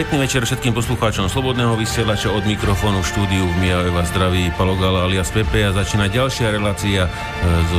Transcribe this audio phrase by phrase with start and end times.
[0.00, 5.04] E, pekný večer všetkým poslucháčom Slobodného vysielača od mikrofónu štúdiu v Mijave vás zdraví Palogala
[5.04, 7.10] alias Pepe a začína ďalšia relácia e,
[7.44, 7.72] z,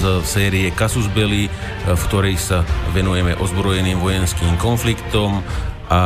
[0.00, 1.50] z série Casus Belli, e,
[1.84, 2.64] v ktorej sa
[2.96, 5.44] venujeme ozbrojeným vojenským konfliktom
[5.92, 6.00] a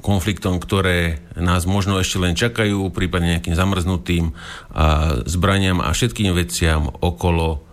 [0.00, 4.32] konfliktom, ktoré nás možno ešte len čakajú, prípadne nejakým zamrznutým
[4.72, 7.69] a zbraniam a všetkým veciam okolo E,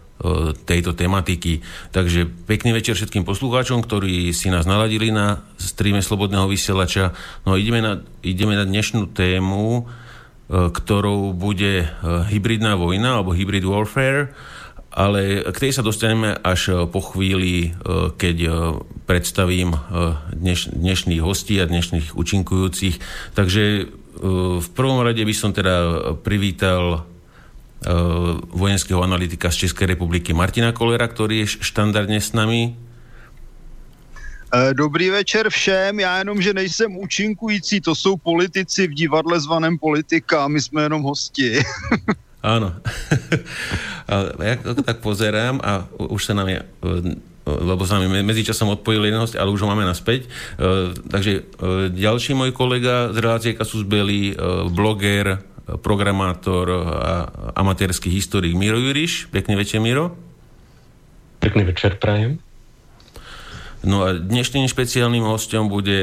[0.66, 1.62] tejto tematiky.
[1.94, 7.14] Takže pekný večer všetkým poslucháčom, ktorí si nás naladili na streame Slobodného vysielača.
[7.46, 9.84] No ideme na, ideme na dnešnú tému, e,
[10.50, 11.88] ktorou bude e,
[12.34, 14.34] hybridná vojna alebo hybrid warfare,
[14.98, 17.70] ale k tej sa dostaneme až po chvíli,
[18.18, 18.38] keď
[19.06, 19.78] predstavím
[20.34, 22.98] dneš, dnešných hostí a dnešných účinkujúcich.
[23.38, 23.94] Takže
[24.58, 27.06] v prvom rade by som teda privítal
[28.52, 32.74] vojenského analytika z Českej republiky Martina Kolera, ktorý je štandardne s nami.
[34.48, 39.78] Eh, dobrý večer všem, já jenom, že nejsem účinkující, to jsou politici v divadle zvaném
[39.78, 41.60] politika my jsme jenom hosti.
[42.44, 42.72] Áno.
[44.40, 46.60] ja to tak pozerám a už sa nám je
[47.48, 50.28] lebo sa nám medzičasom odpojil jeden host, ale už ho máme naspäť.
[51.08, 51.48] Takže
[51.96, 54.36] ďalší môj kolega z relácie Kasus Belli,
[54.68, 55.40] bloger,
[55.84, 57.14] programátor a
[57.60, 59.28] amatérsky historik Miro Juriš.
[59.28, 60.16] Pekný večer, Miro.
[61.44, 62.40] Pekný večer, prajem.
[63.86, 65.96] No a dnešným špeciálnym hostom bude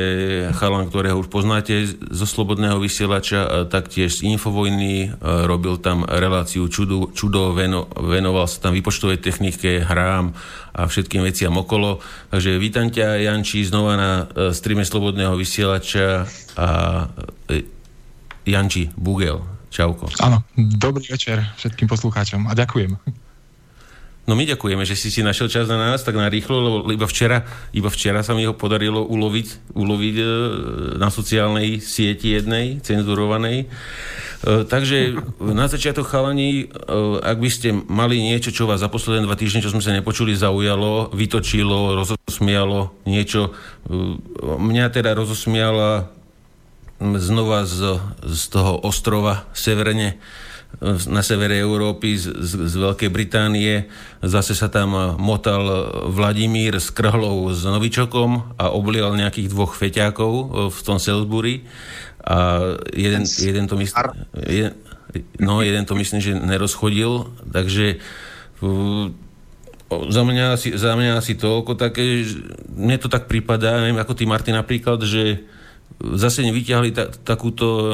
[0.55, 7.51] chalan, ktorého už poznáte zo Slobodného vysielača, taktiež z Infovojny, robil tam reláciu čudu, čudo,
[7.51, 10.39] veno, venoval sa tam vypočtovej technike, hrám
[10.71, 11.99] a všetkým veciam okolo.
[12.31, 16.69] Takže vítam ťa, Janči, znova na e, streame Slobodného vysielača a
[17.51, 17.69] e,
[18.47, 19.54] Janči Bugel.
[19.75, 20.07] Čauko.
[20.23, 22.95] Áno, dobrý večer všetkým poslucháčom a ďakujem.
[24.25, 27.45] No my ďakujeme, že si si našiel čas na nás tak narýchlo, lebo iba včera,
[27.77, 30.27] iba včera sa mi ho podarilo uloviť, uloviť e,
[30.97, 33.67] na sociálnej sieti jednej, cenzurovanej.
[33.67, 36.89] E, takže na začiatok chalani, e,
[37.21, 40.33] ak by ste mali niečo, čo vás za posledné dva týždne, čo sme sa nepočuli,
[40.33, 43.53] zaujalo, vytočilo, rozosmialo niečo.
[44.41, 46.09] Mňa teda rozosmiala
[47.21, 50.17] znova z, z toho ostrova severne
[51.07, 53.87] na severe Európy z, z, Veľkej Británie.
[54.25, 55.63] Zase sa tam motal
[56.11, 60.33] Vladimír s krhlou s novičokom a oblial nejakých dvoch feťákov
[60.75, 61.63] v tom Salisbury.
[62.25, 62.59] A
[62.91, 63.95] jeden, jeden to myslí...
[64.51, 64.75] Jeden,
[65.39, 68.03] no, jeden to myslím, že nerozchodil, takže
[69.95, 72.27] za mňa, asi, za mňa asi toľko také,
[72.75, 75.45] mne to tak prípada, neviem, ako ty Martin napríklad, že
[76.01, 77.89] zase nevyťahli ta, takúto eh,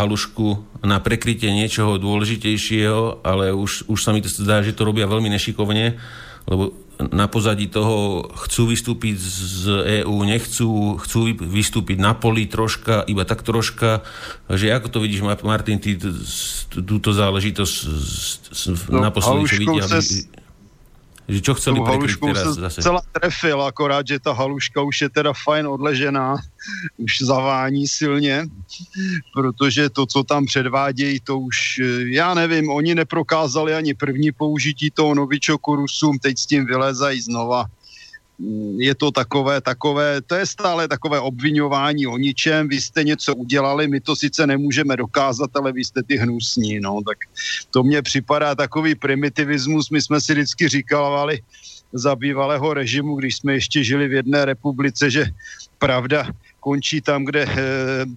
[0.00, 0.46] halušku
[0.84, 5.32] na prekrytie niečoho dôležitejšieho, ale už, už sa mi to zdá, že to robia veľmi
[5.32, 5.96] nešikovne,
[6.44, 9.62] lebo na pozadí toho chcú vystúpiť z
[10.02, 14.06] EÚ, nechcú, chcú vystúpiť na poli troška, iba tak troška.
[14.46, 15.98] Že ako to vidíš, Martin, ty
[16.70, 17.74] túto záležitosť
[18.94, 20.43] no, naposledy, čo vyťahli?
[21.24, 22.78] Že čo chceli tu prekryť teraz se zase?
[22.84, 26.36] celá trefil, akorát, že ta haluška už je teda fajn odležená,
[27.04, 28.44] už zavání silně,
[29.32, 34.90] protože to, co tam předvádějí, to už, eh, já nevím, oni neprokázali ani první použití
[34.90, 37.64] toho novičoku Rusům, teď s tím vylezají znova
[38.78, 43.88] je to takové, takové, to je stále takové obvinování o ničem, vy jste něco udělali,
[43.88, 47.18] my to sice nemůžeme dokázat, ale vy jste ty hnusní, no, tak
[47.70, 51.42] to mně připadá takový primitivismus, my jsme si vždycky říkali
[51.92, 55.26] za bývalého režimu, když jsme ještě žili v jedné republice, že
[55.78, 56.26] pravda
[56.60, 57.56] končí tam, kde, eh,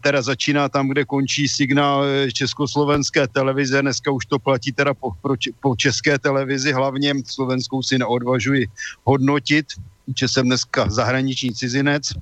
[0.02, 3.82] teda začíná tam, kde končí signál eh, československé televize.
[3.82, 5.12] Dneska už to platí teda po,
[5.60, 7.14] po české televizi hlavně.
[7.28, 8.72] Slovenskou si neodvažuji
[9.04, 9.76] hodnotit,
[10.16, 12.14] že jsem dneska zahraniční cizinec,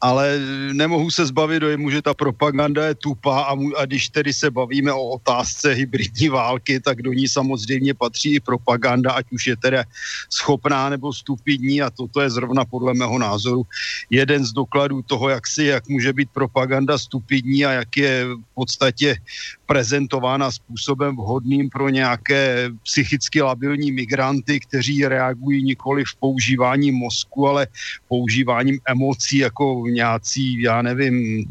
[0.00, 0.38] ale
[0.72, 4.50] nemohu se zbavit dojmu, že ta propaganda je tupá a, mu, a když tedy se
[4.50, 9.56] bavíme o otázce hybridní války, tak do ní samozřejmě patří i propaganda, ať už je
[9.56, 9.84] teda
[10.30, 13.62] schopná nebo stupidní a toto je zrovna podle mého názoru
[14.10, 18.54] jeden z dokladů toho, jak si, jak může být propaganda stupidní a jak je v
[18.54, 19.16] podstatě
[19.66, 27.66] prezentována způsobem vhodným pro nějaké psychicky labilní migranty, kteří reagují nikoli v používání mozku, ale
[28.08, 31.44] používáním emocí jako nějací, já nevím,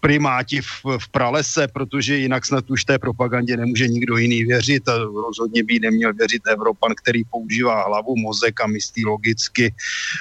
[0.00, 4.98] primáti v, v pralese, protože jinak snad už té propagandě nemůže nikdo jiný věřit a
[4.98, 9.74] rozhodně by neměl věřit Evropan, který používá hlavu, mozek a myslí logicky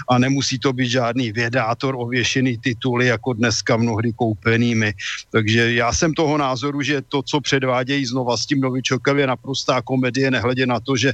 [0.10, 4.94] a nemusí to být žádný vědátor ověšený tituly jako dneska mnohdy koupenými.
[5.32, 9.82] Takže já jsem toho názoru, že to, co předvádějí znova s tím Novičokem je naprostá
[9.82, 11.14] komedie, nehledě na to, že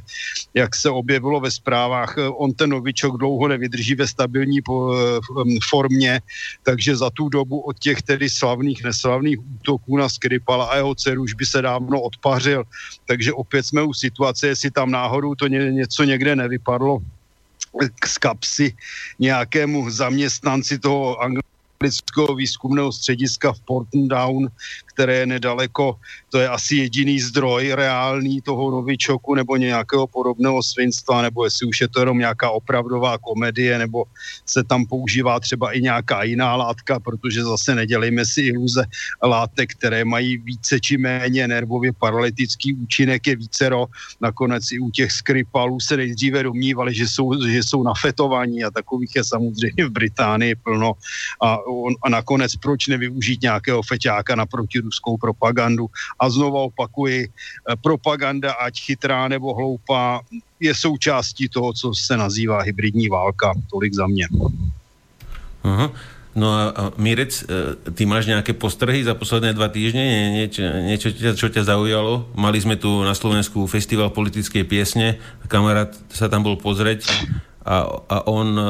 [0.54, 4.59] jak se objevilo ve zprávách, on ten Novičok dlouho nevydrží ve stabilní
[5.69, 6.21] formě,
[6.63, 11.21] takže za tu dobu od těch tedy slavných, neslavných útoků na Skripala a jeho dceru
[11.23, 12.63] už by se dávno odpařil.
[13.07, 17.01] Takže opět jsme u situace, jestli tam náhodou to ně, něco někde nevypadlo
[18.05, 18.77] z kapsy
[19.19, 24.47] nějakému zaměstnanci toho anglického výzkumného střediska v Porton Down,
[24.94, 25.95] které je nedaleko,
[26.30, 31.81] to je asi jediný zdroj reálný toho novičoku nebo nějakého podobného svinstva, nebo jestli už
[31.81, 34.06] je to jenom nějaká opravdová komedie, nebo
[34.45, 38.86] se tam používá třeba i nějaká jiná látka, protože zase nedělejme si iluze
[39.24, 43.86] látek, které mají více či méně nervově paralytický účinek je vícero.
[44.22, 49.16] Nakonec i u těch skripalů se nejdříve domnívali, že jsou, že jsou nafetovaní a takových
[49.16, 50.94] je samozřejmě v Británii plno.
[51.42, 54.45] A, on, a nakonec proč nevyužít nějakého feťáka na
[54.83, 55.88] ruskou propagandu.
[56.19, 60.21] A znova opakuji, eh, propaganda, ať chytrá nebo hloupá,
[60.59, 63.53] je součástí toho, co se nazývá hybridní válka.
[63.71, 64.27] Tolik za mě.
[65.63, 65.91] Uh-huh.
[66.35, 70.01] No a, Mirec, eh, ty máš nejaké postrehy za posledné dva týždne?
[70.01, 72.33] Nie, niečo, niečo čo ťa zaujalo?
[72.33, 77.06] Mali sme tu na Slovensku festival politickej piesne, kamarát sa tam bol pozrieť
[77.62, 78.65] a, a on eh,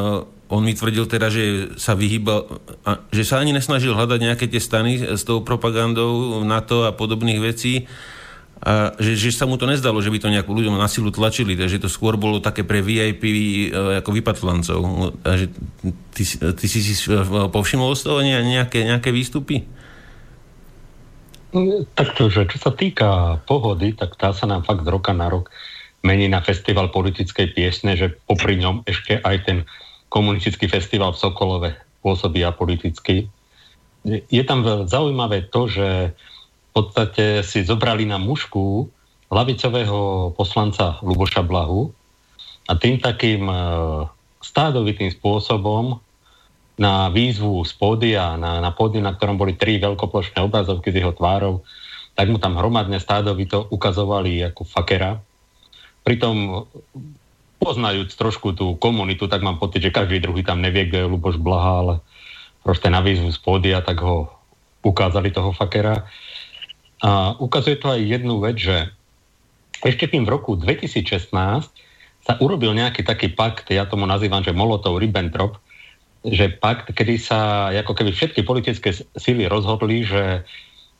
[0.53, 2.45] on mi tvrdil teda, že sa vyhýbal,
[2.85, 7.41] a, že sa ani nesnažil hľadať nejaké tie stany s tou propagandou NATO a podobných
[7.41, 7.89] vecí,
[8.63, 11.59] a že, že sa mu to nezdalo, že by to nejak ľuďom na silu tlačili,
[11.59, 14.79] takže to skôr bolo také pre VIP e, ako vypatlancov.
[15.27, 15.51] A že
[16.15, 16.95] ty, ty si si
[17.27, 19.67] povšimol z toho nejaké, nejaké výstupy?
[21.91, 25.51] Takto, že čo sa týka pohody, tak tá sa nám fakt z roka na rok
[26.03, 29.57] mení na festival politickej piesne, že popri ňom ešte aj ten
[30.13, 31.69] komunistický festival v Sokolove
[32.05, 33.25] pôsobí apoliticky.
[34.05, 38.85] Je tam zaujímavé to, že v podstate si zobrali na mužku
[39.33, 41.89] lavicového poslanca Luboša Blahu
[42.69, 43.55] a tým takým e,
[44.45, 45.97] stádovitým spôsobom
[46.77, 51.13] na výzvu z pódia, na, na pódiu, na ktorom boli tri veľkoplošné obrazovky s jeho
[51.17, 51.65] tvárou,
[52.13, 55.17] tak mu tam hromadne stádovito ukazovali ako fakera.
[56.05, 56.65] Pritom
[57.63, 61.39] poznajúc trošku tú komunitu, tak mám pocit, že každý druhý tam nevie, kde je Luboš
[61.39, 61.93] Blaha, ale
[62.59, 64.27] proste na výzvu z pódia, tak ho
[64.83, 66.03] ukázali toho fakera.
[66.99, 68.91] A ukazuje to aj jednu vec, že
[69.83, 71.31] ešte tým v roku 2016
[72.23, 75.59] sa urobil nejaký taký pakt, ja tomu nazývam, že Molotov-Ribbentrop,
[76.23, 80.47] že pakt, kedy sa ako keby všetky politické síly rozhodli, že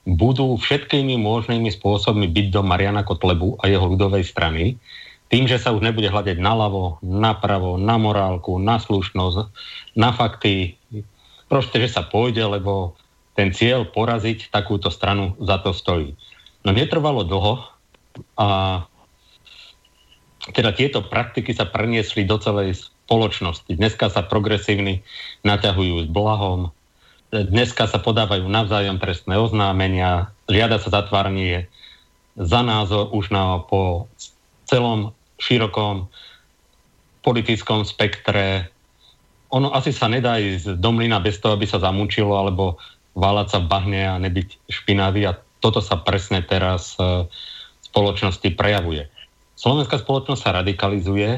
[0.04, 4.76] budú všetkými možnými spôsobmi byť do Mariana Kotlebu a jeho ľudovej strany
[5.34, 9.50] tým, že sa už nebude hľadať naľavo, napravo, na morálku, na slušnosť,
[9.98, 10.78] na fakty,
[11.50, 12.94] proste, že sa pôjde, lebo
[13.34, 16.14] ten cieľ poraziť takúto stranu za to stojí.
[16.62, 17.66] No netrvalo dlho
[18.38, 18.50] a
[20.54, 23.74] teda tieto praktiky sa preniesli do celej spoločnosti.
[23.74, 25.02] Dneska sa progresívni
[25.42, 26.70] naťahujú s blahom,
[27.34, 31.66] dneska sa podávajú navzájom trestné oznámenia, žiada sa zatváranie
[32.38, 34.06] za názor už na, po
[34.70, 36.10] celom širokom
[37.24, 38.68] politickom spektre.
[39.56, 42.78] Ono asi sa nedá ísť do mlyna bez toho, aby sa zamúčilo, alebo
[43.14, 48.50] váľať sa v bahne a nebyť špinavý a toto sa presne teraz e, v spoločnosti
[48.58, 49.08] prejavuje.
[49.56, 51.30] Slovenská spoločnosť sa radikalizuje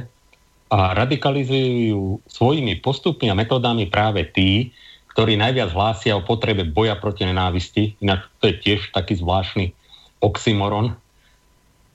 [0.71, 4.73] a radikalizujú svojimi postupmi a metodami práve tí,
[5.13, 7.95] ktorí najviac hlásia o potrebe boja proti nenávisti.
[8.01, 9.71] Inak to je tiež taký zvláštny
[10.25, 10.97] oxymoron,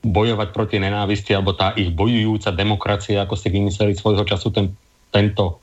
[0.00, 4.73] bojovať proti nenávisti, alebo tá ich bojujúca demokracia, ako si vymysleli svojho času ten,
[5.12, 5.61] tento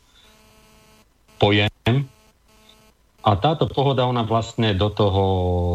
[1.41, 1.69] pojem.
[3.27, 5.23] A táto pohoda, ona vlastne do toho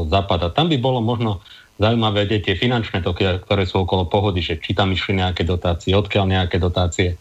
[0.09, 0.49] zapada.
[0.49, 1.43] Tam by bolo možno
[1.77, 5.93] zaujímavé vedieť tie finančné toky, ktoré sú okolo pohody, že či tam išli nejaké dotácie,
[5.93, 7.19] odkiaľ nejaké dotácie,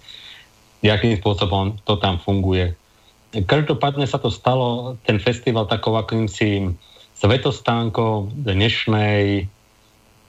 [0.85, 2.77] akým spôsobom to tam funguje.
[3.31, 6.69] Každopádne sa to stalo, ten festival takou akýmsi
[7.15, 9.47] svetostánkou dnešnej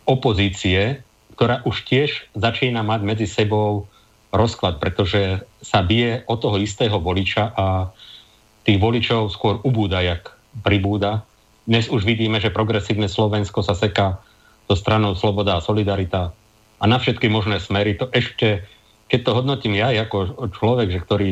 [0.05, 1.03] opozície,
[1.39, 3.89] ktorá už tiež začína mať medzi sebou
[4.33, 7.93] rozklad, pretože sa bije od toho istého voliča a
[8.65, 10.33] tých voličov skôr ubúda, jak
[10.65, 11.27] pribúda.
[11.69, 14.23] Dnes už vidíme, že progresívne Slovensko sa seká
[14.71, 16.33] so stranou Sloboda a Solidarita
[16.79, 17.95] a na všetky možné smery.
[17.99, 18.67] To ešte,
[19.07, 21.31] keď to hodnotím ja ako človek, že ktorý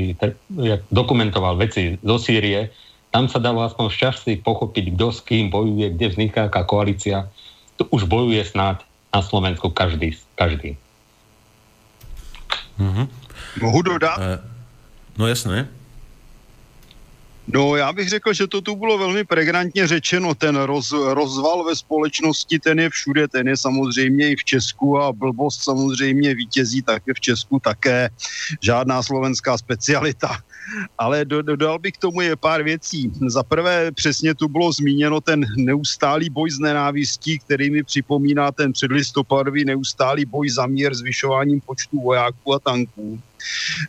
[0.91, 2.71] dokumentoval veci zo Sýrie,
[3.11, 7.27] Tam sa dalo aspoň šťastí pochopiť, kto s kým bojuje, kde vzniká aká koalícia.
[7.81, 10.13] Tu už bojuje snad na Slovensku každý.
[10.37, 10.77] každý.
[12.77, 13.09] Mm-hmm.
[13.61, 14.21] Mohu dodat?
[14.21, 14.37] Uh,
[15.17, 15.65] no jasné.
[17.49, 21.77] No já bych řekl, že to tu bylo velmi pregnantně řečeno, ten roz, rozval ve
[21.77, 27.15] společnosti, ten je všude, ten je samozřejmě i v Česku a blbost samozřejmě vítězí také
[27.15, 28.11] v Česku také,
[28.61, 30.45] žádná slovenská specialita.
[30.99, 33.13] Ale dodal bych k tomu je pár věcí.
[33.27, 38.73] Za prvé přesně tu bylo zmíněno ten neustálý boj s nenávistí, který mi připomíná ten
[38.73, 43.21] předlistopadový neustálý boj za mír zvyšováním počtu vojáků a tanků.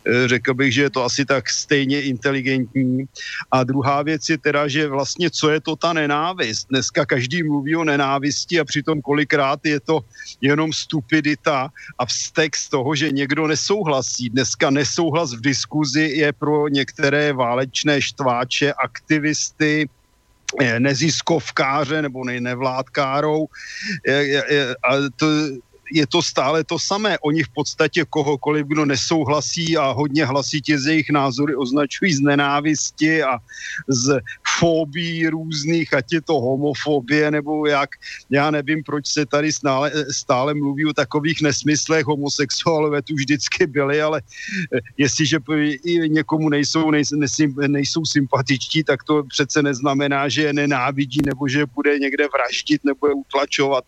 [0.06, 3.04] Eh, řekl bych, že je to asi tak stejně inteligentní.
[3.50, 6.68] A druhá věc je teda, že vlastně co je to ta nenávist?
[6.70, 10.00] Dneska každý mluví o nenávisti a přitom kolikrát je to
[10.40, 14.30] jenom stupidita a vztek z toho, že někdo nesouhlasí.
[14.30, 19.88] Dneska nesouhlas v diskuzi je pro některé válečné štváče, aktivisty,
[20.60, 23.46] eh, neziskovkáře nebo nevládkárou.
[24.84, 25.26] A to,
[25.92, 27.18] je to stále to samé.
[27.18, 33.22] Oni v podstatě kohokoliv, kdo nesouhlasí a hodně hlasitě z jejich názory označují z nenávisti
[33.22, 33.38] a
[33.88, 34.20] z
[34.58, 37.90] fóbií různých, ať je to homofobie nebo jak.
[38.30, 42.06] Já nevím, proč se tady stále, stále mluví o takových nesmyslech.
[42.06, 44.22] Homosexuálové tu vždycky byli, ale
[44.74, 45.38] eh, jestliže
[46.08, 47.16] někomu nejsou, nejsou,
[47.66, 53.08] nejsou sympatičtí, tak to přece neznamená, že je nenávidí nebo že bude někde vraždit nebo
[53.08, 53.84] je utlačovat.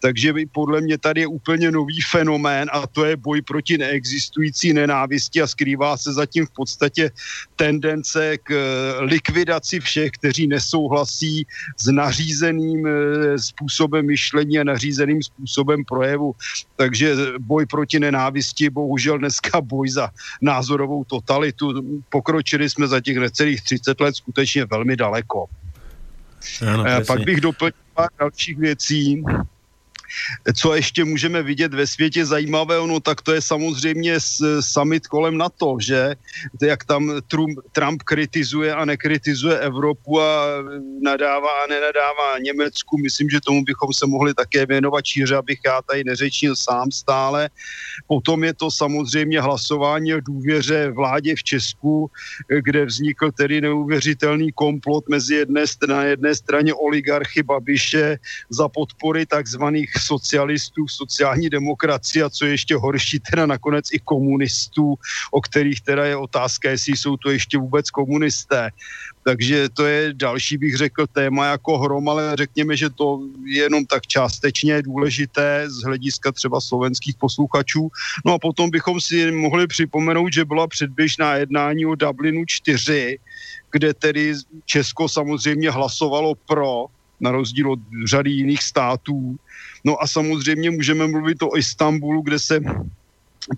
[0.00, 5.42] Takže podle mě tady je úplně nový fenomén a to je boj proti neexistující nenávisti
[5.42, 7.10] a skrývá se zatím v podstatě
[7.56, 11.46] tendence k eh, likvidaci všech, kteří nesouhlasí
[11.78, 12.90] s nařízeným eh,
[13.38, 16.34] způsobem myšlení a nařízeným způsobem projevu.
[16.76, 20.10] Takže boj proti nenávisti, bohužel dneska boj za
[20.42, 22.02] názorovou totalitu.
[22.10, 25.46] Pokročili jsme za těch necelých 30 let skutečně velmi daleko.
[26.66, 29.22] Ano, eh, Pak bych doplnil pár dalších věcí.
[30.56, 34.18] Co ještě můžeme vidět ve světě zajímavého, no tak to je samozřejmě
[34.60, 36.14] summit kolem NATO, že
[36.62, 40.46] jak tam Trump, Trump kritizuje a nekritizuje Evropu a
[41.02, 42.98] nadává a nenadává Německu.
[42.98, 47.50] Myslím, že tomu bychom se mohli také věnovat šíře, abych já tady neřečnil sám stále.
[48.06, 52.10] Potom je to samozřejmě hlasování o důvěře vládě v Česku,
[52.64, 58.18] kde vznikl tedy neuvěřitelný komplot mezi jedné, na jedné straně oligarchy Babiše
[58.50, 64.94] za podpory takzvaných socialistů, sociální demokracie a co je ještě horší, teda nakonec i komunistů,
[65.30, 68.70] o kterých teda je otázka, jestli jsou to ještě vůbec komunisté.
[69.24, 73.86] Takže to je další, bych řekl, téma jako hrom, ale řekněme, že to je jenom
[73.86, 77.88] tak částečně důležité z hlediska třeba slovenských posluchačů.
[78.24, 83.18] No a potom bychom si mohli připomenout, že byla předběžná jednání o Dublinu 4,
[83.72, 86.86] kde tedy Česko samozřejmě hlasovalo pro,
[87.20, 89.36] na rozdíl od řady jiných států.
[89.88, 92.60] No a samozřejmě můžeme mluvit o Istanbulu, kde se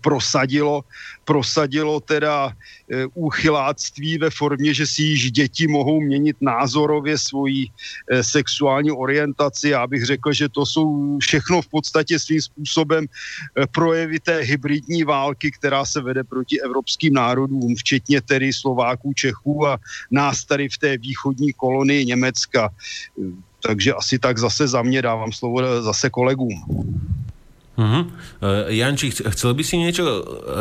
[0.01, 0.87] prosadilo,
[1.25, 8.23] prosadilo teda e, úchyláctví ve formě, že si již děti mohou měnit názorově svoji e,
[8.23, 9.69] sexuální orientaci.
[9.75, 15.03] Já bych řekl, že to jsou všechno v podstatě svým způsobem e, projevy té hybridní
[15.03, 19.79] války, která se vede proti evropským národům, včetně tedy Slováků, Čechů a
[20.11, 22.71] nás tady v té východní kolonii Německa.
[23.61, 26.65] Takže asi tak zase za mě dávám slovo zase kolegům.
[27.79, 28.05] Uh-huh.
[28.69, 30.05] Janči, chcel by si niečo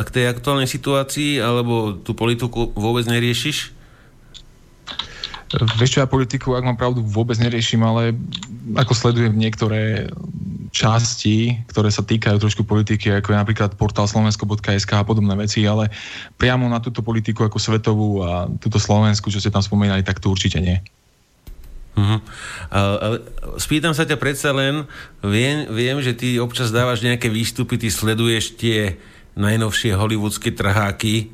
[0.08, 3.76] k tej aktuálnej situácii, alebo tú politiku vôbec neriešiš?
[5.50, 8.16] Vieš čo, ja politiku, ak mám pravdu, vôbec neriešim, ale
[8.78, 10.08] ako sledujem niektoré
[10.70, 15.90] časti, ktoré sa týkajú trošku politiky, ako je napríklad portál slovensko.sk a podobné veci, ale
[16.38, 20.30] priamo na túto politiku ako svetovú a túto Slovensku, čo ste tam spomínali, tak to
[20.30, 20.80] určite nie.
[21.98, 22.20] Uh-huh.
[22.70, 23.26] Ale,
[23.58, 24.86] spýtam sa ťa predsa len,
[25.26, 29.02] viem, viem, že ty občas dávaš nejaké výstupy, ty sleduješ tie
[29.40, 31.34] najnovšie hollywoodske trháky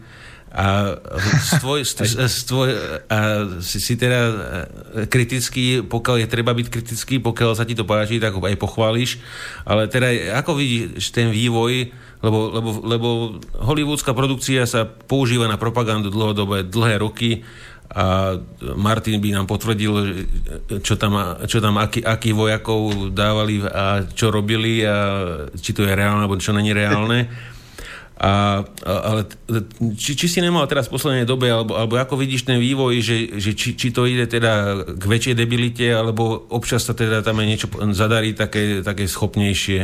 [0.56, 0.96] a,
[1.60, 1.84] stvoj,
[2.32, 2.70] stvoj,
[3.16, 3.20] a
[3.60, 4.34] si, si teda e,
[5.12, 9.20] kritický, pokiaľ je treba byť kritický, pokiaľ sa ti to páči, tak aj pochváliš,
[9.68, 11.92] ale teda ako vidíš ten vývoj,
[12.24, 13.08] lebo, lebo, lebo
[13.60, 17.44] hollywoodská produkcia sa používa na propagandu dlhodobé, dlhé roky,
[17.92, 18.36] a
[18.76, 19.94] Martin by nám potvrdil,
[20.82, 24.98] čo tam, čo tam aký, aký vojakov dávali a čo robili a
[25.54, 27.30] či to je reálne, alebo čo není reálne.
[28.16, 29.28] A, ale
[30.00, 33.18] či, či si nemal teraz v poslednej dobe, alebo, alebo ako vidíš ten vývoj, že,
[33.38, 37.48] že či, či to ide teda k väčšej debilite, alebo občas sa teda tam aj
[37.48, 39.80] niečo zadarí také, také schopnejšie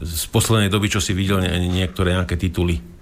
[0.00, 1.40] z poslednej doby, čo si videl
[1.72, 2.97] niektoré nejaké tituly?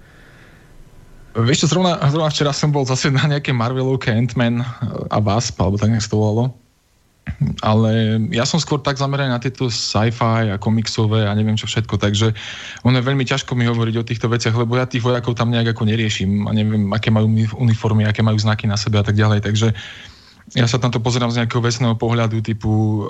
[1.37, 4.65] Vieš čo, zrovna, zrovna včera som bol zase na nejaké Marvelovke Ant-Man
[5.13, 6.49] a Wasp, alebo tak nejak to volalo.
[7.61, 11.99] Ale ja som skôr tak zameraný na tieto sci-fi a komiksové a neviem čo všetko,
[11.99, 12.31] takže
[12.87, 15.75] ono je veľmi ťažko mi hovoriť o týchto veciach, lebo ja tých vojakov tam nejak
[15.75, 17.27] ako neriešim a neviem, aké majú
[17.59, 19.75] uniformy, aké majú znaky na sebe a tak ďalej, takže
[20.55, 23.03] ja sa tam to pozerám z nejakého vesného pohľadu typu,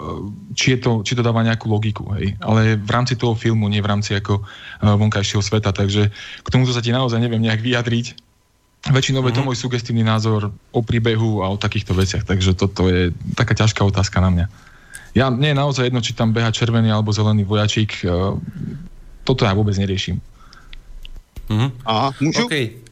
[0.58, 2.34] či, je to, či to dáva nejakú logiku, hej.
[2.42, 4.42] Ale v rámci toho filmu, nie v rámci ako
[4.82, 6.10] vonkajšieho sveta, takže
[6.42, 8.18] k tomuto sa ti naozaj neviem nejak vyjadriť.
[8.90, 9.54] Väčšinou je to mhm.
[9.54, 14.18] môj sugestívny názor o príbehu a o takýchto veciach, takže toto je taká ťažká otázka
[14.18, 14.46] na mňa.
[15.14, 18.38] Ja, nie je naozaj jedno, či tam beha červený alebo zelený vojačík, e,
[19.26, 20.22] toto ja vôbec neriešim.
[21.50, 21.70] Mm-hmm.
[21.90, 22.46] Aha, môžu?
[22.46, 22.86] Okay.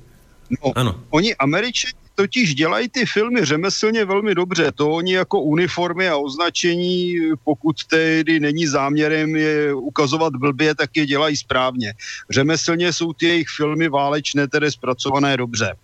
[0.50, 0.92] No, ano.
[1.14, 4.72] Oni Američani totiž dělají ty filmy řemeslně velmi dobře.
[4.72, 11.06] To oni jako uniformy a označení, pokud tedy není záměrem je ukazovat blbě, tak je
[11.06, 11.94] dělají správně.
[12.30, 15.76] Řemeslně jsou ty jejich filmy válečné, tedy zpracované dobře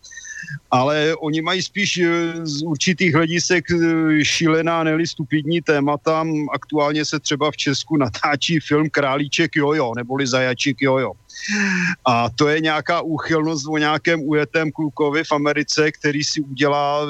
[0.72, 2.08] ale oni mají spíš eh,
[2.46, 6.26] z určitých hledisek eh, šílená, neli stupidní témata.
[6.54, 11.14] Aktuálně se třeba v Česku natáčí film Králíček Jojo, neboli Zajačík Jojo.
[12.06, 17.06] A to je nějaká úchylnost o nějakém ujetém klukovi v Americe, který si udělá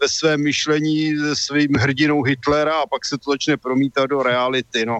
[0.00, 4.86] ve svém myšlení svým hrdinou Hitlera a pak se to začne promítat do reality.
[4.86, 4.98] No.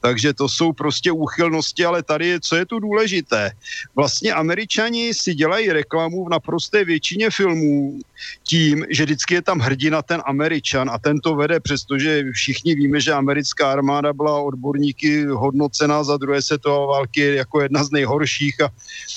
[0.00, 3.52] Takže to jsou prostě úchylnosti, ale tady co je tu důležité.
[3.94, 8.00] Vlastně američani si dělají reklamu v naprosté většině filmů
[8.42, 13.00] tím, že vždycky je tam hrdina ten američan a ten to vede, přestože všichni víme,
[13.00, 18.60] že americká armáda byla odborníky hodnocená za druhé světové války jako jedna z nejhorších nejhorších
[18.60, 18.68] a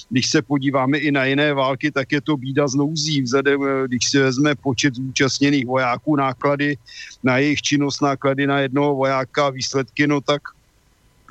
[0.09, 3.21] když se podíváme i na jiné války, tak je to bída z nouzí.
[3.21, 6.77] Vzhledem, eh, když si vezme počet zúčastněných vojáků, náklady
[7.23, 10.56] na jejich činnost, náklady na jednoho vojáka, výsledky, no tak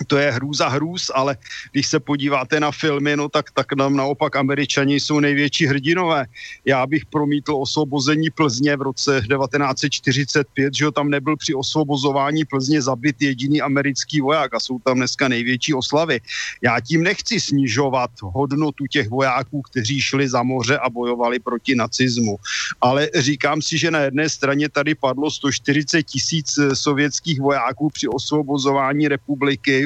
[0.06, 1.36] to je hrůza hrůz, ale
[1.72, 6.26] když se podíváte na filmy, no tak, tak nám naopak američani jsou největší hrdinové.
[6.64, 13.22] Já bych promítl osvobození Plzně v roce 1945, že tam nebyl při osvobozování Plzně zabit
[13.22, 16.20] jediný americký voják a jsou tam dneska největší oslavy.
[16.62, 22.36] Já tím nechci snižovat hodnotu těch vojáků, kteří šli za moře a bojovali proti nacismu,
[22.80, 29.08] ale říkám si, že na jedné straně tady padlo 140 tisíc sovětských vojáků při osvobozování
[29.08, 29.85] republiky,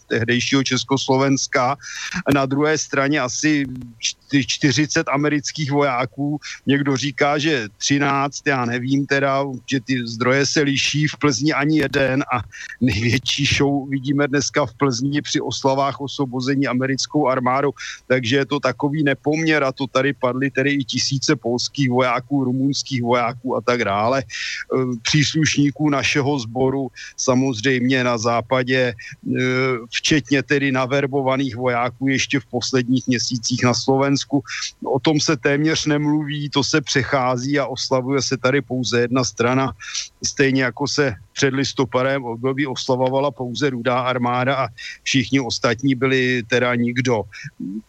[0.11, 1.79] tehdejšího Československa.
[2.33, 3.63] Na druhé straně asi
[4.27, 6.39] 40 amerických vojáků.
[6.67, 11.07] Někdo říká, že 13, já nevím teda, že ty zdroje se liší.
[11.07, 12.43] V Plzni ani jeden a
[12.81, 17.71] největší show vidíme dneska v Plzni při oslavách osvobození americkou armádou.
[18.07, 23.03] Takže je to takový nepoměr a to tady padly tedy i tisíce polských vojáků, rumunských
[23.03, 24.23] vojáků a tak dále.
[24.23, 24.25] E,
[25.01, 28.93] příslušníků našeho sboru samozřejmě na západě, e,
[30.01, 34.41] včetně tedy naverbovaných vojáků ještě v posledních měsících na Slovensku.
[34.81, 39.77] O tom se téměř nemluví, to se přechází a oslavuje se tady pouze jedna strana.
[40.25, 44.67] Stejně jako se před listopadem období oslavovala pouze rudá armáda a
[45.03, 47.23] všichni ostatní byli teda nikdo.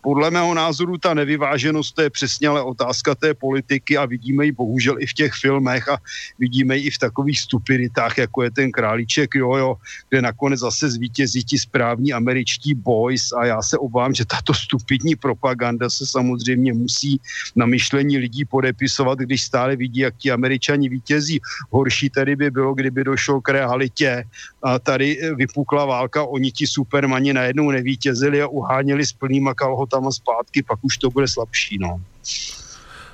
[0.00, 4.52] Podle mého názoru ta nevyváženost to je přesně ale otázka té politiky a vidíme ji
[4.52, 5.98] bohužel i v těch filmech a
[6.38, 9.76] vidíme ji i v takových stupiditách, jako je ten králíček Jojo,
[10.08, 15.16] kde nakonec zase zvítězí ti správní američtí boys a já se obávám, že tato stupidní
[15.16, 17.20] propaganda se samozřejmě musí
[17.56, 21.40] na myšlení lidí podepisovat, když stále vidí, jak ti američani vítězí.
[21.70, 24.24] Horší tady by bylo, kdyby došlo došlo k realitě
[24.62, 30.62] a tady vypukla válka, oni ti supermani najednou nevítězili a uháněli s plnýma kalhotama zpátky,
[30.62, 32.00] pak už to bude slabší, no.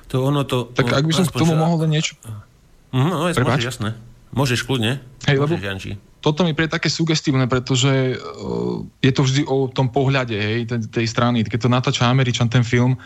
[0.07, 0.63] To ono to...
[0.73, 2.17] Tak ak by som k tomu mohol len niečo...
[2.89, 3.89] Mm, no, môžeš, jasné.
[4.33, 4.97] Môžeš kľudne.
[5.29, 6.01] Hej, lebo Janči.
[6.17, 10.89] toto mi príde také sugestívne, pretože uh, je to vždy o tom pohľade hej, tej,
[10.89, 11.45] tej strany.
[11.45, 12.97] Keď to natáča Američan ten film,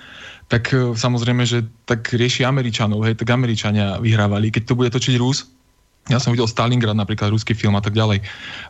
[0.48, 4.48] tak uh, samozrejme, že tak rieši Američanov, hej, tak Američania vyhrávali.
[4.48, 5.44] Keď to bude točiť Rus,
[6.12, 8.20] ja som videl Stalingrad, napríklad ruský film a tak ďalej,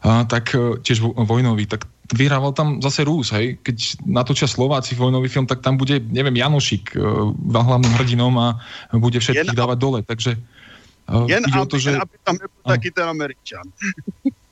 [0.05, 3.57] a, tak e, tiež vojnový, tak vyhrával tam zase Rús, hej.
[3.63, 8.59] Keď natočia Slováci vojnový film, tak tam bude, neviem, Janošik uh, hlavným hrdinom a
[8.91, 10.35] bude všetkých jen dávať dole, takže
[11.07, 11.95] uh, jen aby, to, že...
[11.95, 13.65] aby tam nebol taký ten Američan.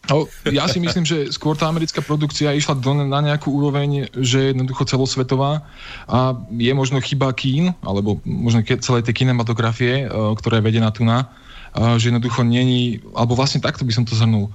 [0.10, 4.42] No, ja si myslím, že skôr tá americká produkcia išla do, na nejakú úroveň, že
[4.42, 5.62] je jednoducho celosvetová
[6.10, 11.06] a je možno chyba kín, alebo možno celej tej kinematografie, uh, ktorá je vedená tu
[11.06, 11.30] na,
[11.72, 14.52] že jednoducho není, alebo vlastne takto by som to zhrnul,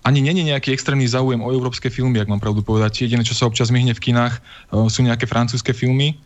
[0.00, 3.04] ani není nejaký extrémny záujem o európske filmy, ak mám pravdu povedať.
[3.04, 4.40] Jediné, čo sa občas myhne v kinách,
[4.72, 6.16] e, sú nejaké francúzske filmy.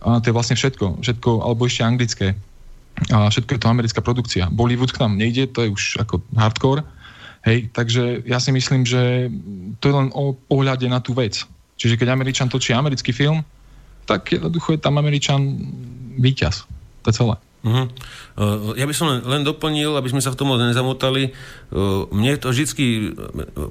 [0.00, 1.04] A to je vlastne všetko.
[1.04, 2.26] Všetko, alebo ešte anglické.
[3.12, 4.48] A všetko je to americká produkcia.
[4.48, 6.82] Bollywood k nám nejde, to je už ako hardcore.
[7.44, 9.30] Hej, takže ja si myslím, že
[9.78, 11.44] to je len o pohľade na tú vec.
[11.78, 13.44] Čiže keď Američan točí americký film,
[14.08, 15.62] tak jednoducho je tam Američan
[16.18, 16.64] víťaz.
[17.04, 17.34] To je celé.
[17.58, 17.90] Uh-huh.
[18.78, 21.34] Ja by som len, len doplnil, aby sme sa v tom nezamotali.
[21.74, 22.64] Uh, mne to vždy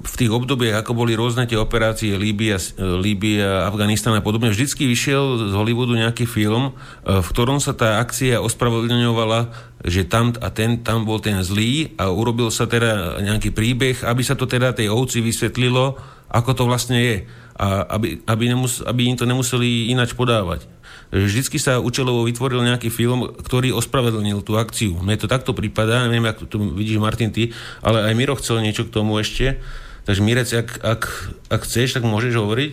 [0.03, 5.49] v tých obdobiach, ako boli rôzne tie operácie Líbia, Líbia Afganistan a podobne, vždycky vyšiel
[5.49, 6.75] z Hollywoodu nejaký film,
[7.07, 9.55] v ktorom sa tá akcia ospravedlňovala,
[9.87, 14.21] že tam a ten, tam bol ten zlý a urobil sa teda nejaký príbeh, aby
[14.21, 15.95] sa to teda tej ovci vysvetlilo,
[16.27, 17.17] ako to vlastne je.
[17.57, 20.76] A aby, aby, nemus, aby im to nemuseli inač podávať
[21.11, 24.97] vždycky sa účelovo vytvoril nejaký film, ktorý ospravedlnil tú akciu.
[24.99, 28.87] Mne to takto prípada, neviem, ako to vidíš Martin ty, ale aj Miro chcel niečo
[28.87, 29.59] k tomu ešte.
[30.07, 31.03] Takže Mirec, ak, ak,
[31.51, 32.71] ak chceš, tak môžeš hovoriť.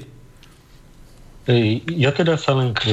[1.92, 2.88] Ja teda sa len k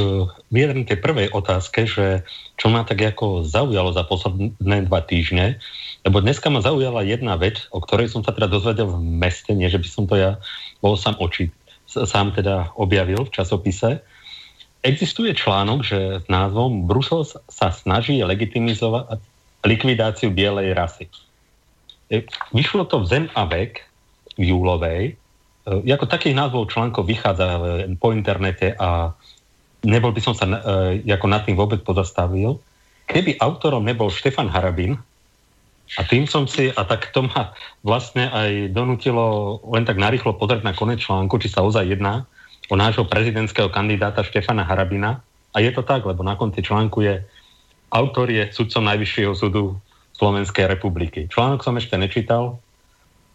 [0.52, 2.28] vyjadrím tej prvej otázke, že
[2.60, 5.56] čo ma tak ako zaujalo za posledné dva týždne,
[6.04, 9.72] lebo dneska ma zaujala jedna vec, o ktorej som sa teda dozvedel v meste, nie
[9.72, 10.36] že by som to ja
[10.84, 11.48] bol sám oči,
[11.88, 14.04] sám teda objavil v časopise,
[14.82, 19.22] Existuje článok, že s názvom Brusel sa snaží legitimizovať
[19.62, 21.06] likvidáciu bielej rasy.
[22.10, 23.86] E, vyšlo to v Zem a vek
[24.42, 25.04] v júlovej.
[25.70, 27.62] E, ako takých názvov článkov vychádza
[28.02, 29.14] po internete a
[29.86, 32.58] nebol by som sa e, ako nad tým vôbec pozastavil.
[33.06, 34.98] Keby autorom nebol Štefan Harabin,
[36.00, 37.52] a tým som si, a tak to ma
[37.84, 42.24] vlastne aj donutilo len tak narýchlo pozrieť na konec článku, či sa ozaj jedná
[42.72, 45.20] o nášho prezidentského kandidáta Štefana Harabina.
[45.52, 47.20] A je to tak, lebo na konci článku je
[47.92, 49.76] autor je sudcom Najvyššieho súdu
[50.16, 51.28] Slovenskej republiky.
[51.28, 52.64] Článok som ešte nečítal,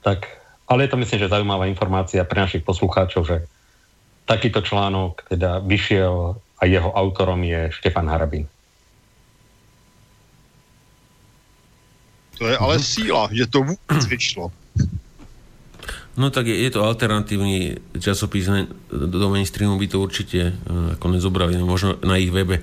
[0.01, 0.25] tak,
[0.65, 3.45] ale je to myslím, že zaujímavá informácia pre našich poslucháčov, že
[4.25, 8.49] takýto článok teda vyšiel a jeho autorom je Štefan Harabin.
[12.41, 14.49] To je ale síla, že to vůbec vyšlo.
[16.17, 18.49] No tak je, je to alternatívny časopis,
[18.89, 20.53] do mainstreamu by to určite e,
[20.97, 22.61] ako nezobrali, možno na ich webe.
[22.61, 22.63] E,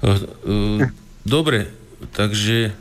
[0.00, 0.88] e,
[1.28, 1.68] dobre,
[2.16, 2.72] takže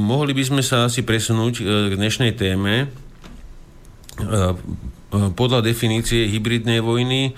[0.00, 2.88] mohli by sme sa asi presunúť k dnešnej téme.
[5.12, 7.36] Podľa definície hybridnej vojny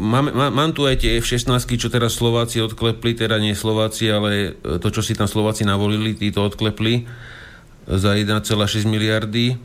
[0.00, 4.88] mám, mám tu aj tie F-16, čo teraz Slováci odklepli, teda nie Slováci, ale to,
[4.88, 7.04] čo si tam Slováci navolili, títo odklepli
[7.84, 9.60] za 1,6 miliardy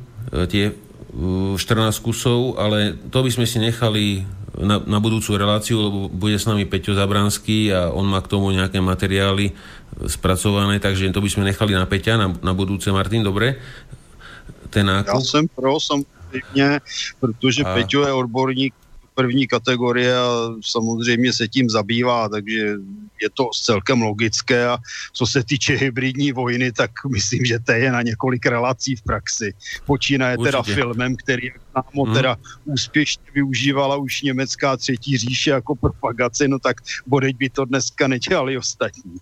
[0.52, 0.76] tie
[1.13, 6.50] 14 kusov, ale to by sme si nechali na, na budúcu reláciu, lebo bude s
[6.50, 9.56] nami Peťo Zabranský a on má k tomu nejaké materiály
[10.10, 12.91] spracované, takže to by sme nechali na Peťa, na, na budúce.
[12.91, 13.56] Martin, dobre?
[14.67, 15.15] Ten nákup?
[15.15, 16.80] Ja som pro, samozřejmě,
[17.20, 17.74] protože a...
[17.74, 18.74] Peťo je odborník
[19.15, 22.78] první kategorie a samozřejmě se tím zabývá, takže
[23.22, 24.78] je to celkem logické a
[25.14, 29.54] co se týče hybridní vojny, tak myslím, že to je na několik relací v praxi.
[29.86, 32.14] Počínaje teda filmem, který námo hmm.
[32.14, 36.78] teda úspěšně využívala už německá třetí říše jako propagaci, no tak
[37.08, 39.18] bodeď by to dneska nedělali ostatní.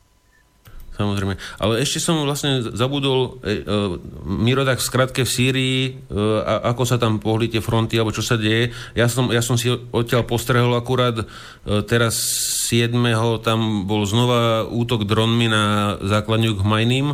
[0.96, 1.36] Samozrejme.
[1.60, 3.80] Ale ešte som vlastne zabudol, e, e,
[4.24, 5.92] Miro, tak v skratke v Sýrii, e,
[6.40, 8.72] a, ako sa tam pohli tie fronty, alebo čo sa deje.
[8.96, 11.26] Ja som, ja som si odtiaľ postrehol akurát e,
[11.84, 12.16] teraz
[12.72, 12.96] 7.
[13.44, 17.08] tam bol znova útok dronmi na základňu k Majným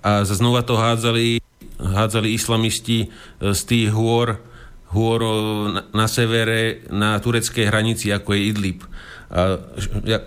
[0.00, 1.42] a znova to hádzali,
[1.82, 4.38] hádzali islamisti e, z tých hôr,
[4.94, 5.34] hôr e,
[5.74, 8.80] na, na severe, na tureckej hranici, ako je Idlib.
[9.28, 9.60] A
[10.08, 10.24] ja,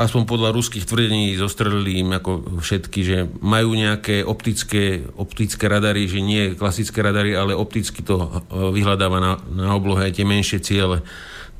[0.00, 6.24] aspoň podľa ruských tvrdení zostrelili im ako všetky, že majú nejaké optické, optické radary, že
[6.24, 8.28] nie klasické radary, ale opticky to e,
[8.80, 11.04] vyhľadáva na, na oblohe aj tie menšie ciele.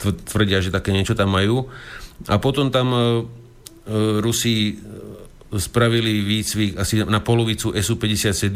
[0.01, 1.69] Tvrdia, že také niečo tam majú.
[2.25, 3.21] A potom tam uh,
[4.25, 4.81] Rusi
[5.53, 8.49] spravili výcvik asi na polovicu SU-57,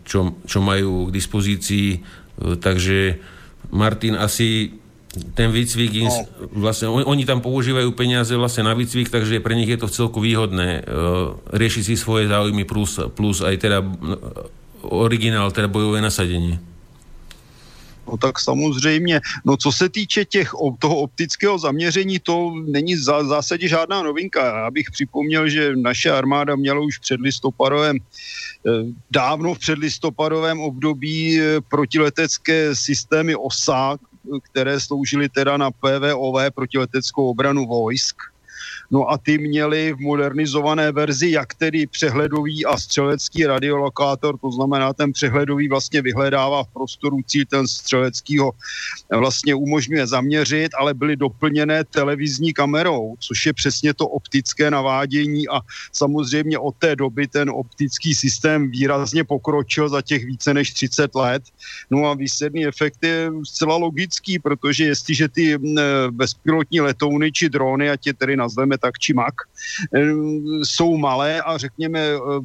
[0.00, 1.88] čo, čo majú k dispozícii.
[2.56, 2.98] Takže
[3.74, 4.72] Martin asi
[5.34, 6.10] ten výcvik, no.
[6.52, 10.82] vlastne, oni tam používajú peniaze vlastne na výcvik, takže pre nich je to celku výhodné
[10.82, 13.78] uh, riešiť si svoje záujmy plus, plus aj teda
[14.82, 16.58] originál, teda bojové nasadenie.
[18.08, 19.20] No tak samozřejmě.
[19.44, 24.58] No co se týče těch, toho optického zaměření, to není v zásadě žádná novinka.
[24.64, 28.70] Já bych připomněl, že naše armáda měla už před listopadovém, eh,
[29.10, 33.96] dávno v předlistopadovém období eh, protiletecké systémy OSA,
[34.50, 38.16] které sloužily teda na PVOV protileteckou obranu vojsk
[38.90, 44.92] No a ty měli v modernizované verzi jak tedy přehledový a střelecký radiolokátor, to znamená
[44.92, 48.52] ten přehledový vlastně vyhledává v prostoru cíl, ten střeleckýho
[49.12, 55.60] vlastně umožňuje zaměřit, ale byly doplněné televizní kamerou, což je přesně to optické navádění a
[55.92, 61.42] samozřejmě od té doby ten optický systém výrazně pokročil za těch více než 30 let.
[61.90, 65.58] No a výsledný efekt je zcela logický, protože jestliže ty
[66.10, 68.48] bezpilotní letouny či drony, ať je tedy na
[68.78, 69.34] tak či mak,
[70.62, 72.00] jsou malé a řekněme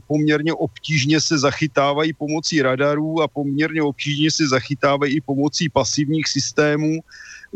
[0.07, 6.99] poměrně obtížně se zachytávají pomocí radarů a poměrně obtížně se zachytávají i pomocí pasivních systémů,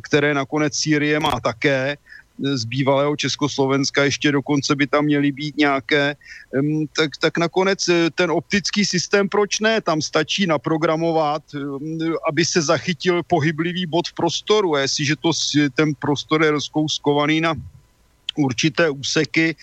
[0.04, 1.98] které nakonec Sýrie má také
[2.38, 6.16] z bývalého Československa, ještě dokonce by tam měly být nějaké,
[6.96, 9.82] tak, tak nakonec ten optický systém, proč ne?
[9.82, 11.42] Tam stačí naprogramovat,
[12.30, 14.76] aby se zachytil pohyblivý bod v prostoru.
[14.76, 15.32] A jestliže to,
[15.74, 17.54] ten prostor je rozkouskovaný na
[18.38, 19.56] určité úseky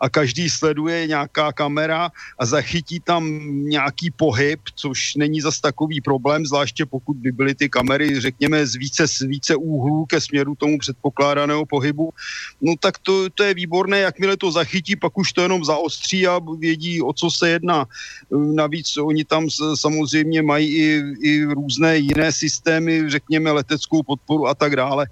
[0.00, 3.24] a každý sleduje nějaká kamera a zachytí tam
[3.68, 8.74] nějaký pohyb, což není zas takový problém, zvláště pokud by byly ty kamery, řekněme, z
[8.74, 12.10] více, z více úhlů ke směru tomu předpokládaného pohybu,
[12.60, 16.40] no tak to, to je výborné, jakmile to zachytí, pak už to jenom zaostří a
[16.58, 17.86] vědí, o co se jedná.
[18.30, 24.76] Navíc oni tam samozřejmě mají i, i různé jiné systémy, řekněme leteckou podporu a tak
[24.76, 25.06] dále.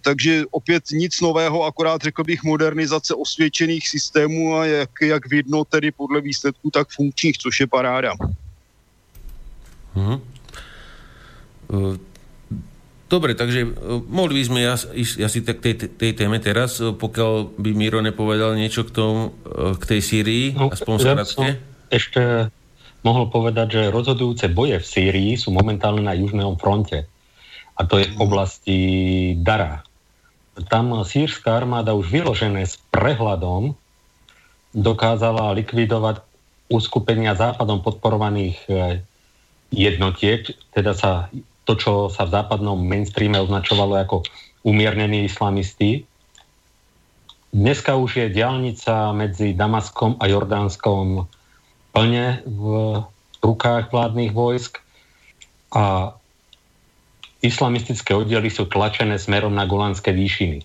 [0.00, 5.90] Takže opět nic nového, akorát řekl bych, modernizace osvědčených systémů a jak, jak vidno tedy
[5.90, 8.12] podle výsledků, tak funkčních, což je paráda.
[9.94, 10.20] Hmm.
[13.12, 13.68] Dobre, takže
[14.08, 14.60] mohli by sme
[14.96, 19.36] ísť asi tak tej, tej téme teraz, pokiaľ by Miro nepovedal niečo k, tomu,
[19.76, 21.44] k tej Sýrii, no, aspoň ja som
[21.92, 22.48] ešte
[23.04, 27.04] mohol povedať, že rozhodujúce boje v Sýrii sú momentálne na južnom fronte.
[27.76, 28.78] A to je v oblasti
[29.36, 29.84] Dara
[30.68, 33.72] tam sírska armáda už vyložené s prehľadom
[34.72, 36.20] dokázala likvidovať
[36.72, 38.72] uskupenia západom podporovaných e,
[39.72, 41.28] jednotiek, teda sa
[41.68, 44.24] to, čo sa v západnom mainstreame označovalo ako
[44.64, 46.08] umiernení islamisti.
[47.52, 51.28] Dneska už je diálnica medzi Damaskom a Jordánskom
[51.92, 52.64] plne v
[53.44, 54.80] rukách vládnych vojsk
[55.76, 56.16] a
[57.42, 60.62] islamistické oddiely sú tlačené smerom na Golánske výšiny.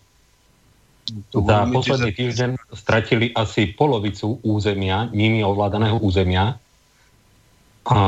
[1.33, 6.59] To Za posledný týždeň stratili asi polovicu územia, nimi ovládaného územia.
[7.87, 7.99] A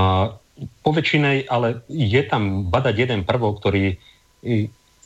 [0.84, 3.96] po väčšinej, ale je tam badať jeden prvok, ktorý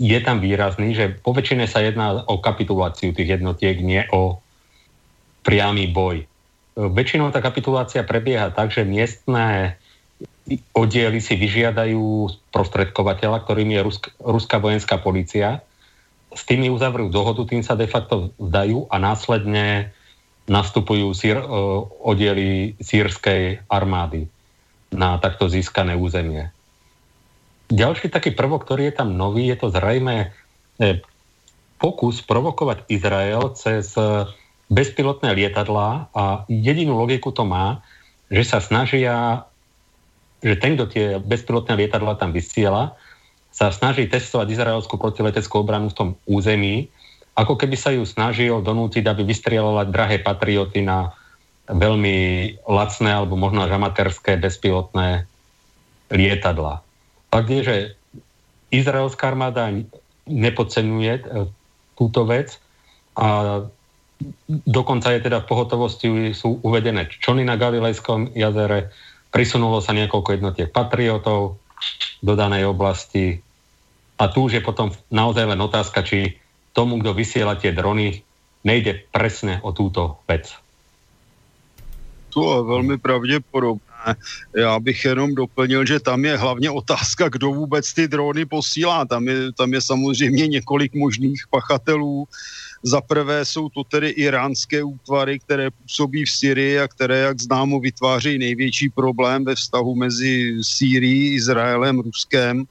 [0.02, 4.42] je tam výrazný, že po väčšine sa jedná o kapituláciu tých jednotiek, nie o
[5.46, 6.26] priamy boj.
[6.74, 9.78] Väčšinou tá kapitulácia prebieha tak, že miestne
[10.76, 15.64] oddiely si vyžiadajú prostredkovateľa, ktorým je Rusk, ruská vojenská policia.
[16.34, 19.94] S tými uzavrú dohodu, tým sa de facto vzdajú a následne
[20.44, 21.40] nastupujú sír,
[22.04, 24.28] oddiely sírskej armády
[24.92, 26.52] na takto získané územie.
[27.72, 30.30] Ďalší taký prvok, ktorý je tam nový, je to zrejme
[30.78, 31.00] e,
[31.80, 34.28] pokus provokovať Izrael cez e,
[34.68, 37.82] bezpilotné lietadlá a jedinú logiku to má,
[38.28, 39.48] že sa snažia
[40.44, 43.00] že ten, kto tie bezpilotné lietadla tam vysiela,
[43.54, 46.92] sa snaží testovať izraelskú protileteckú obranu v tom území,
[47.34, 51.16] ako keby sa ju snažil donútiť, aby vystrieľala drahé patrioty na
[51.66, 52.18] veľmi
[52.68, 55.26] lacné alebo možno až amatérske bezpilotné
[56.12, 56.84] lietadla.
[57.32, 57.78] Fakt je, že
[58.70, 59.72] izraelská armáda
[60.28, 61.24] nepodceňuje e,
[61.98, 62.58] túto vec
[63.18, 63.62] a
[64.50, 68.94] dokonca je teda v pohotovosti sú uvedené člny na Galilejskom jazere,
[69.34, 71.58] Prisunulo sa niekoľko jednotiek patriotov
[72.22, 73.42] do danej oblasti
[74.22, 76.38] a tu už je potom naozaj len otázka, či
[76.72, 78.22] tomu, kto vysiela tie drony,
[78.62, 80.54] nejde presne o túto vec.
[82.34, 84.16] To je velmi pravděpodobné.
[84.58, 89.06] Já bych jenom doplnil, že tam je hlavně otázka, kdo vůbec ty drony posílá.
[89.06, 92.28] Tam je, tam je samozřejmě několik možných pachatelů.
[92.86, 97.80] Za prvé jsou to tedy iránské útvary, které působí v Syrii a které, jak známo,
[97.80, 102.64] vytvářejí největší problém ve vztahu mezi Sýrií, Izraelem, Ruskem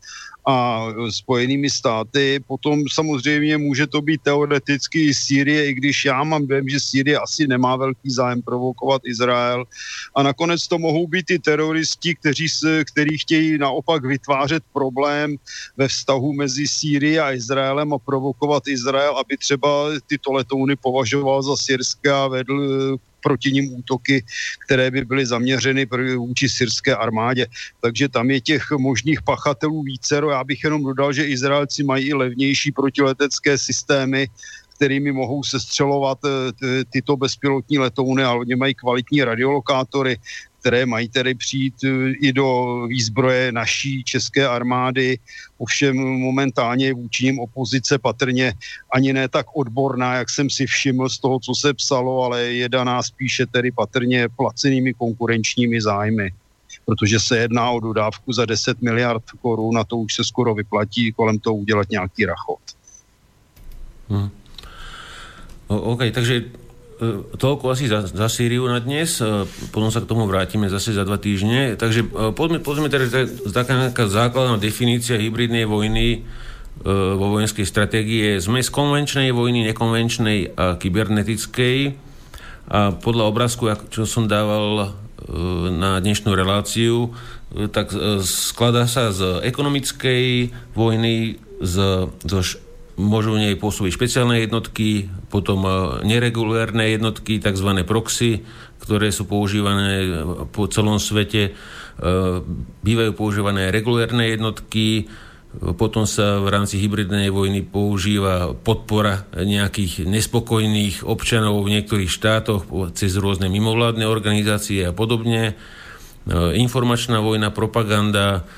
[0.47, 2.41] a Spojenými státy.
[2.47, 7.47] Potom samozřejmě může to být teoreticky Sýrie, i když já mám dojem, že Sýrie asi
[7.47, 9.65] nemá velký zájem provokovat Izrael.
[10.15, 12.47] A nakonec to mohou být i teroristi, kteří,
[12.93, 15.37] kteří chtějí naopak vytvářet problém
[15.77, 19.69] ve vztahu mezi Sýrií a Izraelem a provokovat Izrael, aby třeba
[20.07, 24.25] tyto letouny považoval za syrské a vedl proti ním útoky,
[24.67, 27.47] které by byly zaměřeny vůči syrské armádě.
[27.81, 30.31] Takže tam je těch možných pachatelů vícero.
[30.31, 34.29] Já bych jenom dodal, že Izraelci mají i levnější protiletecké systémy,
[34.75, 40.19] kterými mohou sestřelovat eh, tyto bezpilotní letouny, ale oni mají kvalitní radiolokátory,
[40.62, 45.18] které mají tedy přijít eh, i do výzbroje naší české armády.
[45.59, 48.55] Ovšem momentálně je vůči ním opozice patrně
[48.94, 52.68] ani ne tak odborná, jak jsem si všiml z toho, co se psalo, ale je
[52.68, 56.33] daná spíše tedy patrně placenými konkurenčními zájmy
[56.87, 61.12] protože se jedná o dodávku za 10 miliard korun a to už se skoro vyplatí
[61.12, 62.62] kolem toho udělat nějaký rachot.
[64.09, 64.31] Hmm.
[65.68, 66.62] OK, takže E,
[67.37, 71.03] toľko asi za, za Sýriu na dnes, e, potom sa k tomu vrátime zase za
[71.03, 71.75] dva týždne.
[71.75, 76.25] Takže e, poďme, poďme teda taká základná definícia hybridnej vojny
[76.83, 78.41] vo vojenskej stratégie.
[78.41, 81.95] Sme z konvenčnej vojny, nekonvenčnej a kybernetickej.
[82.73, 84.97] A podľa obrázku, čo som dával
[85.69, 87.12] na dnešnú reláciu,
[87.71, 87.93] tak
[88.25, 91.75] skladá sa z ekonomickej vojny, z,
[92.25, 92.41] zo
[93.03, 95.71] môžu v nej pôsobiť špeciálne jednotky, potom e,
[96.07, 97.69] neregulérne jednotky, tzv.
[97.83, 98.47] proxy,
[98.83, 100.23] ktoré sú používané
[100.55, 101.51] po celom svete.
[101.51, 101.53] E,
[102.87, 105.11] bývajú používané regulérne jednotky,
[105.53, 112.65] potom sa v rámci hybridnej vojny používa podpora nejakých nespokojných občanov v niektorých štátoch
[112.97, 115.53] cez rôzne mimovládne organizácie a podobne.
[115.53, 115.55] E,
[116.57, 118.49] informačná vojna, propaganda,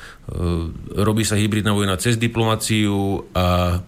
[0.97, 3.81] robí sa hybridná vojna cez diplomáciu a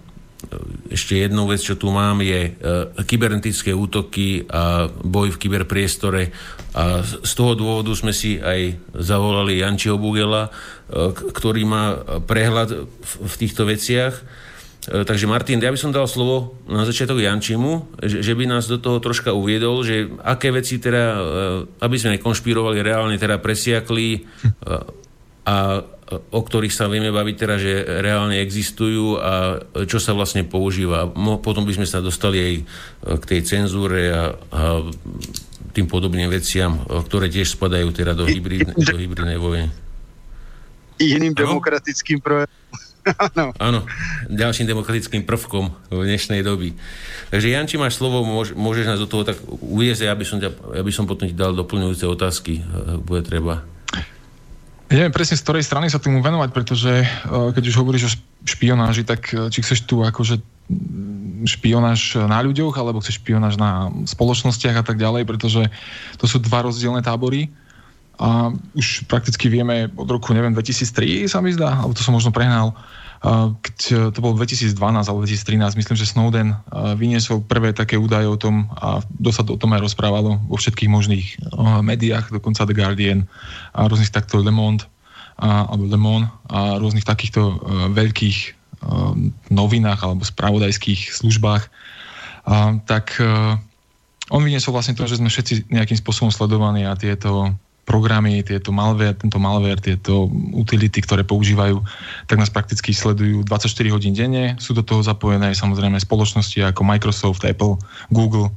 [0.92, 2.60] ešte jednou vec, čo tu mám, je e,
[3.02, 6.30] kybernetické útoky a boj v kyberpriestore.
[6.76, 11.84] A z toho dôvodu sme si aj zavolali Jančiho Bugela, e, ktorý má
[12.22, 14.14] prehľad v týchto veciach.
[14.14, 14.22] E,
[15.02, 19.00] takže Martin, ja by som dal slovo na začiatok Jančimu, že by nás do toho
[19.02, 21.16] troška uviedol, že aké veci teda,
[21.80, 24.28] aby sme nekonšpirovali, reálne teda presiakli
[25.48, 25.56] a
[26.06, 29.58] o ktorých sa vieme baviť teraz, že reálne existujú a
[29.90, 31.10] čo sa vlastne používa.
[31.42, 32.54] Potom by sme sa dostali aj
[33.18, 34.60] k tej cenzúre a, a
[35.74, 39.68] tým podobným veciam, ktoré tiež spadajú teda do, hybrid, do hybridnej vojny.
[41.02, 42.64] Iným demokratickým projektom.
[43.30, 43.54] Áno.
[43.62, 43.80] Áno,
[44.26, 46.74] ďalším demokratickým prvkom v dnešnej doby.
[47.30, 50.50] Takže Janči, máš slovo, môž, môžeš nás do toho tak uviezť, ja by som, ťa,
[50.74, 52.66] ja by som potom ti dal doplňujúce otázky,
[53.06, 53.62] bude treba.
[54.86, 58.10] Neviem presne, z ktorej strany sa tomu venovať, pretože eh, keď už hovoríš o
[58.46, 60.38] špionáži, tak eh, či chceš tu akože
[61.46, 65.62] špionáž na ľuďoch, alebo chceš špionáž na spoločnostiach a tak ďalej, pretože
[66.18, 67.54] to sú dva rozdielne tábory.
[68.16, 72.32] A už prakticky vieme od roku, neviem, 2003 sa mi zdá, alebo to som možno
[72.34, 72.74] prehnal,
[73.62, 76.56] keď e, to bolo 2012 alebo 2013, myslím, že Snowden e,
[76.94, 80.90] vyniesol prvé také údaje o tom a dosť sa o tom aj rozprávalo vo všetkých
[80.90, 81.36] možných e,
[81.80, 83.24] médiách, dokonca The Guardian
[83.72, 84.84] a rôznych takto Le Monde
[85.40, 87.60] a, alebo Le Monde a rôznych takýchto
[87.92, 88.56] veľkých
[89.50, 93.18] novinách alebo spravodajských službách, a, tak
[94.26, 97.54] on vyniesol vlastne to, že sme všetci nejakým spôsobom sledovaní a tieto
[97.86, 101.78] programy, tieto malware, tento malware, tieto utility, ktoré používajú,
[102.26, 104.58] tak nás prakticky sledujú 24 hodín denne.
[104.58, 107.78] Sú do toho zapojené samozrejme spoločnosti ako Microsoft, Apple,
[108.10, 108.50] Google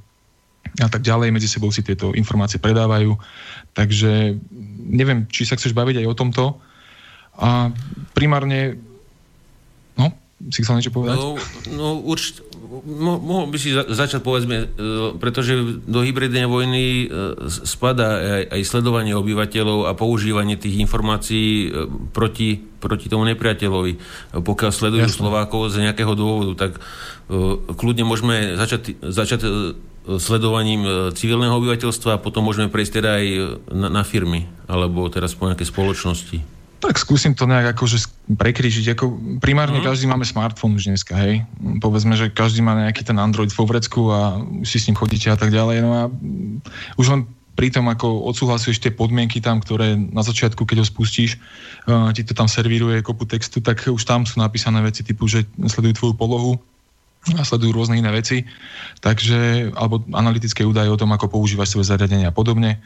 [0.82, 1.30] a tak ďalej.
[1.30, 3.14] Medzi sebou si tieto informácie predávajú.
[3.78, 4.34] Takže
[4.90, 6.44] neviem, či sa chceš baviť aj o tomto.
[7.38, 7.70] A
[8.18, 8.82] primárne,
[9.94, 10.10] no,
[10.50, 11.22] si chcel niečo povedať?
[11.22, 11.38] No,
[11.78, 12.49] no určite,
[12.86, 14.66] mo, mohol by si za, začať povedzme, e,
[15.18, 17.06] pretože do hybridnej vojny e,
[17.48, 23.94] spadá aj, aj sledovanie obyvateľov a používanie tých informácií e, proti, proti tomu nepriateľovi.
[24.44, 25.18] Pokiaľ sledujú Jasne.
[25.24, 26.82] Slovákov z nejakého dôvodu, tak
[27.78, 29.46] kľudne môžeme začať, začať
[30.18, 33.26] sledovaním civilného obyvateľstva a potom môžeme prejsť teda aj
[33.70, 36.59] na, na firmy alebo teraz po nejaké spoločnosti.
[36.80, 38.08] Tak skúsim to nejak akože
[38.40, 38.96] prekrížiť.
[38.96, 39.06] Ako
[39.44, 39.86] primárne mm.
[39.86, 41.44] každý máme smartfón už dneska, hej.
[41.84, 45.36] Povedzme, že každý má nejaký ten Android vo vrecku a si s ním chodíte a
[45.36, 45.78] tak ďalej.
[45.84, 46.04] No a
[46.96, 47.22] už len
[47.60, 51.36] pri tom, ako odsúhlasuješ tie podmienky tam, ktoré na začiatku, keď ho spustíš,
[51.92, 55.44] uh, ti to tam servíruje kopu textu, tak už tam sú napísané veci typu, že
[55.68, 56.56] sledujú tvoju polohu,
[57.36, 58.48] a sledujú rôzne iné veci,
[59.04, 62.80] takže, alebo analytické údaje o tom, ako používaš svoje zariadenie a podobne.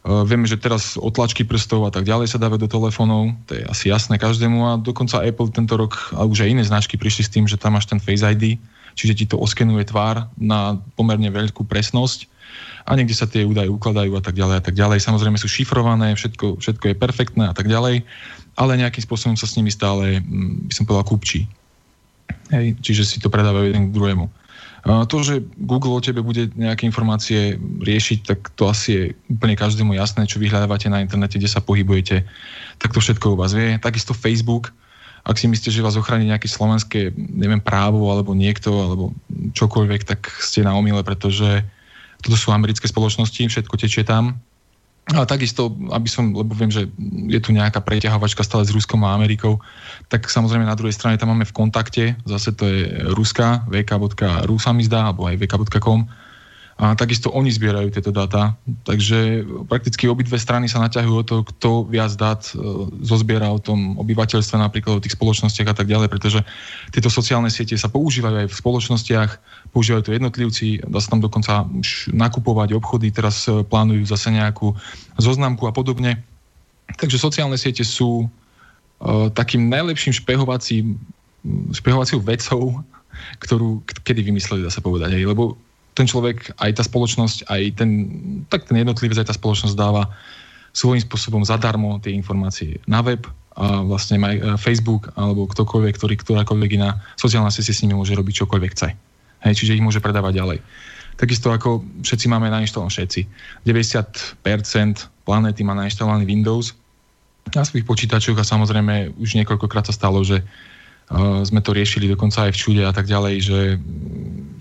[0.00, 3.68] Uh, vieme, že teraz otlačky prstov a tak ďalej sa dávajú do telefónov, to je
[3.68, 7.32] asi jasné každému a dokonca Apple tento rok, a už aj iné značky prišli s
[7.32, 8.56] tým, že tam máš ten Face ID,
[8.96, 12.24] čiže ti to oskenuje tvár na pomerne veľkú presnosť
[12.88, 15.04] a niekde sa tie údaje ukladajú a tak ďalej a tak ďalej.
[15.04, 18.00] Samozrejme sú šifrované, všetko, všetko je perfektné a tak ďalej,
[18.56, 21.44] ale nejakým spôsobom sa s nimi stále, mm, by som povedal, kúpči.
[22.50, 24.26] Hej, čiže si to predávajú jeden k druhému.
[24.80, 29.92] To, že Google o tebe bude nejaké informácie riešiť, tak to asi je úplne každému
[29.92, 32.24] jasné, čo vyhľadávate na internete, kde sa pohybujete,
[32.80, 33.76] tak to všetko u vás vie.
[33.76, 34.72] Takisto Facebook,
[35.20, 39.04] ak si myslíte, že vás ochráni nejaké slovenské, neviem, právo alebo niekto, alebo
[39.52, 41.60] čokoľvek, tak ste na omyle, pretože
[42.24, 44.40] toto sú americké spoločnosti, všetko tečie tam.
[45.10, 46.86] A takisto, aby som, lebo viem, že
[47.28, 49.58] je tu nejaká preťahovačka stále s Ruskom a Amerikou,
[50.10, 54.74] tak samozrejme na druhej strane tam máme v kontakte, zase to je Ruska, vk.ru sa
[54.74, 56.02] mi zdá, alebo aj vk.com.
[56.80, 58.56] A takisto oni zbierajú tieto dáta,
[58.88, 62.56] takže prakticky obidve strany sa naťahujú o to, kto viac dát e,
[63.04, 66.40] zozbiera o tom obyvateľstve, napríklad o tých spoločnostiach a tak ďalej, pretože
[66.88, 69.30] tieto sociálne siete sa používajú aj v spoločnostiach,
[69.76, 74.72] používajú to jednotlivci, dá sa tam dokonca už nakupovať obchody, teraz e, plánujú zase nejakú
[75.20, 76.24] zoznamku a podobne.
[76.96, 78.24] Takže sociálne siete sú
[79.32, 81.00] takým najlepším špehovacím,
[81.72, 82.62] špehovacou vecou,
[83.40, 85.16] ktorú kedy vymysleli, dá sa povedať.
[85.16, 85.56] Hej, lebo
[85.96, 87.90] ten človek, aj tá spoločnosť, aj ten,
[88.48, 90.08] tak ten jednotlivec, aj tá spoločnosť dáva
[90.70, 93.26] svojím spôsobom zadarmo tie informácie na web
[93.58, 98.14] a vlastne aj e, Facebook alebo ktokoľvek, ktorý, ktorákoľvek iná sociálna sieť s nimi môže
[98.14, 98.88] robiť čokoľvek chce.
[99.42, 100.58] Hej, čiže ich môže predávať ďalej.
[101.18, 103.20] Takisto ako všetci máme nainštalovaný všetci.
[103.66, 106.79] 90% planéty má nainštalovaný Windows
[107.50, 110.44] na svojich počítačoch a samozrejme už niekoľkokrát sa stalo, že
[111.42, 113.58] sme to riešili dokonca aj v čude a tak ďalej, že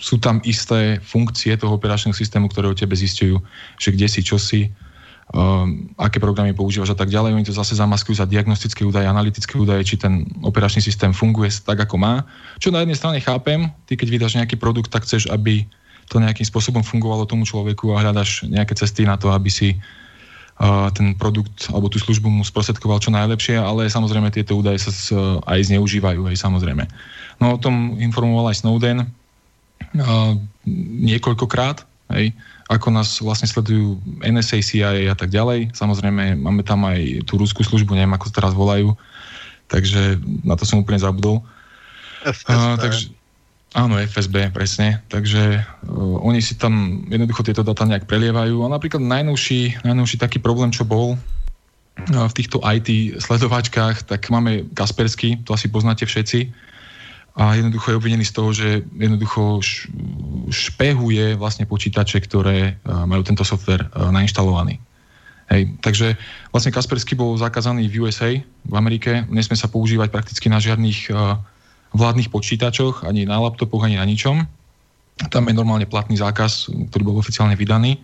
[0.02, 3.38] sú tam isté funkcie toho operačného systému, ktoré o tebe zistujú,
[3.78, 4.74] že kde si, čo si,
[5.30, 7.38] um, aké programy používaš a tak ďalej.
[7.38, 11.86] Oni to zase zamaskujú za diagnostické údaje, analytické údaje, či ten operačný systém funguje tak,
[11.86, 12.26] ako má.
[12.58, 15.70] Čo na jednej strane chápem, ty keď vydáš nejaký produkt, tak chceš, aby
[16.10, 19.78] to nejakým spôsobom fungovalo tomu človeku a hľadaš nejaké cesty na to, aby si
[20.91, 24.91] ten produkt alebo tú službu mu sprostredkoval čo najlepšie, ale samozrejme tieto údaje sa
[25.47, 26.84] aj zneužívajú, aj samozrejme.
[27.39, 29.07] No o tom informoval aj Snowden
[30.99, 32.36] niekoľkokrát, hej,
[32.68, 35.72] ako nás vlastne sledujú NSA, CIA a tak ďalej.
[35.74, 38.93] Samozrejme, máme tam aj tú ruskú službu, neviem, ako to teraz volajú,
[39.72, 41.41] takže na to som úplne zabudol.
[42.28, 43.16] Uh, takže,
[43.78, 45.06] Áno, FSB, presne.
[45.14, 48.66] Takže uh, oni si tam jednoducho tieto data nejak prelievajú.
[48.66, 54.74] A napríklad najnovší, najnovší taký problém, čo bol uh, v týchto IT sledovačkách, tak máme
[54.74, 56.50] Kaspersky, to asi poznáte všetci.
[57.38, 59.62] A jednoducho je obvinený z toho, že jednoducho
[60.50, 64.82] špehuje vlastne počítače, ktoré uh, majú tento software uh, nainštalovaný.
[65.50, 66.18] Hej, takže
[66.50, 69.30] vlastne Kaspersky bol zakázaný v USA, v Amerike.
[69.30, 71.38] Nesmie sa používať prakticky na žiadnych uh,
[71.94, 74.46] vládnych počítačoch, ani na laptopoch, ani na ničom.
[75.30, 78.00] Tam je normálne platný zákaz, ktorý bol oficiálne vydaný.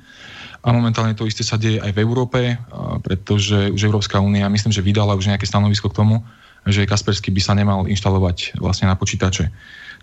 [0.66, 2.58] A momentálne to isté sa deje aj v Európe,
[3.06, 6.26] pretože už Európska únia, myslím, že vydala už nejaké stanovisko k tomu,
[6.66, 9.54] že Kaspersky by sa nemal inštalovať vlastne na počítače.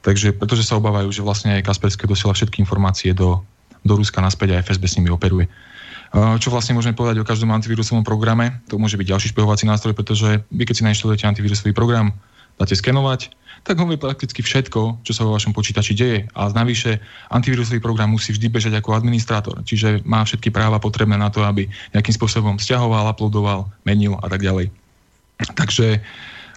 [0.06, 3.42] Takže pretože sa obávajú, že vlastne aj Kaspersky dosiela všetky informácie do,
[3.82, 5.50] do Ruska naspäť a FSB s nimi operuje.
[6.12, 8.60] Čo vlastne môžeme povedať o každom antivírusovom programe?
[8.68, 12.12] To môže byť ďalší špehovací nástroj, pretože vy keď si nainštalujete antivírusový program,
[12.58, 13.32] dáte skenovať,
[13.62, 16.26] tak ho vie prakticky všetko, čo sa vo vašom počítači deje.
[16.34, 16.98] A navyše
[17.30, 21.70] antivírusový program musí vždy bežať ako administrátor, čiže má všetky práva potrebné na to, aby
[21.94, 24.74] nejakým spôsobom stiahoval, uploadoval, menil a tak ďalej.
[25.54, 26.02] Takže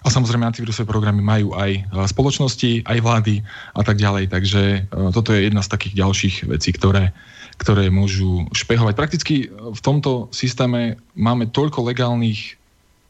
[0.06, 3.42] a samozrejme antivírusové programy majú aj e, spoločnosti, aj vlády
[3.74, 4.30] a tak ďalej.
[4.30, 4.80] Takže e,
[5.10, 7.10] toto je jedna z takých ďalších vecí, ktoré,
[7.58, 8.94] ktoré môžu špehovať.
[8.94, 12.54] Prakticky v tomto systéme máme toľko legálnych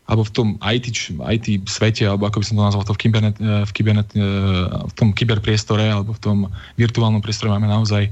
[0.07, 0.87] alebo v tom IT,
[1.19, 4.23] IT svete, alebo ako by som to nazval, to v, kybernet, e, v, kybernet, e,
[4.87, 6.39] v tom kyberpriestore, alebo v tom
[6.79, 8.07] virtuálnom priestore máme naozaj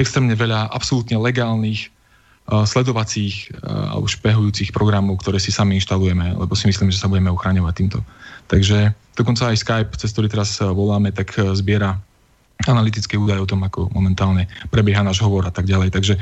[0.00, 6.66] extrémne veľa absolútne legálnych uh, sledovacích alebo špehujúcich programov, ktoré si sami inštalujeme, lebo si
[6.66, 8.02] myslím, že sa budeme uchraňovať týmto.
[8.50, 11.94] Takže dokonca aj Skype, cez ktorý teraz voláme, tak zbiera
[12.66, 15.94] analytické údaje o tom, ako momentálne prebieha náš hovor a tak ďalej.
[15.94, 16.14] Takže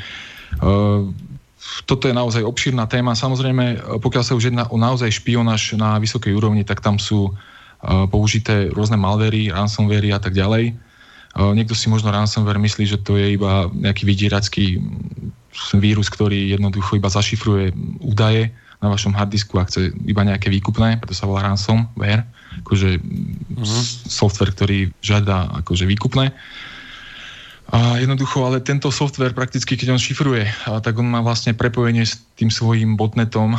[1.87, 3.15] toto je naozaj obšírna téma.
[3.15, 7.33] Samozrejme, pokiaľ sa už jedná o naozaj špionáž na vysokej úrovni, tak tam sú e,
[8.11, 10.73] použité rôzne malvery, ransomware a tak ďalej.
[10.73, 10.75] E,
[11.55, 14.65] niekto si možno ransomware myslí, že to je iba nejaký vydieracký
[15.79, 18.51] vírus, ktorý jednoducho iba zašifruje údaje
[18.83, 22.27] na vašom harddisku a chce iba nejaké výkupné, preto sa volá ransomware,
[22.67, 23.83] akože uh-huh.
[24.11, 26.35] software, ktorý žiada akože výkupné.
[27.73, 32.05] A jednoducho, ale tento software prakticky, keď on šifruje, a tak on má vlastne prepojenie
[32.05, 33.57] s tým svojím botnetom,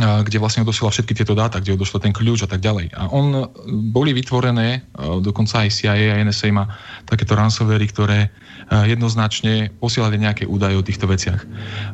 [0.00, 2.96] a kde vlastne odosiela všetky tieto dáta, kde odošla ten kľúč a tak ďalej.
[2.96, 3.52] A on
[3.92, 4.80] boli vytvorené,
[5.20, 6.72] dokonca aj CIA a NSA má
[7.04, 8.32] takéto ransomwary, ktoré
[8.72, 11.44] jednoznačne posielali nejaké údaje o týchto veciach.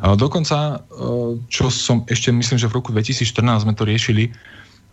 [0.07, 0.87] A dokonca,
[1.51, 4.31] čo som ešte, myslím, že v roku 2014 sme to riešili,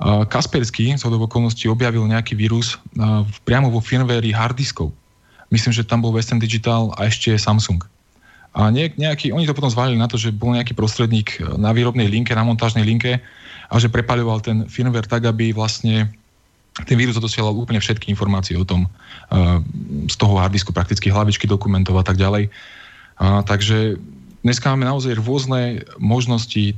[0.01, 2.81] Kaspersky z okolností objavil nejaký vírus
[3.45, 4.89] priamo vo firmware harddiskov
[5.51, 7.83] myslím, že tam bol Western Digital a ešte Samsung.
[8.57, 12.33] A nejaký, oni to potom zvalili na to, že bol nejaký prostredník na výrobnej linke,
[12.33, 13.21] na montážnej linke
[13.69, 16.09] a že prepaľoval ten firmware tak, aby vlastne
[16.85, 19.61] ten vírus odosielal úplne všetky informácie o tom uh,
[20.09, 22.49] z toho hardisku, prakticky hlavičky dokumentov a tak ďalej.
[23.17, 23.97] Uh, takže
[24.45, 26.77] dneska máme naozaj rôzne možnosti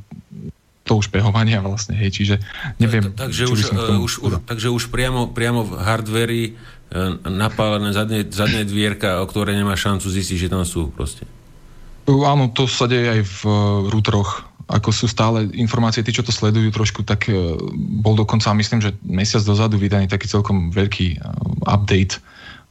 [0.87, 2.35] toho špehovania vlastne, hej, čiže
[2.81, 6.43] neviem, takže už, uh, už, už, takže už priamo, priamo v hardveri
[7.25, 11.25] napálené zadné, zadné dvierka, o ktoré nemá šancu zistiť, že tam sú proste.
[12.09, 13.41] Áno, to sa deje aj v
[13.93, 17.57] rútroch ako sú stále informácie, tí, čo to sledujú trošku, tak uh,
[18.05, 22.21] bol dokonca, myslím, že mesiac dozadu vydaný taký celkom veľký uh, update,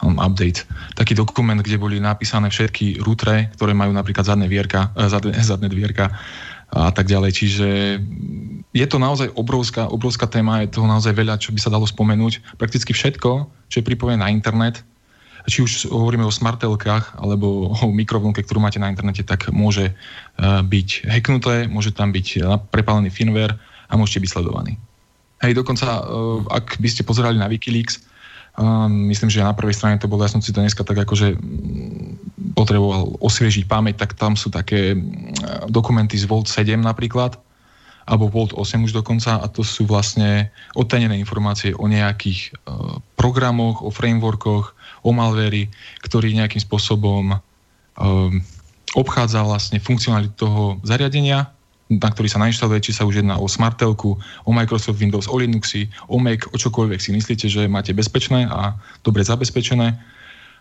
[0.07, 0.63] um, update,
[0.95, 6.15] taký dokument, kde boli napísané všetky rútre, ktoré majú napríklad zadné, vierka, zadné, zadné dvierka
[6.69, 7.31] a tak ďalej.
[7.33, 7.69] Čiže
[8.77, 12.61] je to naozaj obrovská, obrovská téma, je toho naozaj veľa, čo by sa dalo spomenúť.
[12.61, 14.85] Prakticky všetko, čo je pripojené na internet,
[15.49, 19.93] či už hovoríme o smartelkách alebo o mikrovlnke, ktorú máte na internete, tak môže e,
[20.45, 23.57] byť hacknuté, môže tam byť prepálený firmware
[23.89, 24.77] a môžete byť sledovaní.
[25.41, 26.03] Hej, dokonca, e,
[26.53, 28.05] ak by ste pozerali na Wikileaks,
[28.91, 32.55] myslím, že na prvej strane to bolo, ja som si to dneska tak akože mm,
[32.59, 37.39] potreboval osviežiť pamäť, tak tam sú také mm, dokumenty z Volt 7 napríklad,
[38.09, 42.57] alebo Volt 8 už dokonca a to sú vlastne odtajnené informácie o nejakých
[43.21, 44.73] programoch, o frameworkoch,
[45.05, 45.69] o malvéri,
[46.03, 48.33] ktorý nejakým spôsobom um,
[48.97, 51.53] obchádza vlastne funkcionalitu toho zariadenia,
[51.89, 55.89] na ktorý sa nainštaluje, či sa už jedná o smartelku, o Microsoft Windows, o Linuxy,
[56.13, 59.97] o Mac, o čokoľvek si myslíte, že máte bezpečné a dobre zabezpečené.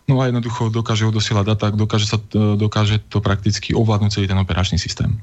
[0.08, 2.18] No a jednoducho dokáže odosielať data, dokáže, sa,
[2.56, 5.20] dokáže to prakticky ovládnuť celý ten operačný systém.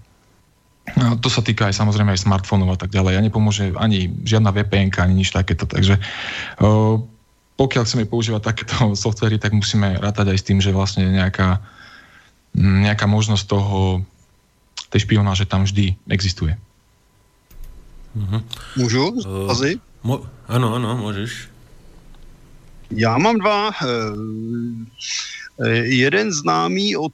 [1.01, 3.17] A to sa týka aj samozrejme aj smartfónov a tak ďalej.
[3.17, 5.65] A nepomôže ani žiadna VPN, ani nič takéto.
[5.65, 5.97] Takže
[6.61, 7.01] uh,
[7.57, 8.77] pokiaľ chceme používať takéto
[9.09, 11.65] softvery, tak musíme rátať aj s tým, že vlastne nejaká,
[12.61, 14.05] nejaká možnosť toho,
[14.89, 16.59] tej špionáže tam vždy existuje.
[18.17, 18.43] Uh-huh.
[18.77, 19.09] Můžu?
[19.09, 19.51] Uh,
[20.05, 21.49] mo- ano, ano, můžeš.
[22.91, 23.71] Já mám dva.
[25.83, 27.13] Jeden známý od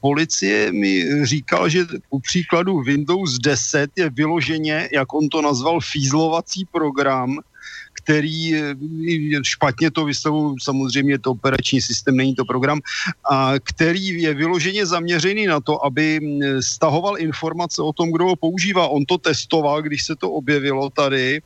[0.00, 6.64] policie mi říkal, že u příkladu Windows 10 je vyloženě, jak on to nazval, fízlovací
[6.64, 7.38] program,
[8.04, 8.54] který
[9.42, 12.80] špatně to vyslovu, samozřejmě to operační systém, není to program,
[13.30, 16.20] a který je vyloženě zaměřený na to, aby
[16.60, 18.88] stahoval informace o tom, kdo ho používá.
[18.88, 21.42] On to testoval, když se to objevilo tady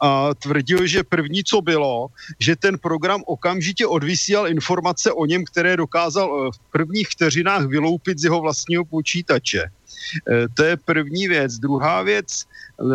[0.00, 2.08] a tvrdil, že první, co bylo,
[2.38, 8.18] že ten program okamžitě odvysílal informace o něm, které dokázal eh, v prvních vteřinách vyloupit
[8.18, 9.62] z jeho vlastního počítače.
[9.64, 11.58] Eh, to je první věc.
[11.58, 12.46] Druhá věc, eh,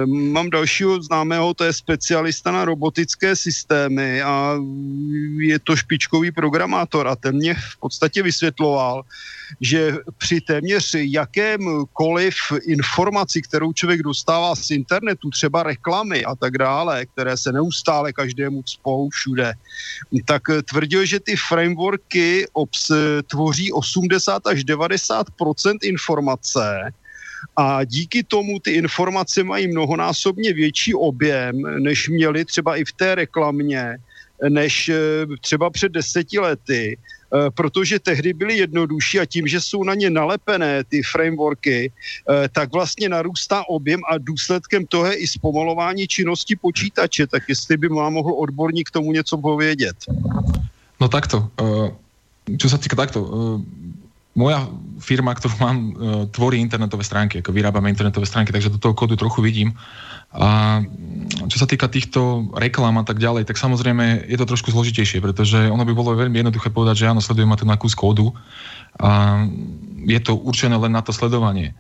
[0.06, 4.58] mám dalšího známého, to je specialista na robotické systémy a
[5.38, 9.04] je to špičkový programátor a ten mě v podstatě vysvětloval,
[9.62, 12.36] že při téměř jakémkoliv
[12.68, 18.64] informaci, kterou člověk dostává z internetu, třeba reklamy a tak dále, které se neustále každému
[18.64, 19.54] cpou všude,
[20.26, 22.92] tak tvrdil, že ty frameworky obs
[23.28, 26.92] tvoří 80 až 90% informace,
[27.58, 33.16] a díky tomu ty informace mají mnohonásobně větší objem, než měli třeba i v té
[33.16, 33.98] reklamě,
[34.50, 34.98] než eh,
[35.42, 40.10] třeba před deseti lety, eh, protože tehdy byly jednodušší a tím, že jsou na ně
[40.10, 46.56] nalepené ty frameworky, eh, tak vlastně narůstá objem a důsledkem toho je i zpomalování činnosti
[46.56, 47.28] počítače.
[47.28, 49.96] Tak jestli by vám mohl odborník tomu něco povědět.
[51.02, 51.52] No takto.
[52.46, 53.26] Čo sa týka takto,
[54.36, 54.68] moja
[55.00, 55.92] firma, ktorú mám, e,
[56.30, 59.72] tvorí internetové stránky, ako vyrábame internetové stránky, takže do toho kódu trochu vidím.
[60.36, 60.84] A
[61.48, 65.72] čo sa týka týchto reklám a tak ďalej, tak samozrejme je to trošku zložitejšie, pretože
[65.72, 68.36] ono by bolo veľmi jednoduché povedať, že áno, sledujem ma tu na kus kódu
[69.00, 69.44] a
[70.04, 71.72] je to určené len na to sledovanie.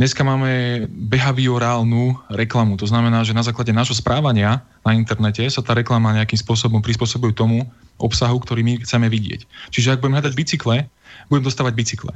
[0.00, 5.76] Dneska máme behaviorálnu reklamu, to znamená, že na základe nášho správania na internete sa tá
[5.76, 7.68] reklama nejakým spôsobom prispôsobuje tomu
[8.00, 9.70] obsahu, ktorý my chceme vidieť.
[9.70, 10.88] Čiže ak budeme hľadať bicykle,
[11.28, 12.12] budem dostávať bicykle.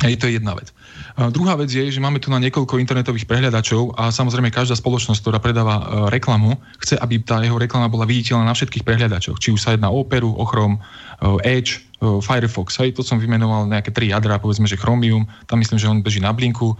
[0.00, 0.72] Hej, to je jedna vec.
[1.20, 5.20] A druhá vec je, že máme tu na niekoľko internetových prehľadačov a samozrejme každá spoločnosť,
[5.20, 9.36] ktorá predáva e, reklamu, chce, aby tá jeho reklama bola viditeľná na všetkých prehľadačoch.
[9.36, 10.80] Či už sa jedná o Operu, o Chrome,
[11.20, 12.80] e, Edge, e, Firefox.
[12.80, 16.24] Hej, to som vymenoval nejaké tri jadra, povedzme, že Chromium, tam myslím, že on beží
[16.24, 16.72] na Blinku,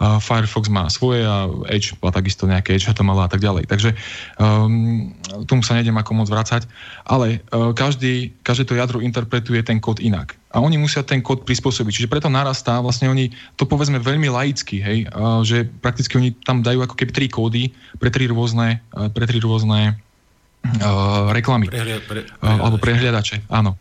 [0.00, 3.68] Firefox má svoje a Edge má takisto nejaké Edge HTML a tak ďalej.
[3.68, 3.92] Takže
[4.40, 5.12] um,
[5.44, 6.64] tomu sa nejdem ako moc vrácať,
[7.04, 10.40] ale uh, každý, každé to jadro interpretuje ten kód inak.
[10.56, 11.92] A oni musia ten kód prispôsobiť.
[11.92, 13.28] Čiže preto narastá, vlastne oni
[13.60, 17.62] to povedzme veľmi laicky, hej, uh, že prakticky oni tam dajú ako keby tri kódy
[18.00, 20.00] pre tri rôzne, uh, pre tri rôzne
[20.64, 21.68] uh, reklamy.
[21.68, 23.76] Prehlia, pre, uh, alebo prehliadače, áno.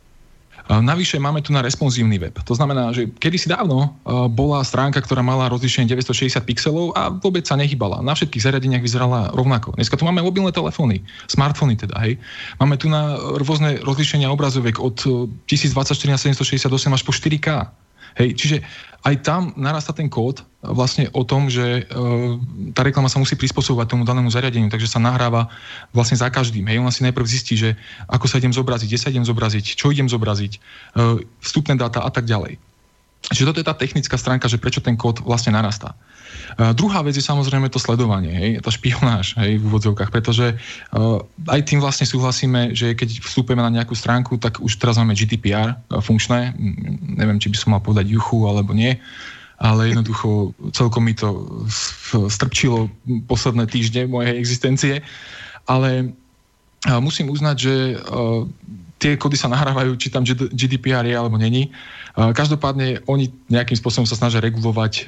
[0.70, 2.38] Navyše máme tu na responsívny web.
[2.46, 3.98] To znamená, že kedysi dávno
[4.30, 8.06] bola stránka, ktorá mala rozlišenie 960 pixelov a vôbec sa nehybala.
[8.06, 9.74] Na všetkých zariadeniach vyzerala rovnako.
[9.74, 12.22] Dneska tu máme mobilné telefóny, smartfóny teda, hej.
[12.62, 15.02] Máme tu na rôzne rozlišenia obrazoviek od
[15.50, 17.48] 1024 na 768 až po 4K.
[18.18, 18.58] Hej, čiže
[19.00, 21.88] aj tam narastá ten kód vlastne o tom, že
[22.76, 25.48] tá reklama sa musí prispôsobovať tomu danému zariadeniu, takže sa nahráva
[25.96, 26.68] vlastne za každým.
[26.68, 27.80] Hej, ona si najprv zistí, že
[28.12, 30.60] ako sa idem zobraziť, kde sa idem zobraziť, čo idem zobraziť,
[31.40, 32.60] vstupné dáta a tak ďalej.
[33.20, 35.92] Čiže toto je tá technická stránka, že prečo ten kód vlastne narastá.
[36.56, 41.20] Uh, druhá vec je samozrejme to sledovanie, hej, tá špionáž hej, v úvodzovkách, pretože uh,
[41.52, 45.76] aj tým vlastne súhlasíme, že keď vstúpime na nejakú stránku, tak už teraz máme GDPR
[45.76, 46.56] uh, funkčné,
[47.20, 48.96] neviem, či by som mal povedať juchu alebo nie,
[49.60, 51.44] ale jednoducho celkom mi to
[52.32, 52.88] strpčilo
[53.28, 55.04] posledné týždne mojej existencie,
[55.68, 56.16] ale
[57.04, 58.00] musím uznať, že
[59.00, 61.72] tie kody sa nahrávajú, či tam GDPR je alebo není.
[62.20, 65.04] Každopádne oni nejakým spôsobom sa snažia regulovať e,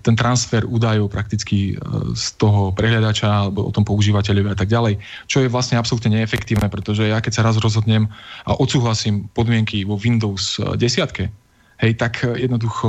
[0.00, 1.84] ten transfer údajov prakticky e,
[2.16, 4.96] z toho prehľadača alebo o tom používateľovi a tak ďalej,
[5.28, 8.08] čo je vlastne absolútne neefektívne, pretože ja keď sa raz rozhodnem
[8.48, 10.80] a odsúhlasím podmienky vo Windows 10,
[11.76, 12.88] hej, tak jednoducho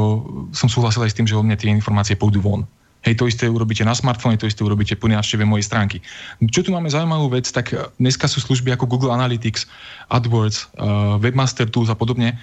[0.56, 2.64] som súhlasil aj s tým, že o mne tie informácie pôjdu von.
[3.08, 6.03] Hej, to isté urobíte na smartfóne, to isté urobíte po návšteve mojej stránky.
[6.51, 7.72] Čo tu máme zaujímavú vec, tak
[8.03, 9.64] dneska sú služby ako Google Analytics,
[10.12, 12.36] AdWords, uh, Webmaster Tools a podobne,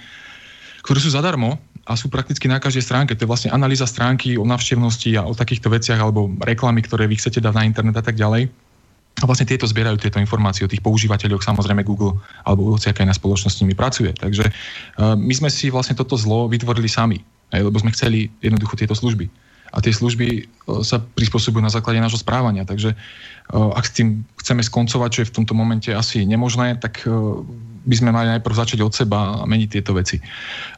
[0.81, 3.13] ktoré sú zadarmo a sú prakticky na každej stránke.
[3.13, 7.21] To je vlastne analýza stránky o navštevnosti a o takýchto veciach alebo reklamy, ktoré vy
[7.21, 8.49] chcete dať na internet a tak ďalej.
[9.21, 13.61] A vlastne tieto zbierajú tieto informácie o tých používateľoch, samozrejme Google alebo hociaká na spoločnosti
[13.61, 14.17] nimi pracuje.
[14.17, 17.21] Takže uh, my sme si vlastne toto zlo vytvorili sami,
[17.53, 19.44] aj, lebo sme chceli jednoducho tieto služby
[19.75, 20.41] a tie služby e,
[20.87, 22.63] sa prispôsobujú na základe nášho správania.
[22.63, 22.97] Takže e,
[23.51, 27.11] ak s tým chceme skoncovať, čo je v tomto momente asi nemožné, tak e,
[27.85, 30.17] by sme mali najprv začať od seba a meniť tieto veci.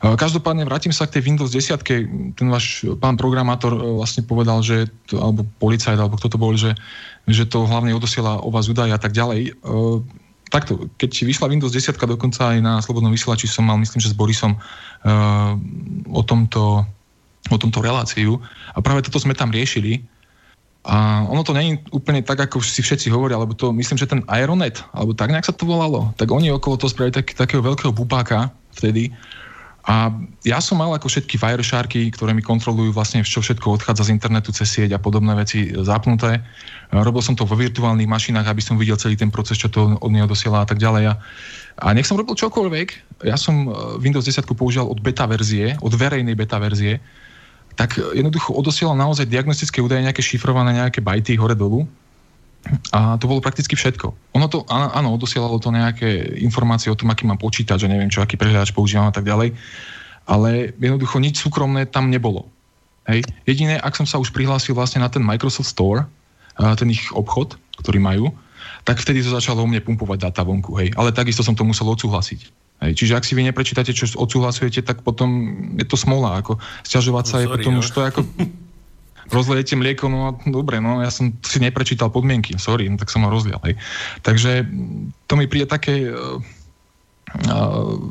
[0.03, 1.79] Každopádne vrátim sa k tej Windows 10.
[2.35, 6.75] Ten váš pán programátor vlastne povedal, že, alebo policajt, alebo kto to bol, že,
[7.23, 9.55] že to hlavne odosiela o vás údaje a tak ďalej.
[10.51, 14.19] Takto, keď vyšla Windows 10, dokonca aj na Slobodnom vysielači som mal, myslím, že s
[14.19, 14.59] Borisom
[16.11, 16.83] o tomto
[17.51, 18.39] o tomto reláciu
[18.75, 20.03] a práve toto sme tam riešili.
[20.87, 24.23] A ono to je úplne tak, ako si všetci hovoria, lebo to myslím, že ten
[24.31, 27.91] Aeronet, alebo tak nejak sa to volalo, tak oni okolo toho spravili tak, takého veľkého
[27.91, 29.11] bubáka vtedy.
[29.87, 30.11] A
[30.43, 34.51] ja som mal ako všetky Wiresharky, ktoré mi kontrolujú vlastne, čo všetko odchádza z internetu
[34.51, 36.43] cez sieť a podobné veci zapnuté.
[36.91, 40.11] Robil som to vo virtuálnych mašinách, aby som videl celý ten proces, čo to od
[40.11, 41.07] neho dosiela a tak ďalej.
[41.07, 41.13] A,
[41.79, 42.87] a nech som robil čokoľvek,
[43.23, 46.99] ja som e, Windows 10 používal od beta verzie, od verejnej beta verzie,
[47.77, 51.85] tak jednoducho odosielal naozaj diagnostické údaje, nejaké šifrované, nejaké bajty hore-dolu.
[52.91, 54.11] A to bolo prakticky všetko.
[54.33, 58.19] Ono to, áno, odosielalo to nejaké informácie o tom, aký mám počítač, že neviem čo,
[58.19, 59.55] aký prehľadač používam a tak ďalej.
[60.27, 62.49] Ale jednoducho nič súkromné tam nebolo.
[63.07, 63.23] Hej.
[63.47, 66.03] Jediné, ak som sa už prihlásil vlastne na ten Microsoft Store,
[66.57, 68.35] ten ich obchod, ktorý majú,
[68.83, 70.75] tak vtedy to začalo o mne pumpovať data vonku.
[70.75, 70.91] Hej.
[70.99, 72.66] Ale takisto som to musel odsúhlasiť.
[72.77, 75.29] Hej, čiže ak si vy neprečítate, čo odsúhlasujete, tak potom
[75.81, 76.37] je to smola.
[76.37, 77.81] Ako sťažovať sa no, je potom no.
[77.81, 78.21] už to ako
[79.33, 83.33] rozlejete mlieko, no dobre, no ja som si neprečítal podmienky, sorry, no tak som ho
[83.33, 83.59] rozlial.
[83.65, 83.75] Hej.
[84.23, 84.63] Takže
[85.25, 86.39] to mi príde také uh,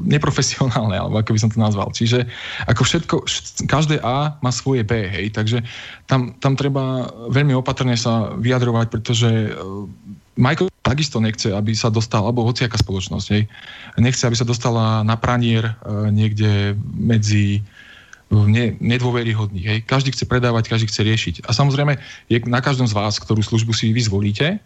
[0.05, 1.89] neprofesionálne, alebo ako by som to nazval.
[1.95, 2.27] Čiže
[2.69, 3.17] ako všetko,
[3.71, 5.65] každé A má svoje B, hej, takže
[6.11, 9.89] tam, tam treba veľmi opatrne sa vyjadrovať, pretože uh,
[10.37, 13.43] Michael takisto nechce, aby sa dostal, alebo hociaká spoločnosť, hej,
[13.99, 15.75] nechce, aby sa dostala na pranier e,
[16.13, 17.65] niekde medzi
[18.31, 19.67] ne, nedôveryhodných.
[19.67, 19.79] Hej.
[19.87, 21.35] Každý chce predávať, každý chce riešiť.
[21.47, 21.99] A samozrejme,
[22.31, 24.59] je na každom z vás, ktorú službu si vy zvolíte,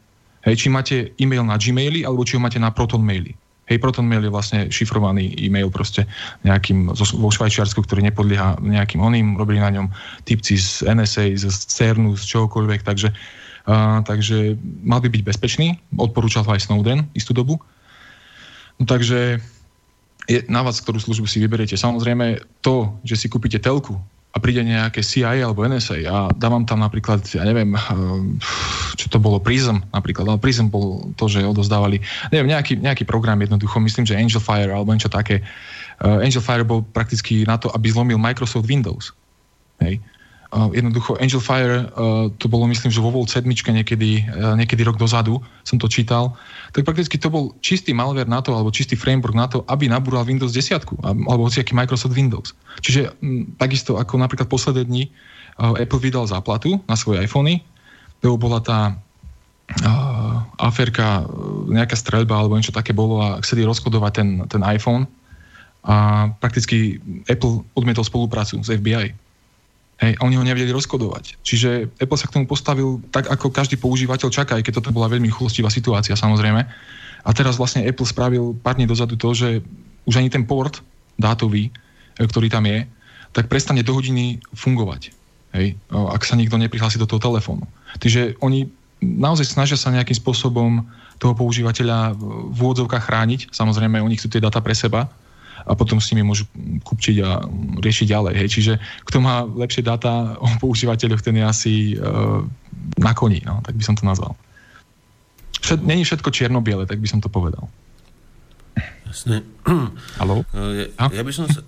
[0.44, 3.36] hej, či máte e-mail na Gmaili, alebo či ho máte na Proton maili.
[3.70, 6.02] Hej, Proton mail je vlastne šifrovaný e-mail proste
[6.42, 9.86] nejakým vo Švajčiarsku, ktorý nepodlieha nejakým oným, robili na ňom
[10.26, 13.14] typci z NSA, z CERNu, z čohokoľvek, takže
[13.70, 17.62] a, takže mal by byť bezpečný, odporúčal ho aj Snowden istú dobu.
[18.82, 19.38] No, takže
[20.26, 21.78] je na vás, ktorú službu si vyberiete.
[21.78, 23.94] Samozrejme to, že si kúpite telku
[24.30, 27.74] a príde nejaké CIA alebo NSA a dávam tam napríklad, ja neviem,
[28.94, 31.98] čo to bolo, Prism napríklad, ale Prism bol to, že odozdávali,
[32.30, 35.42] neviem, nejaký, nejaký program jednoducho, myslím, že Angel Fire alebo niečo také.
[35.98, 39.10] Angel Fire bol prakticky na to, aby zlomil Microsoft Windows.
[39.82, 39.98] Hej.
[40.50, 44.98] Jednoducho Angel Fire, uh, to bolo myslím, že vo Volt 7 niekedy, uh, niekedy rok
[44.98, 46.34] dozadu som to čítal,
[46.74, 50.26] tak prakticky to bol čistý malware na to, alebo čistý framework na to, aby nabúral
[50.26, 52.50] Windows 10, alebo hociaký Microsoft Windows.
[52.82, 53.14] Čiže
[53.62, 57.62] takisto ako napríklad posledné dni uh, Apple vydal záplatu na svoje iPhony,
[58.18, 58.98] to bola tá
[59.86, 61.30] uh, aferka,
[61.70, 65.06] nejaká streľba alebo niečo také bolo a chceli rozkodovať ten, ten iPhone.
[65.86, 66.98] A prakticky
[67.30, 69.29] Apple odmietol spoluprácu s FBI
[70.00, 71.36] Hej, oni ho nevedeli rozkodovať.
[71.44, 75.12] Čiže Apple sa k tomu postavil tak, ako každý používateľ čaká, aj keď toto bola
[75.12, 76.64] veľmi chulostivá situácia samozrejme.
[77.20, 79.60] A teraz vlastne Apple spravil pár dní dozadu to, že
[80.08, 80.80] už ani ten port
[81.20, 82.88] dátový, e, ktorý tam je,
[83.36, 85.12] tak prestane do hodiny fungovať.
[85.52, 87.68] hej, ak sa nikto neprihlási do toho telefónu.
[88.00, 88.70] Takže oni
[89.02, 90.86] naozaj snažia sa nejakým spôsobom
[91.20, 93.40] toho používateľa v úvodzovkách chrániť.
[93.52, 95.12] Samozrejme, oni chcú tie data pre seba
[95.66, 96.48] a potom s nimi môžu
[96.84, 97.44] kupčiť a
[97.80, 98.34] riešiť ďalej.
[98.36, 98.48] Hej.
[98.54, 98.72] Čiže
[99.04, 102.44] kto má lepšie dáta o používateľoch, ten je asi uh,
[102.96, 104.36] na koni, no, tak by som to nazval.
[105.60, 107.68] Všet, není všetko čierno-biele, tak by som to povedal.
[109.04, 109.44] Jasne.
[110.22, 110.46] Haló?
[110.54, 111.60] Ja, ja by som sa...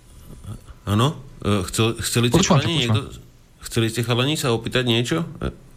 [0.87, 1.19] Áno?
[1.43, 3.01] E, chcel, chceli ste chalani niekto...
[3.63, 5.23] Chceli ste chalani sa opýtať niečo?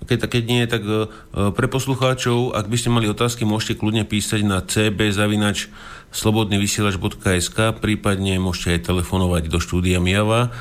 [0.05, 1.09] E, keď, keď nie, tak e,
[1.51, 5.09] pre poslucháčov, ak by ste mali otázky, môžete kľudne písať na cb
[6.15, 10.55] slobodnyvysielač.sk prípadne môžete aj telefonovať do štúdia Miava.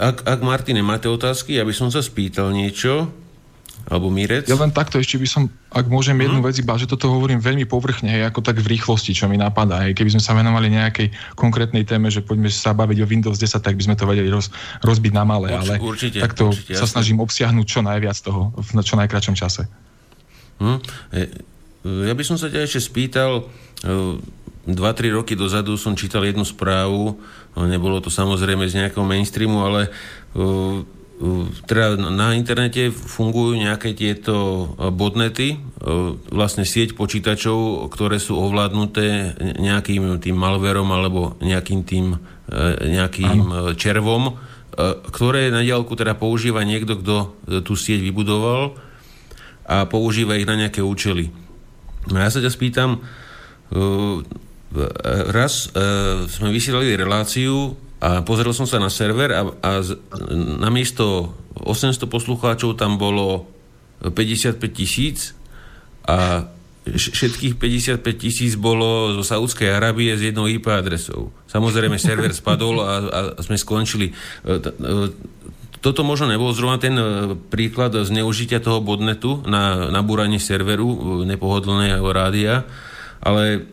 [0.00, 3.12] Ak, ak Martine, máte otázky, ja by som sa spýtal niečo.
[3.86, 4.50] Alebo Mirec?
[4.50, 6.46] Ja len takto ešte by som, ak môžem jednu mm.
[6.50, 9.86] vec iba, že toto hovorím veľmi povrchne, hej, ako tak v rýchlosti, čo mi napadá.
[9.86, 9.94] Hej.
[9.94, 13.78] Keby sme sa venovali nejakej konkrétnej téme, že poďme sa baviť o Windows 10, tak
[13.78, 14.50] by sme to vedeli roz,
[14.82, 16.98] rozbiť na malé, Urč, ale určite, takto určite, sa jasne.
[16.98, 19.70] snažím obsiahnuť čo najviac toho v čo najkračom čase.
[20.58, 20.78] Hm.
[21.86, 23.46] Ja by som sa ťa ešte spýtal,
[23.86, 27.22] 2-3 e, roky dozadu som čítal jednu správu,
[27.54, 29.90] nebolo to samozrejme z nejakého mainstreamu, ale e,
[31.64, 35.56] teda na internete fungujú nejaké tieto botnety,
[36.28, 42.20] vlastne sieť počítačov, ktoré sú ovládnuté nejakým tým malverom alebo nejakým tým
[42.84, 43.72] nejakým ano.
[43.74, 44.36] červom,
[45.08, 47.16] ktoré na diálku teda používa niekto, kto
[47.64, 48.76] tú sieť vybudoval
[49.66, 51.32] a používa ich na nejaké účely.
[52.12, 53.02] No ja sa ťa spýtam,
[55.32, 55.72] raz
[56.28, 59.70] sme vysielali reláciu a pozrel som sa na server a, a
[60.60, 63.48] namiesto 800 poslucháčov tam bolo
[64.04, 65.32] 55 tisíc
[66.04, 66.44] a
[66.86, 71.34] všetkých 55 tisíc bolo zo Saudskej Arábie s jednou IP adresou.
[71.50, 74.14] Samozrejme, server spadol a, a sme skončili.
[74.14, 74.14] E,
[74.46, 74.70] e,
[75.82, 82.62] toto možno nebol zrovna ten e, príklad zneužitia toho bodnetu na nabúranie serveru nepohodlného rádia,
[83.18, 83.66] ale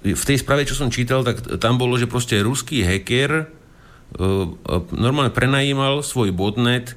[0.00, 4.74] v tej správe, čo som čítal, tak tam bolo, že proste ruský hacker e, e,
[4.96, 6.94] normálne prenajímal svoj botnet e,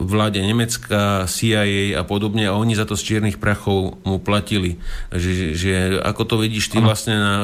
[0.00, 4.80] vláde Nemecka, CIA a podobne a oni za to z čiernych prachov mu platili.
[5.12, 7.34] Že, že ako to vidíš ty vlastne na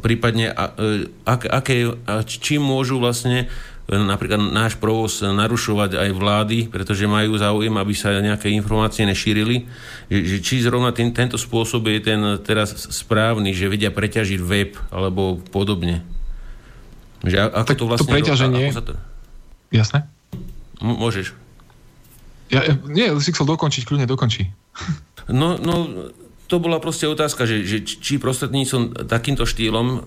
[0.00, 0.72] prípadne a,
[1.28, 3.52] a, aké, a čím môžu vlastne
[3.92, 9.68] napríklad náš provoz narušovať aj vlády, pretože majú záujem, aby sa nejaké informácie nešírili.
[10.08, 15.36] Že, či zrovna tým, tento spôsob je ten teraz správny, že vedia preťažiť web alebo
[15.52, 16.00] podobne.
[17.20, 18.08] Že ako tak to vlastne...
[18.08, 18.64] To preťaženie...
[18.72, 18.92] Ako sa to...
[19.68, 19.98] Jasné?
[20.80, 21.36] M- môžeš.
[22.52, 24.52] Ja, nie, si chcel dokončiť, kľudne dokončí.
[25.28, 26.08] No, no,
[26.52, 29.98] to bola proste otázka, že, že či prostredníctvom takýmto štýlom e,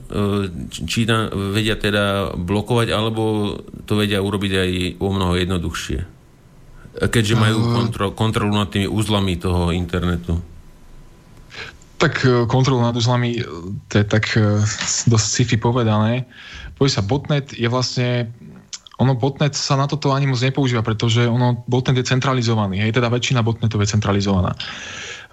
[0.70, 3.58] či na, vedia teda blokovať, alebo
[3.90, 4.72] to vedia urobiť aj
[5.02, 6.06] o mnoho jednoduchšie.
[7.10, 10.38] Keďže majú kontro, kontrolu nad tými úzlami toho internetu.
[11.98, 13.44] Tak e, kontrolu nad úzlami, e,
[13.90, 14.38] to je tak
[15.10, 16.30] dosť sci-fi povedané.
[16.78, 18.30] Povie sa, botnet je vlastne
[18.96, 23.12] ono botnet sa na toto ani moc nepoužíva, pretože ono, botnet je centralizovaný, hej, teda
[23.12, 24.56] väčšina botnetov je centralizovaná.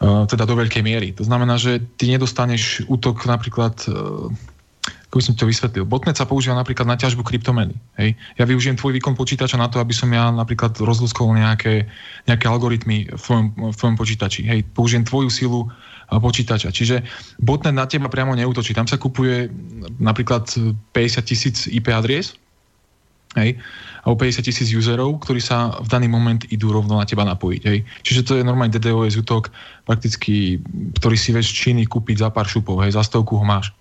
[0.03, 1.15] Eh, teda do veľkej miery.
[1.15, 4.51] To znamená, že ty nedostaneš útok napríklad eh,
[4.83, 5.85] ako by som to vysvetlil.
[5.87, 7.77] Botnet sa používa napríklad na ťažbu kryptomeny.
[8.01, 8.19] Hej.
[8.35, 11.87] Ja využijem tvoj výkon počítača na to, aby som ja napríklad rozluskol nejaké,
[12.27, 14.43] nejaké algoritmy v tvojom, v tvojom počítači.
[14.43, 14.67] Hej.
[14.75, 16.75] Použijem tvoju silu eh, počítača.
[16.75, 17.07] Čiže
[17.39, 18.75] botnet na teba priamo neútočí.
[18.75, 19.55] Tam sa kupuje
[20.03, 22.35] napríklad 50 tisíc IP adries,
[23.39, 23.57] hej,
[24.05, 27.62] alebo 50 tisíc userov, ktorí sa v daný moment idú rovno na teba napojiť.
[27.64, 27.78] Hej.
[28.03, 29.49] Čiže to je normálny DDoS útok,
[29.89, 30.59] prakticky,
[30.99, 33.72] ktorý si vieš Číny kúpiť za pár šupov, hej, za stovku ho máš.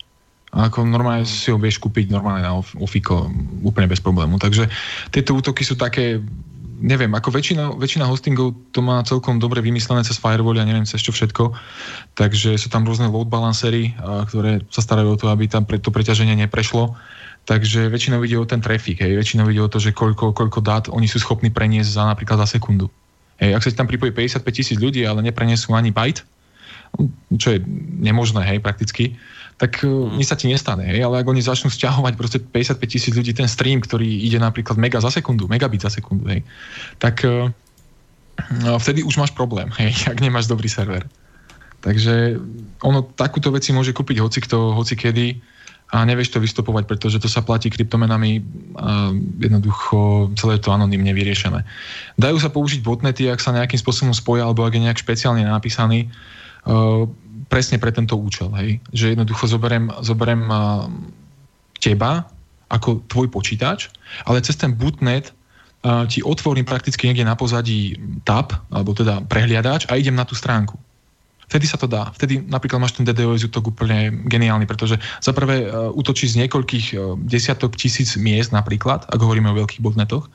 [0.52, 3.32] A ako normálne si ho vieš kúpiť normálne na Ofiko
[3.64, 4.36] úplne bez problému.
[4.36, 4.68] Takže
[5.08, 6.20] tieto útoky sú také,
[6.84, 11.00] neviem, ako väčšina, väčšina hostingov to má celkom dobre vymyslené cez firewall a neviem cez
[11.00, 11.56] čo všetko.
[12.20, 13.96] Takže sú tam rôzne load balancery,
[14.28, 17.00] ktoré sa starajú o to, aby tam to preťaženie neprešlo
[17.42, 20.86] Takže väčšinou ide o ten trafik, hej, väčšinou ide o to, že koľko, koľko dát
[20.94, 22.88] oni sú schopní preniesť za napríklad za sekundu.
[23.42, 26.22] Hej, ak sa tam pripojí 55 tisíc ľudí, ale neprenesú ani byte,
[27.42, 27.60] čo je
[27.98, 29.18] nemožné, hej, prakticky,
[29.58, 30.22] tak mm.
[30.22, 33.50] nič sa ti nestane, hej, ale ak oni začnú stiahovať proste 55 tisíc ľudí ten
[33.50, 36.46] stream, ktorý ide napríklad mega za sekundu, megabit za sekundu, hej,
[37.02, 37.50] tak uh,
[38.78, 41.10] vtedy už máš problém, hej, ak nemáš dobrý server.
[41.82, 42.38] Takže
[42.86, 45.42] ono takúto veci môže kúpiť hoci kto, hoci kedy
[45.92, 48.40] a nevieš to vystupovať, pretože to sa platí kryptomenami
[48.80, 49.12] a
[49.44, 51.68] jednoducho celé to anonimne vyriešené.
[52.16, 56.08] Dajú sa použiť botnety, ak sa nejakým spôsobom spoja alebo ak je nejak špeciálne napísaný
[56.08, 57.04] uh,
[57.52, 58.48] presne pre tento účel.
[58.56, 58.80] Hej?
[58.96, 60.88] Že jednoducho zoberiem, zoberiem uh,
[61.84, 62.24] teba
[62.72, 63.92] ako tvoj počítač,
[64.24, 65.36] ale cez ten bootnet
[65.84, 70.40] uh, ti otvorím prakticky niekde na pozadí tab, alebo teda prehliadač a idem na tú
[70.40, 70.80] stránku.
[71.52, 72.08] Vtedy sa to dá.
[72.16, 76.96] Vtedy napríklad máš ten DDoS útok úplne geniálny, pretože za prvé uh, útočí z niekoľkých
[76.96, 80.32] uh, desiatok tisíc miest napríklad, ak hovoríme o veľkých botnetoch.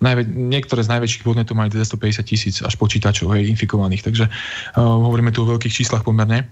[0.00, 5.28] Najvä- niektoré z najväčších botnetov majú 250 tisíc až počítačov hej, infikovaných, takže uh, hovoríme
[5.28, 6.48] tu o veľkých číslach pomerne.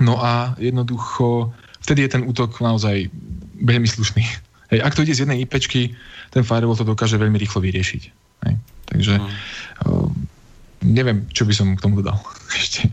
[0.00, 1.52] No a jednoducho
[1.84, 3.12] vtedy je ten útok naozaj
[3.60, 4.24] veľmi slušný.
[4.72, 5.96] Hej, ak to ide z jednej IPčky,
[6.28, 8.02] ten firewall to dokáže veľmi rýchlo vyriešiť.
[8.44, 8.54] Hej.
[8.88, 9.28] Takže mm.
[9.88, 10.08] uh,
[10.84, 12.20] neviem, čo by som k tomu dodal
[12.60, 12.88] ešte.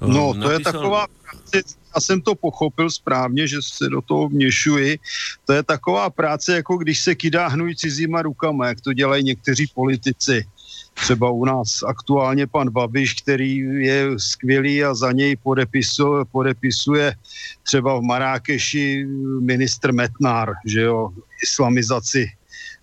[0.00, 1.62] No, to je taková práce,
[1.94, 4.98] já jsem to pochopil správně, že se do toho vměšuji,
[5.46, 9.66] to je taková práce, jako když se kydá hnůj cizíma rukama, jak to dělají někteří
[9.74, 10.46] politici.
[10.94, 17.14] Třeba u nás aktuálně pan Babiš, který je skvělý a za něj podepisuje, podepisuje
[17.62, 19.06] třeba v Marákeši
[19.40, 21.10] ministr Metnár, že jo,
[21.42, 22.30] islamizaci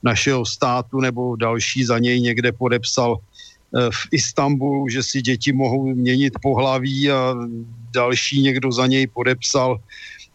[0.03, 3.30] našeho státu nebo další za něj někde podepsal eh,
[3.71, 7.35] v Istanbulu, že si děti mohou měnit pohlaví a
[7.93, 9.79] další někdo za něj podepsal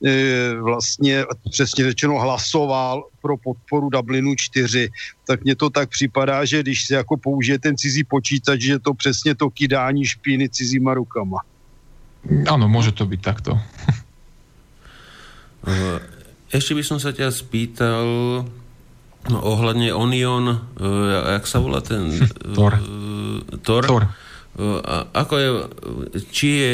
[0.04, 4.90] E, vlastně přesně řečeno hlasoval pro podporu Dublinu 4,
[5.26, 8.94] tak mně to tak připadá, že když se jako použije ten cizí počítač, že to
[8.94, 11.40] přesně to kydání špíny cizíma rukama.
[12.26, 13.54] Áno, môže to byť takto.
[15.62, 16.02] E,
[16.50, 18.06] ešte by som sa ťa spýtal
[19.30, 20.56] no, ohľadne Onion, uh,
[21.38, 22.10] jak sa volá ten...
[22.56, 22.78] Tor.
[22.78, 23.84] Uh, Tor.
[23.86, 24.04] Tor.
[24.56, 25.48] A ako je,
[26.32, 26.72] či je,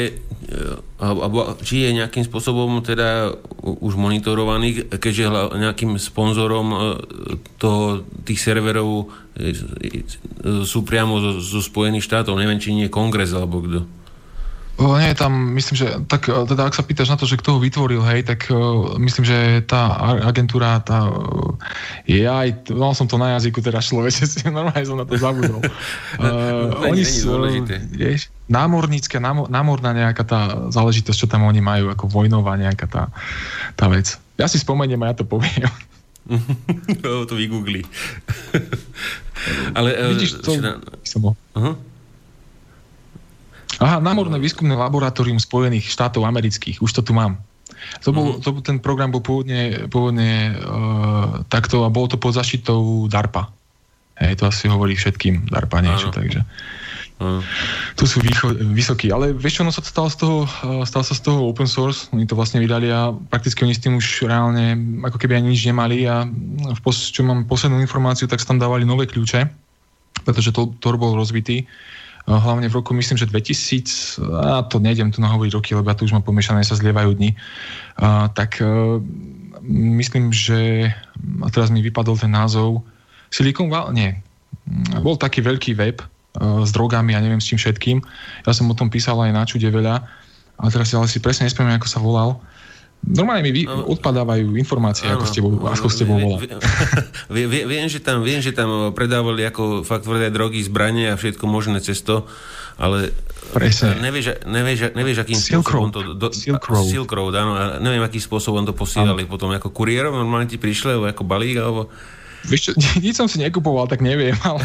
[1.03, 5.27] alebo, či je nejakým spôsobom teda už monitorovaný, keďže
[5.59, 6.77] nejakým sponzorom e,
[7.59, 9.51] to, tých serverov e,
[10.63, 13.83] sú priamo zo, zo Spojených štátov, neviem, či nie kongres alebo kto.
[14.73, 17.59] Nie, tam myslím, že tak e, teda ak sa pýtaš na to, že kto ho
[17.61, 19.93] vytvoril, hej, tak uh, myslím, že tá
[20.25, 21.53] agentúra, tá uh,
[22.09, 25.61] je aj, mal som to na jazyku teraz človeče, si normálne som na to zabudol.
[26.13, 27.33] Uh, no, oni sú,
[27.97, 33.03] vieš, námornícka, námor, námorná nejaká tá záležitosť, čo tam oni majú, ako vojnová nejaká tá,
[33.73, 34.13] tá vec.
[34.37, 35.67] Ja si spomeniem a ja to poviem.
[37.29, 37.81] to vygoogli.
[39.73, 40.55] Ale, Vidíš, to...
[40.61, 40.79] Na...
[40.79, 41.75] Uh-huh.
[43.83, 47.35] Aha, námorné výskumné laboratórium Spojených štátov amerických, už to tu mám.
[48.07, 48.39] To bol, mm.
[48.39, 53.51] to, ten program bol pôvodne, pôvodne uh, takto a bolo to pod zaštitou DARPA.
[54.23, 56.15] Hej, to asi hovorí všetkým DARPA niečo, Áno.
[56.15, 56.39] takže
[57.19, 57.43] Áno.
[57.99, 59.11] tu sú výcho, vysokí.
[59.11, 62.07] Ale vieš čo, no sa stalo z toho, uh, stal sa z toho open source,
[62.15, 65.67] oni to vlastne vydali a prakticky oni s tým už reálne ako keby ani nič
[65.67, 66.23] nemali a
[66.71, 69.43] v pos, čo mám poslednú informáciu, tak tam dávali nové kľúče,
[70.23, 71.67] pretože to, Tor bol rozbitý
[72.27, 76.07] hlavne v roku, myslím, že 2000, a to nejdem tu nahovoriť roky, lebo ja tu
[76.07, 77.35] už mám pomiešané, sa zlievajú dni,
[77.99, 79.69] a, tak a, e,
[79.99, 80.91] myslím, že,
[81.43, 82.83] a teraz mi vypadol ten názov,
[83.27, 84.11] Silicon Valley, nie,
[85.03, 86.05] bol taký veľký web a,
[86.63, 87.99] e, s drogami a neviem s čím všetkým.
[88.47, 89.95] Ja som o tom písal aj na čude veľa,
[90.63, 92.39] ale teraz ale si presne nespomínam, ako sa volal.
[93.03, 96.39] Normálne mi vy, no, odpadávajú informácie, áno, ako ste, bol, ako ste bol volal.
[97.67, 101.83] Viem, že tam, viem, že tam predávali ako fakt tvrdé drogy, zbranie a všetko možné
[101.83, 102.23] cez to,
[102.79, 103.11] ale
[103.53, 103.99] Presne.
[103.99, 105.99] Nevieš, nevieš, nevieš akým Silk spôsobom to...
[106.15, 106.87] Do, Silk Road.
[106.89, 107.77] Silk Road, áno.
[107.83, 111.91] Neviem, akým spôsobom to posielali potom, ako kuriérom, normálne ti prišli, alebo ako balík, alebo...
[112.47, 112.71] Vieš čo,
[113.03, 114.63] nič som si nekupoval, tak neviem, ale,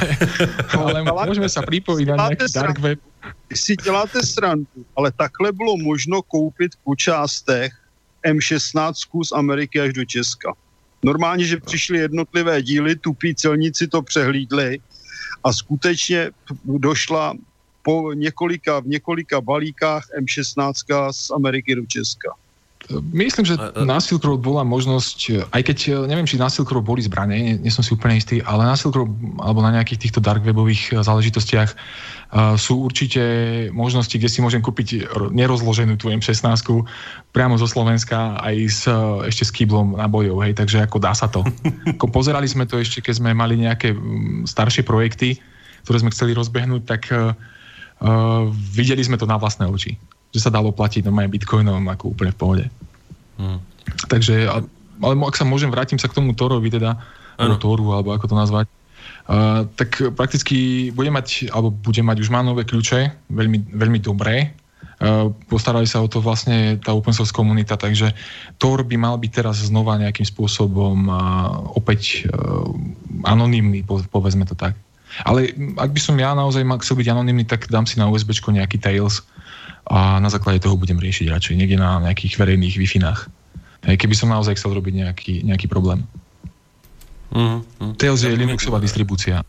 [0.78, 2.98] ale môžeme sa pripojiť na nejaký dark web.
[3.52, 7.74] Si děláte srandu, ale takhle bylo možno koupit po částech
[8.24, 10.52] M16 z Ameriky až do Česka.
[11.02, 14.80] Normálně, že přišly jednotlivé díly, tupí celníci to přehlídli
[15.44, 16.30] a skutečně
[16.64, 17.34] došla
[17.82, 22.34] po několika, v několika balíkách M16 z Ameriky do Česka.
[23.12, 27.04] Myslím, že na Silk Road bola možnosť, aj keď neviem, či na Silk Road boli
[27.04, 29.12] zbranie, nie, nie som si úplne istý, ale na Silk Road
[29.44, 33.20] alebo na nejakých týchto dark webových záležitostiach uh, sú určite
[33.76, 35.04] možnosti, kde si môžem kúpiť
[35.36, 36.48] nerozloženú tú M16
[37.36, 38.82] priamo zo Slovenska aj s,
[39.28, 41.44] ešte s kýblom bojov, hej, takže ako dá sa to.
[42.16, 43.92] Pozerali sme to ešte, keď sme mali nejaké
[44.48, 45.36] staršie projekty,
[45.84, 47.36] ktoré sme chceli rozbehnúť, tak uh,
[48.72, 52.40] videli sme to na vlastné oči že sa dalo platiť normálne bitcoinom ako úplne v
[52.40, 52.64] pohode.
[53.38, 53.62] Hmm.
[54.10, 56.98] Takže, ale ak sa môžem, vrátim sa k tomu Torovi teda,
[57.38, 58.66] alebo Toru, alebo ako to nazvať,
[59.30, 64.52] uh, tak prakticky bude mať, alebo bude mať, už má nové kľúče, veľmi, veľmi dobré,
[64.98, 68.10] Uh, postarali sa o to vlastne tá open source komunita, takže
[68.58, 71.14] Tor by mal byť teraz znova nejakým spôsobom uh,
[71.78, 72.66] opäť uh,
[73.22, 74.74] anonymný, povedzme to tak.
[75.22, 78.34] Ale ak by som ja naozaj mal chcel byť anonymný, tak dám si na USB
[78.50, 79.22] nejaký Tails,
[79.88, 82.88] a na základe toho budem riešiť radšej niekde na nejakých verejných wi
[83.86, 86.02] Hej, keby som naozaj chcel robiť nejaký, nejaký problém.
[87.30, 87.94] Mm-hmm.
[87.94, 89.46] Tails je Linuxová distribúcia.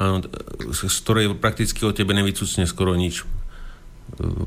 [0.00, 0.24] Áno,
[0.70, 3.26] z ktorej prakticky o tebe nevycucne skoro nič.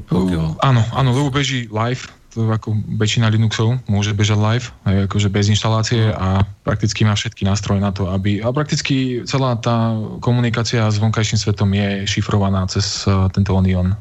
[0.09, 0.59] Pokiaľ.
[0.59, 5.45] Áno, áno, lebo beží live, to ako väčšina Linuxov môže bežať live, aj akože bez
[5.53, 8.41] inštalácie a prakticky má všetky nástroje na to, aby...
[8.41, 13.93] A prakticky celá tá komunikácia s vonkajším svetom je šifrovaná cez uh, tento Onion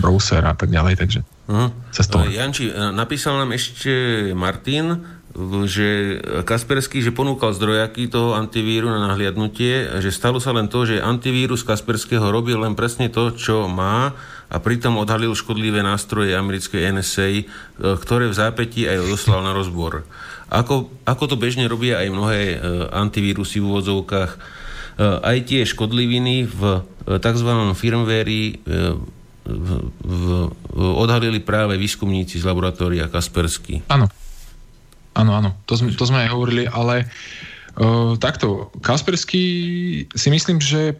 [0.00, 1.68] browser a tak ďalej, takže uh-huh.
[1.92, 2.24] cez to.
[2.24, 3.92] Janči, napísal nám ešte
[4.32, 5.20] Martin,
[5.70, 10.98] že Kaspersky, že ponúkal zdrojaky toho antivíru na nahliadnutie, že stalo sa len to, že
[10.98, 14.10] antivírus Kasperského robil len presne to, čo má
[14.50, 17.44] a pritom odhalil škodlivé nástroje americkej NSA, e,
[17.78, 20.02] ktoré v zápätí aj odoslal na rozbor.
[20.50, 22.40] Ako, ako to bežne robia aj mnohé
[22.90, 24.32] antivírusy v úvodzovkách,
[24.98, 27.50] aj tie škodliviny v tzv.
[27.78, 28.58] firmware
[29.44, 33.82] v, odhalili práve výskumníci z laboratória Kaspersky.
[33.88, 34.08] Áno.
[35.18, 37.02] Áno, áno, to sme, to sme aj hovorili, ale
[37.82, 39.42] uh, takto, Kaspersky
[40.06, 40.94] si myslím, že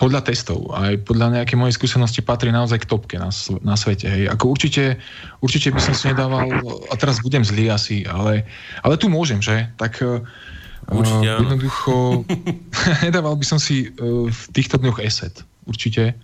[0.00, 3.28] podľa testov, aj podľa nejakej mojej skúsenosti patrí naozaj k topke na,
[3.60, 4.08] na svete.
[4.08, 4.32] Hej.
[4.32, 4.96] Ako určite,
[5.44, 6.48] určite by som si nedával,
[6.88, 8.48] a teraz budem zlý asi, ale,
[8.80, 9.68] ale tu môžem, že?
[9.76, 10.24] Tak uh,
[10.88, 12.24] určite, jednoducho
[13.04, 15.44] nedával by som si uh, v týchto dňoch ESET.
[15.68, 16.16] Určite.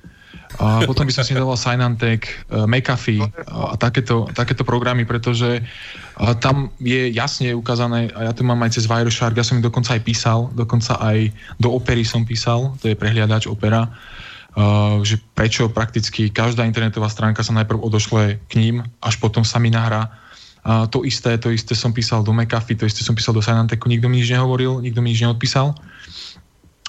[0.55, 6.35] A potom by som si nedával Synantec, uh, McAfee a takéto, takéto programy, pretože uh,
[6.39, 9.99] tam je jasne ukázané, a ja tu mám aj cez Wireshark, ja som ich dokonca
[9.99, 15.67] aj písal, dokonca aj do Opery som písal, to je prehliadač Opera, uh, že prečo
[15.75, 20.23] prakticky každá internetová stránka sa najprv odošle k ním, až potom sa mi nahrá.
[20.65, 24.09] To isté, to isté som písal do McAfee, to isté som písal do Synantecu, nikto
[24.09, 25.77] mi nič nehovoril, nikto mi nič neodpísal.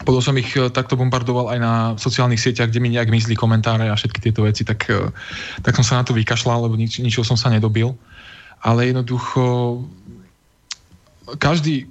[0.04, 3.88] Potom som ich e, takto bombardoval aj na sociálnych sieťach, kde mi nejak myslí komentáre
[3.88, 5.08] a všetky tieto veci, tak, e,
[5.64, 7.96] tak som sa na to vykašľal, lebo nič, ničoho som sa nedobil.
[8.60, 9.80] Ale jednoducho
[11.40, 11.88] každý,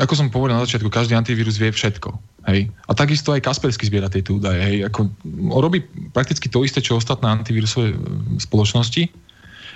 [0.00, 2.16] ako som povedal na začiatku, každý antivírus vie všetko.
[2.48, 2.72] Hej.
[2.88, 4.58] A takisto aj Kaspersky zbiera tieto údaje.
[4.58, 4.76] Hej.
[4.88, 5.12] Ako,
[5.60, 7.96] robí prakticky to isté, čo ostatné antivírusové e,
[8.40, 9.12] spoločnosti,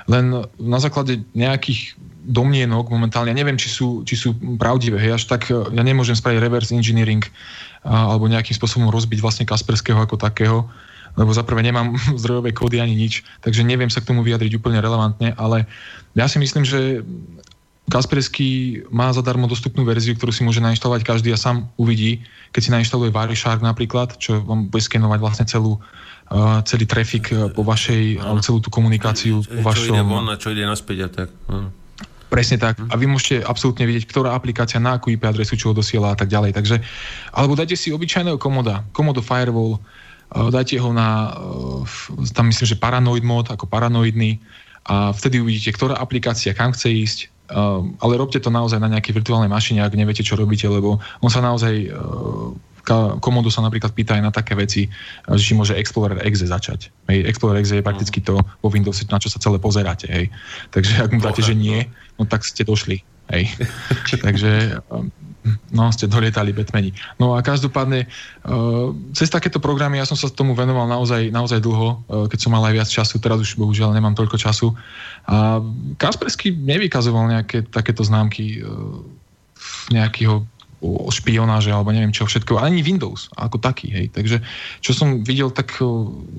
[0.06, 0.24] len
[0.56, 5.46] na základe nejakých domnienok momentálne, ja neviem, či sú, či sú pravdivé, hej, až tak
[5.50, 7.22] ja nemôžem spraviť reverse engineering
[7.84, 10.68] alebo nejakým spôsobom rozbiť vlastne Kasperského ako takého,
[11.16, 15.32] lebo zaprvé nemám zdrojové kódy ani nič, takže neviem sa k tomu vyjadriť úplne relevantne,
[15.36, 15.66] ale
[16.16, 17.02] ja si myslím, že
[17.86, 22.74] Kaspersky má zadarmo dostupnú verziu, ktorú si môže nainštalovať každý a sám uvidí, keď si
[22.74, 28.42] nainštaluje Wireshark napríklad, čo vám bude skenovať vlastne celú, uh, celý trafik po vašej, alebo
[28.42, 29.86] celú tú komunikáciu po vašom...
[29.86, 31.28] Čo ide von a čo ide naspäť a tak.
[31.46, 31.70] Uh.
[32.26, 32.82] Presne tak.
[32.90, 36.26] A vy môžete absolútne vidieť, ktorá aplikácia na akú IP adresu čo dosiela a tak
[36.26, 36.58] ďalej.
[36.58, 36.76] Takže,
[37.30, 41.86] alebo dajte si obyčajného komoda, komodo firewall, uh, dajte ho na, uh,
[42.34, 44.42] tam myslím, že paranoid mod, ako paranoidný
[44.86, 47.18] a vtedy uvidíte, ktorá aplikácia kam chce ísť,
[47.54, 51.30] uh, ale robte to naozaj na nejakej virtuálnej mašine, ak neviete, čo robíte, lebo on
[51.30, 51.94] sa naozaj
[53.18, 54.86] Komodo sa napríklad pýta aj na také veci,
[55.26, 56.94] že či môže Explorer Exe začať.
[57.10, 60.06] Hej, Explorer Exe je prakticky to vo Windows, na čo sa celé pozeráte.
[60.06, 60.30] Hej.
[60.70, 63.02] Takže ak mu dáte, že nie, no tak ste došli.
[63.34, 63.50] Hej.
[64.26, 65.10] Takže um,
[65.74, 66.94] no, ste dolietali Batmani.
[67.18, 72.06] No a každopádne, uh, cez takéto programy ja som sa tomu venoval naozaj, naozaj dlho,
[72.06, 74.74] uh, keď som mal aj viac času, teraz už bohužiaľ nemám toľko času.
[75.26, 75.58] A
[75.98, 79.02] Kaspersky nevykazoval nejaké takéto známky uh,
[79.90, 80.46] nejakého
[80.84, 84.06] špionáže alebo neviem čo všetko, ani Windows ako taký, hej.
[84.12, 84.44] Takže
[84.84, 85.72] čo som videl, tak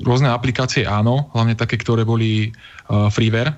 [0.06, 2.54] rôzne aplikácie áno, hlavne také, ktoré boli
[2.90, 3.58] uh, freeware,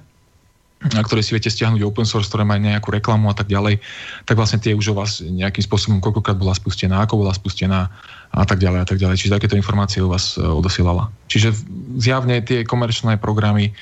[0.80, 3.84] a ktoré si viete stiahnuť open source, ktoré majú nejakú reklamu a tak ďalej,
[4.24, 7.92] tak vlastne tie už o vás nejakým spôsobom, koľkokrát bola spustená, ako bola spustená
[8.32, 9.20] a tak ďalej a tak ďalej.
[9.20, 11.12] Čiže takéto informácie u vás odosielala.
[11.28, 11.52] Čiže
[12.00, 13.76] zjavne tie komerčné programy,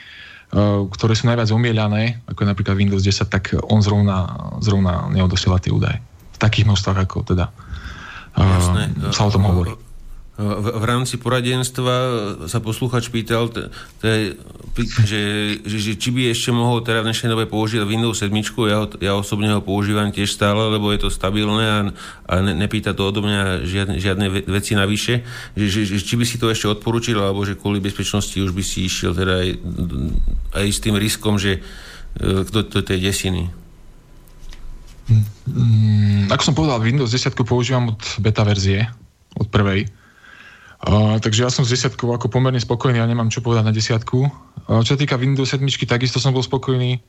[0.89, 5.69] ktoré sú najviac omielané, ako je napríklad Windows 10, tak on zrovna, zrovna neodosiela tie
[5.69, 6.01] údaje
[6.37, 7.49] v takých množstvách, ako teda
[8.37, 8.93] Jasné.
[9.09, 9.73] sa o tom hovorí.
[10.37, 11.95] V, v rámci poradenstva
[12.45, 14.37] sa posluchač pýtal, t- t-
[15.01, 15.21] že,
[15.65, 18.29] že, že či by ešte mohol teda v dnešnej dobe použiť Windows 7,
[18.69, 21.79] ja, ho, ja osobne ho používam tiež stále, lebo je to stabilné a,
[22.29, 25.25] a ne, nepýta to odo mňa žiadne, žiadne veci navyše,
[25.57, 28.61] že, že, že či by si to ešte odporúčil, alebo že kvôli bezpečnosti už by
[28.61, 29.49] si išiel teda aj,
[30.53, 31.65] aj s tým riskom, že
[32.53, 33.49] to, to je desiny.
[35.07, 38.91] Mm, ako som povedal, Windows 10 používam od beta verzie,
[39.39, 39.87] od prvej.
[40.77, 44.29] Uh, takže ja som s desiatkou ako pomerne spokojný a nemám čo povedať na desiatku.
[44.69, 47.01] Uh, čo sa týka Windows 7, takisto som bol spokojný.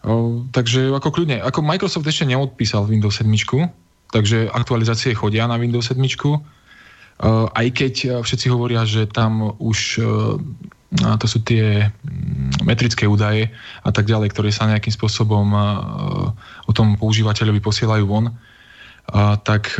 [0.00, 3.28] Uh, takže ako kľudne, ako Microsoft ešte neodpísal Windows 7,
[4.08, 6.00] takže aktualizácie chodia na Windows 7.
[6.00, 6.40] Uh,
[7.52, 10.40] aj keď všetci hovoria, že tam už uh,
[11.02, 13.50] a to sú tie mm, metrické údaje
[13.82, 15.46] a tak ďalej, ktoré sa nejakým spôsobom
[16.64, 18.30] o tom používateľovi posielajú von,
[19.42, 19.74] tak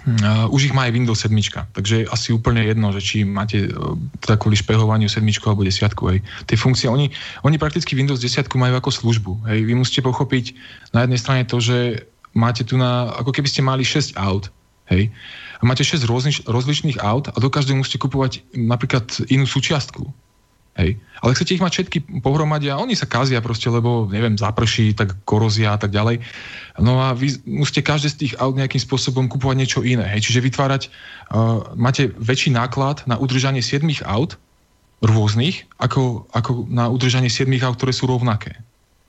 [0.00, 1.36] Uh, už ich má aj Windows 7,
[1.76, 5.92] takže je asi úplne jedno, že či máte uh, teda kvôli špehovaniu 7 alebo 10.
[5.92, 6.18] Hej.
[6.48, 7.12] Tie funkcie, oni,
[7.44, 9.32] oni prakticky Windows 10 majú ako službu.
[9.52, 9.68] Hej.
[9.68, 10.56] Vy musíte pochopiť
[10.96, 14.48] na jednej strane to, že máte tu na, ako keby ste mali 6 aut,
[14.90, 15.10] hej,
[15.60, 20.08] a máte 6 rozlič, rozličných aut a do každého musíte kupovať napríklad inú súčiastku.
[20.80, 20.96] Hej.
[21.20, 25.18] Ale chcete ich mať všetky pohromade a oni sa kazia proste, lebo neviem, zaprší, tak
[25.28, 26.24] korozia a tak ďalej.
[26.80, 30.08] No a vy musíte každé z tých aut nejakým spôsobom kupovať niečo iné.
[30.08, 30.30] Hej.
[30.30, 34.40] Čiže vytvárať, uh, máte väčší náklad na udržanie 7 aut
[35.04, 38.56] rôznych, ako, ako na udržanie 7 aut, ktoré sú rovnaké.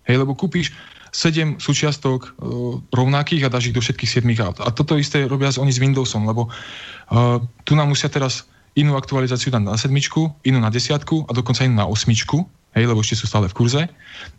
[0.09, 0.73] Hej, lebo kúpiš
[1.11, 4.57] 7 súčiastok uh, rovnakých a dáš ich do všetkých 7 aut.
[4.63, 7.37] A toto isté robia oni s Windowsom, lebo uh,
[7.67, 8.47] tu nám musia teraz
[8.79, 13.03] inú aktualizáciu dať na sedmičku, inú na desiatku a dokonca inú na osmičku, hej, lebo
[13.03, 13.81] ešte sú stále v kurze.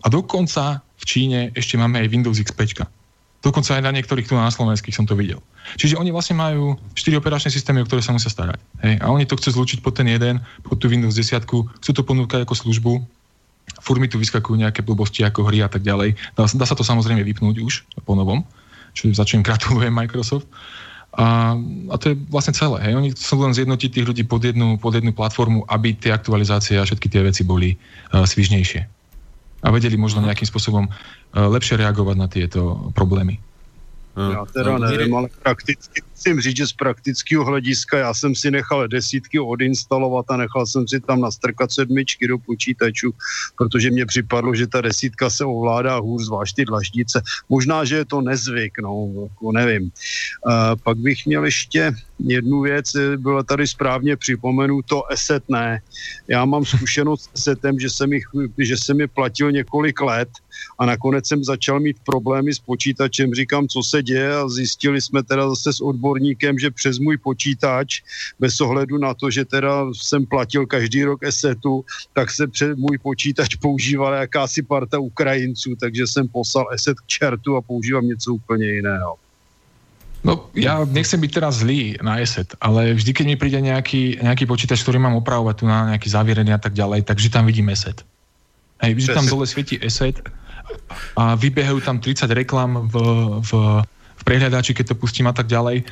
[0.00, 2.80] A dokonca v Číne ešte máme aj Windows XP.
[3.42, 5.42] Dokonca aj na niektorých tu na slovenských som to videl.
[5.74, 8.62] Čiže oni vlastne majú 4 operačné systémy, o ktoré sa musia starať.
[8.86, 9.02] Hej.
[9.02, 12.46] A oni to chcú zlúčiť pod ten jeden, pod tú Windows 10, chcú to ponúkať
[12.46, 12.92] ako službu.
[13.82, 16.14] Fúr mi tu vyskakujú nejaké blbosti ako hry a tak ďalej.
[16.38, 17.74] Dá, dá sa to samozrejme vypnúť už
[18.06, 18.46] po novom,
[18.94, 20.46] čo začnem gratulujem Microsoft.
[21.12, 21.58] A,
[21.92, 22.80] a to je vlastne celé.
[22.88, 22.92] Hej.
[22.96, 26.88] Oni chcú len zjednotiť tých ľudí pod jednu, pod jednu platformu, aby tie aktualizácie a
[26.88, 28.80] všetky tie veci boli uh, svižnejšie.
[29.62, 30.92] A vedeli možno nejakým spôsobom uh,
[31.36, 33.36] lepšie reagovať na tieto problémy.
[34.16, 38.88] Já teda nevím, ale prakticky musím říct, že z praktického hlediska já jsem si nechal
[38.88, 43.14] desítky odinstalovat a nechal jsem si tam nastrkat sedmičky do počítačů,
[43.58, 47.22] protože mě připadlo, že ta desítka se ovládá hůř, zvlášť ty dlaždice.
[47.48, 49.82] Možná, že je to nezvyk, no, jako nevím.
[49.82, 49.90] Uh,
[50.82, 52.86] pak bych měl ještě jednu věc,
[53.16, 55.80] bylo tady správně připomenuto, ESET ne.
[56.28, 58.24] Já mám zkušenost s ESETem, že jsem, jich,
[58.58, 60.28] že jsem je platil několik let
[60.78, 65.22] a nakonec jsem začal mít problémy s počítačem, říkám, co se děje a zjistili jsme
[65.22, 68.02] teda zase s odborníkem, že přes můj počítač,
[68.40, 72.98] bez ohledu na to, že teda jsem platil každý rok ESETu, tak se přes můj
[72.98, 78.66] počítač používala jakási parta Ukrajinců, takže jsem poslal ESET k čertu a používám něco úplně
[78.66, 79.16] jiného.
[80.22, 84.46] No, ja nechcem byť teraz zlý na ESET, ale vždy, keď mi príde nejaký, nejaký
[84.46, 88.06] počítač, ktorý mám opravovať tu na nejaký zavierený a tak ďalej, takže tam vidím ESET.
[88.86, 90.22] Hej, vždy tam dole svieti ESET
[91.16, 92.94] a vybiehajú tam 30 reklam v,
[93.42, 93.50] v,
[94.18, 95.84] v prehľadáči, keď to pustím a tak ďalej.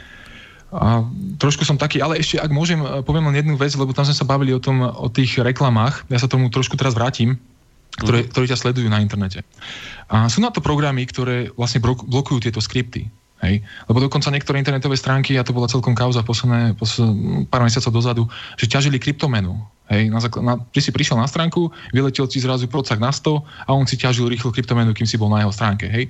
[0.70, 1.02] A
[1.42, 4.22] trošku som taký, ale ešte ak môžem, poviem len jednu vec, lebo tam sme sa
[4.22, 7.34] bavili o, tom, o tých reklamách, ja sa tomu trošku teraz vrátim,
[7.98, 8.28] ktoré, mm.
[8.30, 9.42] ktoré ťa sledujú na internete.
[10.06, 13.10] A sú na to programy, ktoré vlastne blokujú tieto skripty.
[13.42, 13.66] Hej?
[13.90, 18.22] Lebo dokonca niektoré internetové stránky, a to bola celkom kauza posledné, posledné pár mesiacov dozadu,
[18.54, 19.58] že ťažili kryptomenu.
[19.90, 20.08] Hej?
[20.08, 23.84] Na, na, ty si prišiel na stránku, vyletel ti zrazu procak na 100 a on
[23.84, 25.90] si ťažil rýchlo kryptomenu, kým si bol na jeho stránke.
[25.90, 26.06] Hej?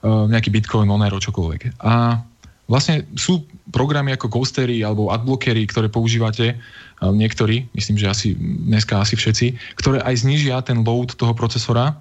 [0.00, 1.84] Uh, nejaký Bitcoin, Monero, čokoľvek.
[1.84, 2.24] A
[2.64, 8.96] vlastne sú programy ako Ghostery alebo Adblockery, ktoré používate uh, niektorí, myslím, že asi dneska
[8.96, 12.00] asi všetci, ktoré aj znižia ten load toho procesora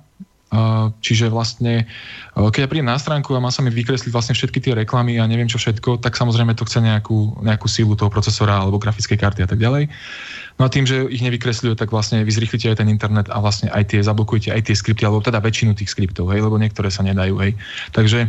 [1.05, 1.85] Čiže vlastne,
[2.33, 5.29] keď ja prídem na stránku a má sa mi vykresliť vlastne všetky tie reklamy a
[5.29, 9.45] neviem čo všetko, tak samozrejme to chce nejakú, nejakú sílu toho procesora alebo grafickej karty
[9.45, 9.93] a tak ďalej.
[10.57, 13.69] No a tým, že ich nevykresľuje, tak vlastne vy zrýchlite aj ten internet a vlastne
[13.69, 17.05] aj tie, zablokujete aj tie skripty, alebo teda väčšinu tých skriptov, hej, lebo niektoré sa
[17.05, 17.53] nedajú, hej.
[17.93, 18.27] Takže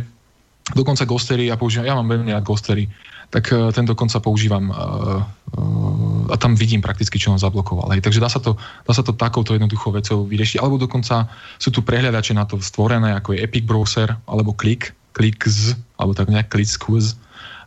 [0.77, 2.85] dokonca Ghostery, ja používam, ja mám veľmi rád Ghostery,
[3.31, 4.75] tak uh, ten dokonca používam uh,
[5.55, 7.87] uh, a tam vidím prakticky, čo on zablokoval.
[7.95, 8.03] Hej.
[8.03, 10.59] Takže dá sa, to, dá sa to takouto jednoduchou vecou vyriešiť.
[10.59, 15.79] Alebo dokonca sú tu prehľadače na to stvorené, ako je Epic Browser, alebo Click, ClickZ,
[15.95, 17.15] alebo tak nejak ClickSquiz.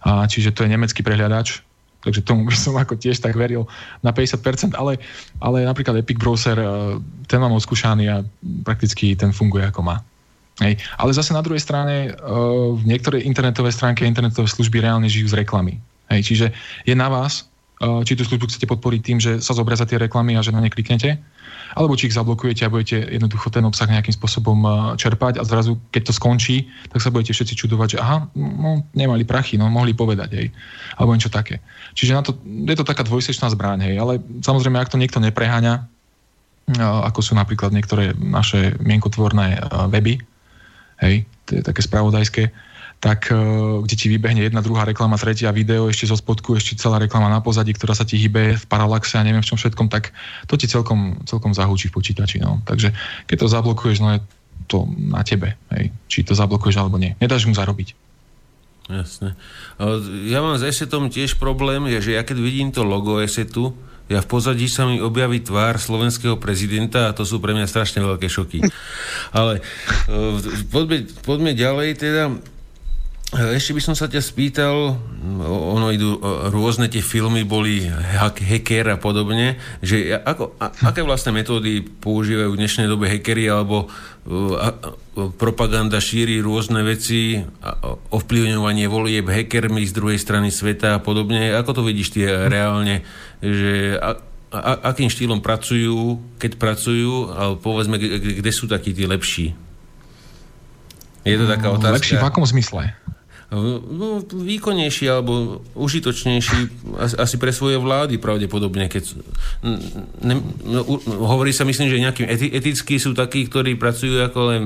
[0.05, 1.65] A, čiže to je nemecký prehľadač,
[2.05, 3.65] takže tomu by som ako tiež tak veril
[4.05, 5.01] na 50%, ale,
[5.41, 6.61] ale napríklad Epic Browser,
[7.25, 8.21] ten mám odskúšaný a
[8.69, 10.05] prakticky ten funguje ako má.
[10.63, 10.79] Hej.
[11.03, 15.43] Ale zase na druhej strane uh, niektoré internetové stránky a internetové služby reálne žijú z
[15.43, 15.83] reklamy.
[16.15, 16.31] Hej.
[16.31, 16.47] Čiže
[16.87, 17.51] je na vás,
[17.83, 20.63] uh, či tú službu chcete podporiť tým, že sa zobrazia tie reklamy a že na
[20.63, 21.19] ne kliknete,
[21.75, 25.75] alebo či ich zablokujete a budete jednoducho ten obsah nejakým spôsobom uh, čerpať a zrazu,
[25.91, 29.91] keď to skončí, tak sa budete všetci čudovať, že aha, no, nemali prachy, no mohli
[29.91, 30.47] povedať, hej,
[30.95, 31.59] alebo niečo také.
[31.99, 35.83] Čiže na to, je to taká dvojsečná zbraň, hej, ale samozrejme, ak to niekto nepreháňa,
[36.79, 39.61] ako sú napríklad niektoré naše mienkotvorné
[39.93, 40.23] weby,
[41.01, 42.43] hej, to je také spravodajské,
[43.05, 43.37] tak e,
[43.85, 47.45] kde ti vybehne jedna, druhá reklama, tretia video, ešte zo spodku, ešte celá reklama na
[47.45, 50.17] pozadí, ktorá sa ti hýbe v paralaxe a neviem v čom všetkom, tak
[50.49, 52.41] to ti celkom, celkom zahúči v počítači.
[52.41, 52.65] No.
[52.65, 52.97] Takže
[53.29, 54.21] keď to zablokuješ, no je
[54.65, 57.13] to na tebe, hej, či to zablokuješ alebo nie.
[57.21, 57.93] Nedáš mu zarobiť.
[58.85, 59.33] Jasne.
[60.29, 63.73] Ja mám s Esetom tiež problém, že ja keď vidím to logo Esetu,
[64.05, 68.05] ja v pozadí sa mi objaví tvár slovenského prezidenta a to sú pre mňa strašne
[68.05, 68.61] veľké šoky.
[69.33, 69.65] Ale
[70.07, 70.21] e,
[70.69, 72.23] poďme, poďme ďalej teda.
[73.33, 75.01] E, ešte by som sa ťa spýtal,
[75.49, 76.21] ono idú,
[76.53, 82.61] rôzne tie filmy boli hacker a podobne, že ako, a, aké vlastné metódy používajú v
[82.61, 84.71] dnešnej dobe hackery alebo a, a,
[85.41, 91.57] propaganda šíri rôzne veci, a, ovplyvňovanie volieb hackermi z druhej strany sveta a podobne.
[91.57, 93.01] Ako to vidíš ty reálne?
[93.45, 94.17] že a,
[94.55, 99.53] a, akým štýlom pracujú, keď pracujú, ale povedzme, kde sú takí tí lepší?
[101.25, 102.01] Je to taká otázka.
[102.01, 102.93] Lepší v akom zmysle?
[103.55, 108.91] No, výkonnejší alebo užitočnejší asi pre svoje vlády pravdepodobne.
[108.91, 109.05] Keď,
[110.27, 110.35] ne,
[110.67, 110.81] no,
[111.23, 114.63] hovorí sa, myslím, že nejakým eti, etickí sú takí, ktorí pracujú ako len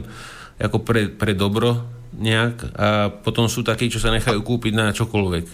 [0.59, 1.87] ako pre, pre dobro
[2.19, 5.47] nejak a potom sú takí, čo sa nechajú kúpiť na čokoľvek.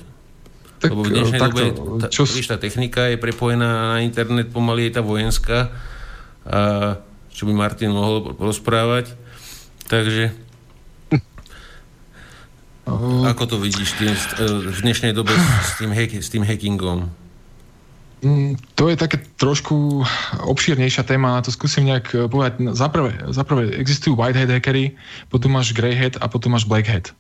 [0.81, 2.28] Tak, Lebo v dnešnej takto, dobe tá, čo...
[2.28, 5.73] víš, tá technika je prepojená na internet, pomaly je tá vojenská,
[6.44, 6.61] a
[7.32, 9.16] čo by Martin mohol rozprávať.
[9.89, 10.44] Takže
[12.89, 14.12] uh, ako to vidíš tým,
[14.73, 17.09] v dnešnej dobe s tým, hack, s tým hackingom?
[18.24, 20.01] Mm, to je také trošku
[20.48, 22.73] obšírnejšia téma, na to skúsim nejak eh, povedať.
[22.73, 24.97] Zaprvé, zaprvé existujú whitehead hackery,
[25.28, 27.12] potom máš greyhead a potom máš blackhead.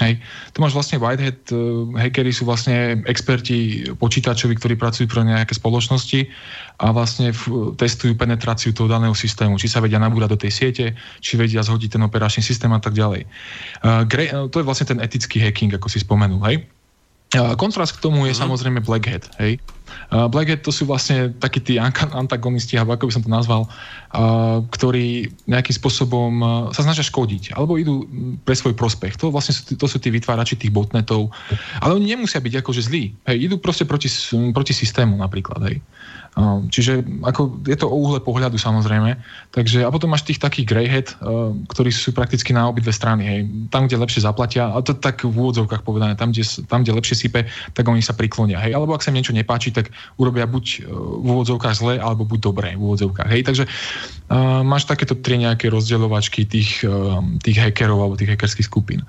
[0.00, 0.24] Hej.
[0.56, 6.32] Tu máš vlastne Whitehead, uh, hackery sú vlastne experti počítačovi, ktorí pracujú pre nejaké spoločnosti
[6.80, 10.84] a vlastne v, testujú penetráciu toho daného systému, či sa vedia nabúrať do tej siete,
[11.20, 13.28] či vedia zhodiť ten operačný systém a tak ďalej.
[13.84, 16.40] Uh, gre, uh, to je vlastne ten etický hacking, ako si spomenul.
[16.48, 16.64] Hej.
[17.32, 18.44] Kontrast k tomu je uh-huh.
[18.44, 19.24] samozrejme Blackhead.
[19.40, 19.56] Hej.
[20.12, 23.62] Blackhead to sú vlastne takí tí antagonisti, alebo ako by som to nazval,
[24.68, 26.32] ktorí nejakým spôsobom
[26.72, 28.04] sa snažia škodiť, alebo idú
[28.44, 29.16] pre svoj prospech.
[29.20, 31.32] To vlastne sú, to sú tí vytvárači tých botnetov,
[31.80, 33.16] ale oni nemusia byť akože zlí.
[33.24, 34.12] Hej, idú proste proti,
[34.52, 35.60] proti systému napríklad.
[35.64, 35.80] Hej.
[36.72, 39.20] Čiže ako, je to o uhle pohľadu samozrejme.
[39.52, 41.08] Takže, a potom máš tých takých greyhead,
[41.68, 43.22] ktorí sú prakticky na obidve strany.
[43.28, 43.40] Hej.
[43.68, 47.28] Tam, kde lepšie zaplatia, a to tak v úvodzovkách povedané, tam kde, tam, kde lepšie
[47.28, 47.44] sype,
[47.76, 48.56] tak oni sa priklonia.
[48.64, 48.72] Hej.
[48.72, 52.38] Alebo ak sa im niečo nepáči, tak urobia buď e, v úvodzovkách zle, alebo buď
[52.40, 53.28] dobré v úvodzovkách.
[53.28, 53.42] Hej.
[53.52, 53.64] Takže
[54.64, 59.04] máš takéto tri nejaké rozdeľovačky tých, uh, tých hackerov alebo tých hackerských skupín.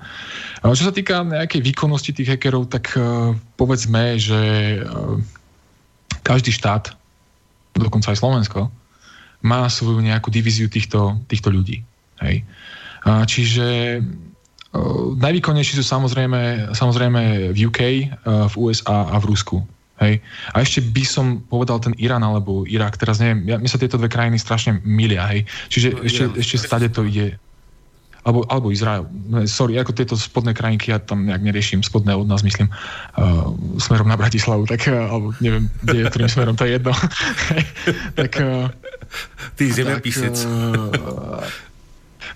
[0.60, 4.40] Čo sa týka nejakej výkonnosti tých hackerov, tak uh, povedzme, že
[6.20, 6.92] každý štát
[7.74, 8.70] dokonca aj Slovensko,
[9.44, 11.84] má svoju nejakú divíziu týchto, týchto ľudí.
[12.24, 12.46] Hej.
[13.04, 17.80] A čiže uh, najvýkonnejší sú samozrejme, samozrejme v UK,
[18.24, 19.60] uh, v USA a v Rusku.
[20.00, 20.24] Hej.
[20.50, 24.00] A ešte by som povedal ten Irán alebo Irak, teraz neviem, ja, mi sa tieto
[24.00, 25.46] dve krajiny strašne milia, hej.
[25.70, 27.38] Čiže no, ešte, ešte stade to ide,
[28.24, 29.04] alebo, alebo Izrael.
[29.44, 34.08] Sorry, ako tieto spodné krajinky, ja tam nejak neriešim, spodné od nás myslím, uh, smerom
[34.08, 36.92] na Bratislavu, tak, uh, alebo neviem, kde je, ktorým smerom, to je jedno.
[38.18, 38.72] tak, uh,
[39.60, 40.36] Ty zemepisec.
[40.48, 41.44] Uh,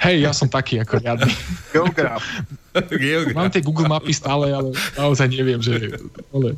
[0.05, 1.33] hej, ja som taký ako riadny.
[1.75, 2.21] Geograf.
[3.33, 5.89] Mám tie Google mapy stále, ale naozaj neviem, že...
[6.37, 6.55] Ale,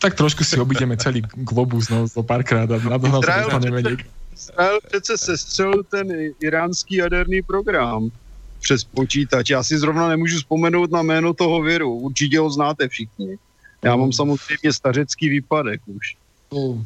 [0.00, 3.48] tak trošku si obideme celý globus no, zo párkrát a na to Izrael,
[4.36, 6.06] Izrael přece sestřel ten
[6.40, 8.12] iránský jaderný program
[8.60, 9.50] přes počítač.
[9.50, 11.94] Já si zrovna nemůžu vzpomenout na jméno toho viru.
[11.94, 13.38] Určitě ho znáte všichni.
[13.84, 16.16] Já mám samozřejmě stařecký výpadek už.
[16.52, 16.78] No,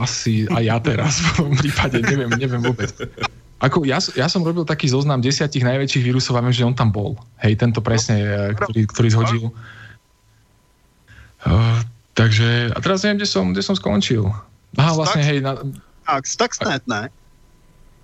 [0.00, 2.88] asi a ja teraz v tom prípade, neviem, neviem vôbec.
[3.60, 6.88] Ako ja, ja som robil taký zoznam desiatich najväčších vírusov a viem, že on tam
[6.88, 7.20] bol.
[7.44, 9.44] Hej, tento presne, eh, ktorý, ktorý zhodil.
[11.44, 11.78] Uh,
[12.16, 14.32] takže, a teraz neviem, kde som, kde som skončil.
[14.80, 15.44] Aha, vlastne, hej.
[15.44, 15.60] Na...
[16.08, 17.12] Tak, Stuxnet, ne?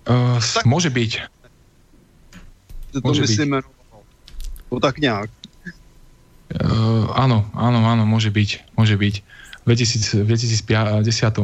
[0.05, 1.38] Uh, môže byť
[2.93, 3.61] to môže myslím,
[4.69, 5.29] no tak nejak.
[6.49, 9.15] Uh, áno, áno, áno, môže byť, môže byť.
[9.69, 10.25] V 2010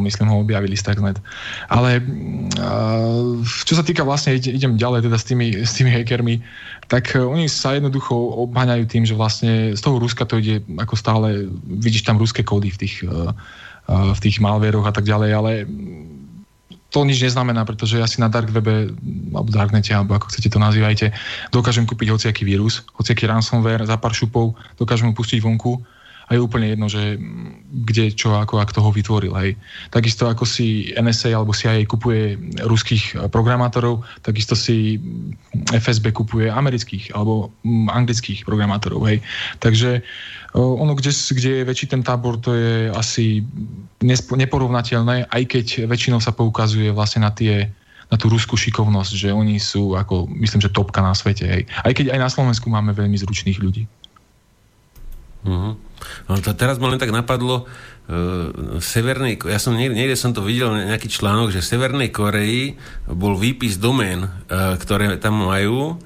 [0.01, 1.21] myslím ho objavili Stuxnet.
[1.69, 6.41] Ale uh, čo sa týka vlastne, idem ďalej teda s tými, s tými hackermi,
[6.89, 8.17] tak oni sa jednoducho
[8.49, 12.73] obháňajú tým, že vlastne z toho Ruska to ide ako stále, vidíš tam ruské kódy
[12.73, 13.29] v tých, uh,
[13.85, 15.51] v tých malvéroch a tak ďalej, ale
[16.95, 18.95] to nič neznamená, pretože ja si na dark webe,
[19.35, 21.11] alebo darknete, alebo ako chcete to nazývajte,
[21.51, 25.83] dokážem kúpiť hociaký vírus, hociaký ransomware za pár šupov, dokážem ho pustiť vonku
[26.25, 27.19] a je úplne jedno, že
[27.85, 29.35] kde, čo, ako, ak toho vytvoril.
[29.37, 29.59] Hej.
[29.93, 34.97] Takisto ako si NSA alebo CIA kupuje ruských programátorov, takisto si
[35.69, 37.53] FSB kupuje amerických alebo
[37.91, 39.05] anglických programátorov.
[39.05, 39.21] Hej.
[39.61, 40.01] Takže
[40.55, 43.43] ono, kde, kde je väčší ten tábor, to je asi
[44.31, 47.67] neporovnateľné, aj keď väčšinou sa poukazuje vlastne na tie
[48.05, 51.49] na tú ruskú šikovnosť, že oni sú ako, myslím, že topka na svete.
[51.49, 51.61] Hej.
[51.81, 53.89] Aj keď aj na Slovensku máme veľmi zručných ľudí.
[55.41, 55.73] Uh-huh.
[56.29, 57.65] No to teraz ma len tak napadlo,
[58.05, 62.77] v Severnej, ja som niekde, niekde som to videl nejaký článok, že v Severnej Koreji
[63.09, 65.97] bol výpis domén, ktoré tam majú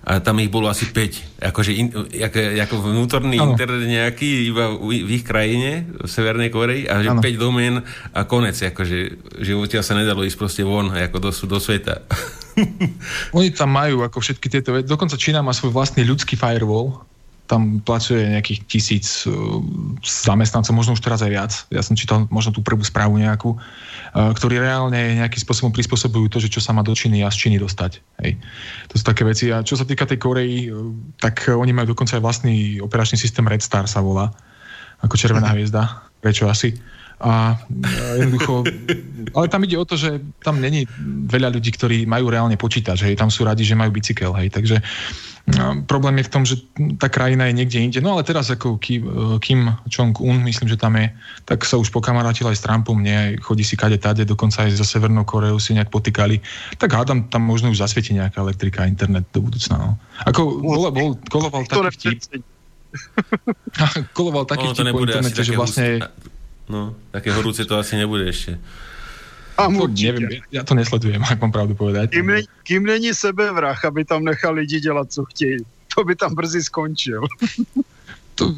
[0.00, 1.44] a tam ich bolo asi 5.
[1.44, 3.52] Akože in, ako, ako vnútorný ano.
[3.52, 7.20] internet nejaký iba v, v ich krajine, v Severnej Koreji a že ano.
[7.20, 7.84] 5 domén
[8.16, 8.56] a konec.
[8.56, 8.96] Akože
[9.40, 12.00] v živote sa nedalo ísť proste von ako do, do sveta.
[13.36, 14.88] Oni tam majú ako všetky tieto veci.
[14.88, 17.04] Dokonca Čína má svoj vlastný ľudský firewall,
[17.50, 19.58] tam pracuje nejakých tisíc uh,
[20.06, 21.52] zamestnancov, možno už teraz aj viac.
[21.74, 26.38] Ja som čítal možno tú prvú správu nejakú, uh, ktorí reálne nejakým spôsobom prispôsobujú to,
[26.38, 27.98] že čo sa má do Číny a z Číny dostať.
[28.22, 28.38] Hej.
[28.90, 29.50] To sú také veci.
[29.50, 33.42] A čo sa týka tej Korei, uh, tak oni majú dokonca aj vlastný operačný systém
[33.42, 34.30] Red Star sa volá,
[35.02, 36.06] ako červená hviezda.
[36.22, 36.78] Prečo asi?
[37.20, 37.60] A
[38.16, 38.64] jednoducho,
[39.36, 40.88] ale tam ide o to, že tam není
[41.28, 44.80] veľa ľudí, ktorí majú reálne počítač, hej, tam sú radi, že majú bicykel, hej, takže
[45.50, 46.54] No, problém je v tom, že
[47.00, 47.98] tá krajina je niekde inde.
[47.98, 51.10] No ale teraz ako Kim, Jong-un, myslím, že tam je,
[51.48, 54.86] tak sa už pokamarátil aj s Trumpom, nie, chodí si kade tade, dokonca aj zo
[54.86, 56.38] Severnou Koreou si nejak potýkali.
[56.78, 59.74] Tak hádam, tam možno už zasvieti nejaká elektrika, internet do budúcna.
[59.80, 59.90] No.
[60.28, 62.44] Ako bol, bol, koloval taký vtip.
[64.18, 66.04] koloval taký vtip po internete, že vlastne...
[66.70, 68.54] No, také horúce to asi nebude ešte.
[69.58, 72.10] A to nevím, já to nesledujem, jak mám pravdu povedať.
[72.10, 75.58] Kým, ne, kým není sebevrach, aby tam nechal lidi dělat, co chtějí.
[75.94, 77.26] To by tam brzy skončil.
[78.40, 78.56] to,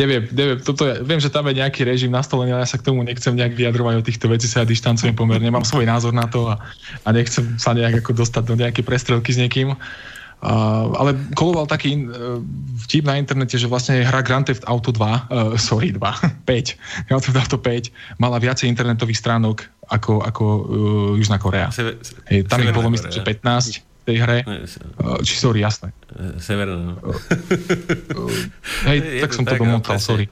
[0.00, 2.86] neviem, neviem, toto ja, viem, že tam je nejaký režim nastolený, ale ja sa k
[2.88, 6.24] tomu nechcem nejak vyjadrovať o týchto veci, sa ja dištancujem pomerne, mám svoj názor na
[6.24, 6.56] to a,
[7.04, 9.76] a nechcem sa nejak ako dostať do nejaké prestrelky s niekým.
[10.42, 12.42] Uh, ale koloval taký uh,
[12.82, 16.42] vtip na internete, že vlastne hra Grand Theft Auto 2, uh, sorry, 2, 5,
[17.06, 20.62] Grand Theft Auto 5 mala viacej internetových stránok ako, ako uh,
[21.14, 21.70] Južná Korea.
[21.70, 24.38] Seve, Hej, tam ich bolo myslím, že 15 v tej hre.
[24.98, 25.94] Uh, či sorry, jasné.
[26.42, 26.98] Severná.
[26.98, 28.34] Uh,
[28.90, 30.26] hej, tak som tak, to domotal, sorry.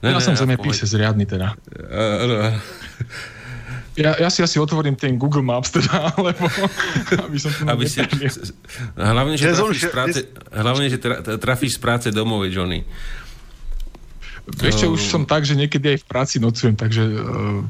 [0.00, 1.60] Ne, ja ne, som zemepise zriadny teda.
[1.76, 2.56] Uh, uh,
[4.00, 6.48] ja, ja si asi otvorím ten Google Maps teda, lebo
[7.20, 8.00] aby som tu aby si,
[8.96, 10.18] hlavne, že trafíš, z práce,
[10.48, 10.98] hlavne, že
[11.36, 12.88] trafíš z práce domov, Johnny.
[14.50, 17.62] Vieš čo, už som tak, že niekedy aj v práci nocujem, takže, uh,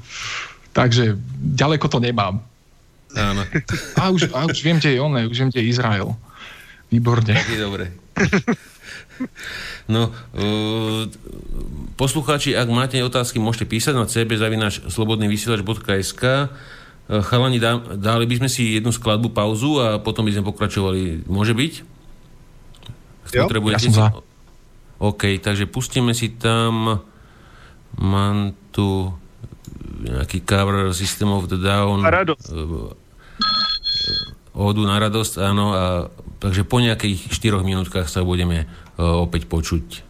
[0.72, 1.18] takže
[1.58, 2.40] ďaleko to nemám.
[3.18, 3.42] Áno.
[3.98, 6.14] A už, a už viem, kde je on, už viem, kde je Izrael.
[6.88, 7.34] Výborne.
[7.34, 7.84] Tak je dobre.
[9.90, 11.10] No, uh,
[11.98, 16.46] poslucháči, ak máte otázky, môžete písať na cb.slobodnyvysielač.sk uh,
[17.26, 21.26] Chalani, dá, dali by sme si jednu skladbu pauzu a potom by sme pokračovali.
[21.26, 21.82] Môže byť?
[23.34, 24.10] Jo, ja som za.
[25.00, 27.00] OK, takže pustíme si tam
[27.98, 29.10] mám tu
[30.00, 32.06] nejaký cover System of the Down.
[32.06, 32.46] A radosť.
[34.54, 35.74] Odu na radosť, áno.
[35.74, 35.82] A,
[36.38, 38.70] takže po nejakých 4 minútkach sa budeme
[39.00, 40.09] opäť počuť.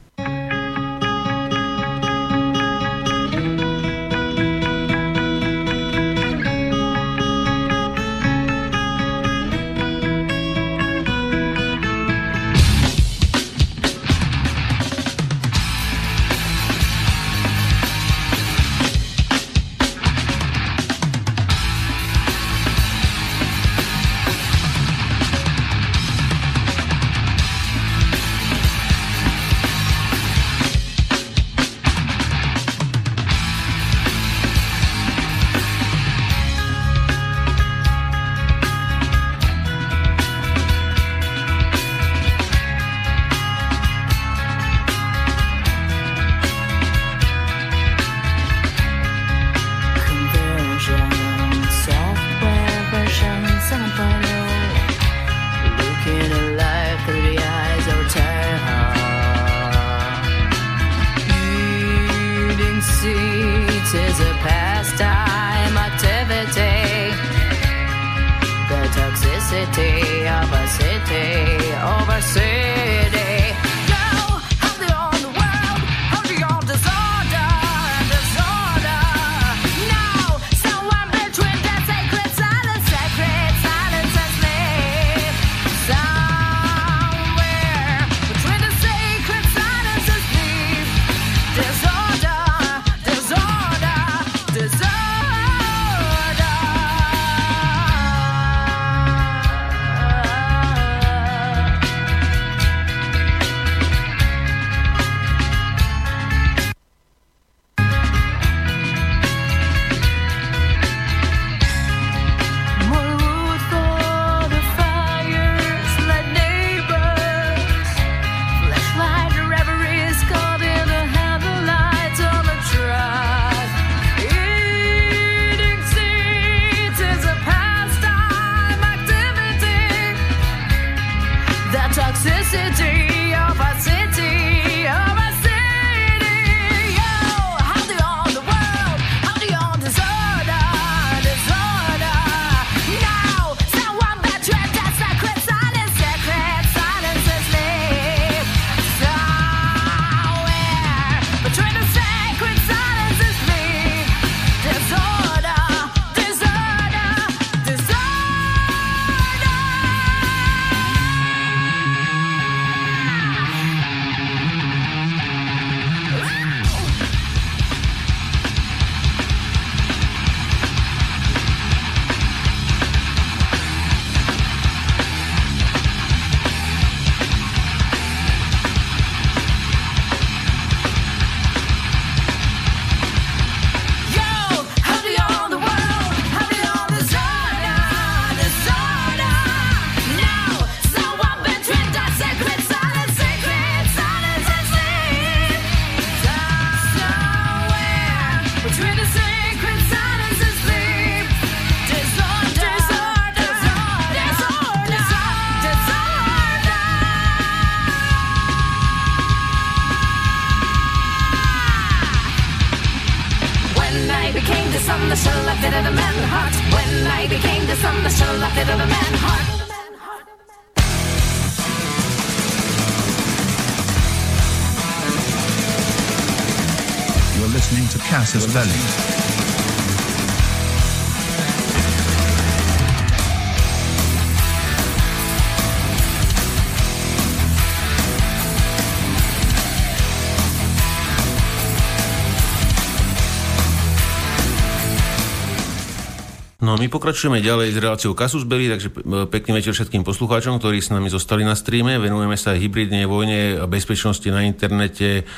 [246.80, 250.88] My pokračujeme ďalej s reláciou Kasus Belli, takže e, pekný večer všetkým poslucháčom, ktorí s
[250.88, 252.00] nami zostali na streame.
[252.00, 255.28] Venujeme sa hybridnej vojne a bezpečnosti na internete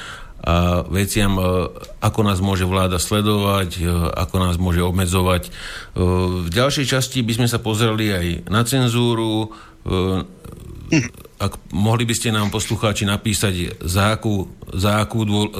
[0.46, 1.42] a veciam, e,
[1.98, 5.50] ako nás môže vláda sledovať, e, ako nás môže obmedzovať.
[5.98, 9.50] V ďalšej časti by sme sa pozreli aj na cenzúru,
[11.42, 15.50] ak mohli by ste nám poslucháči napísať, za akú, za akú dô, e,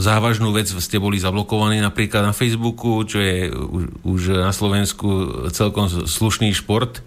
[0.00, 5.08] závažnú vec ste boli zablokovaní napríklad na Facebooku, čo je už, už na Slovensku
[5.52, 7.04] celkom slušný šport.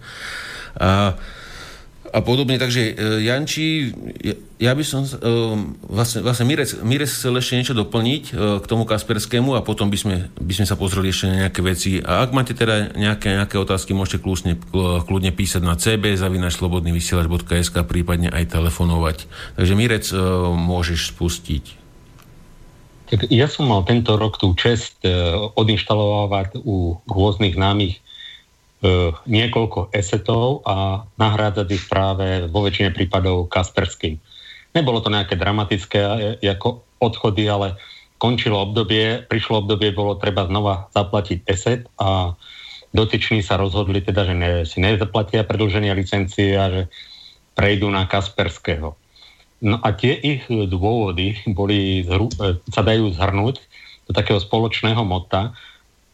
[0.78, 1.18] A
[2.12, 2.56] a podobne.
[2.58, 2.92] Takže e,
[3.26, 3.92] Janči,
[4.56, 5.14] ja by som, e,
[5.90, 9.98] vlastne, vlastne Mirec, Mirec chcel ešte niečo doplniť e, k tomu Kasperskému a potom by
[9.98, 11.90] sme, by sme sa pozreli ešte na nejaké veci.
[12.00, 14.56] A ak máte teda nejaké, nejaké otázky, môžete kľúčne,
[15.06, 19.26] kľudne písať na cb zavinačslobodný vysielač.sk prípadne aj telefonovať.
[19.60, 20.06] Takže Mirec,
[20.56, 21.64] môžeš spustiť.
[23.06, 24.98] Tak ja som mal tento rok tú čest
[25.54, 28.05] odinštalovať u rôznych námych E,
[29.26, 34.18] niekoľko esetov a nahrádzať ich práve vo väčšine prípadov Kasperským.
[34.76, 35.98] Nebolo to nejaké dramatické
[36.44, 37.80] ako odchody, ale
[38.16, 42.32] končilo obdobie, prišlo obdobie, bolo treba znova zaplatiť eset a
[42.96, 46.82] dotyční sa rozhodli teda, že ne, si nezaplatia predlženie licencie a že
[47.56, 48.96] prejdú na Kasperského.
[49.64, 52.06] No a tie ich dôvody boli, e,
[52.68, 53.56] sa dajú zhrnúť
[54.06, 55.56] do takého spoločného mota,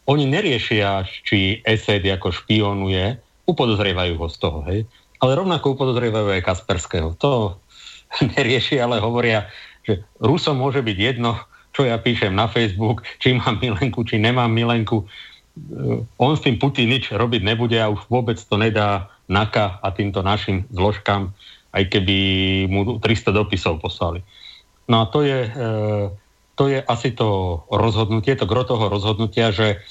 [0.03, 3.15] oni neriešia, či Esed ako špionuje,
[3.47, 4.83] upodozrievajú ho z toho, hej.
[5.23, 7.15] Ale rovnako upodozrievajú aj Kasperského.
[7.23, 7.59] To
[8.35, 9.47] neriešia, ale hovoria,
[9.83, 11.39] že Rusom môže byť jedno,
[11.73, 15.07] čo ja píšem na Facebook, či mám milenku, či nemám milenku.
[16.17, 20.21] On s tým Putin nič robiť nebude a už vôbec to nedá NAKA a týmto
[20.21, 21.33] našim zložkám,
[21.73, 22.17] aj keby
[22.69, 24.21] mu 300 dopisov poslali.
[24.85, 25.51] No a to je, e,
[26.53, 29.81] to je asi to rozhodnutie, to gro toho rozhodnutia, že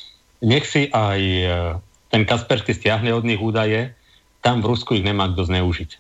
[0.43, 1.47] nech si aj e,
[2.11, 3.95] ten Kaspersky stiahne od nich údaje,
[4.43, 5.91] tam v Rusku ich nemá kto zneužiť.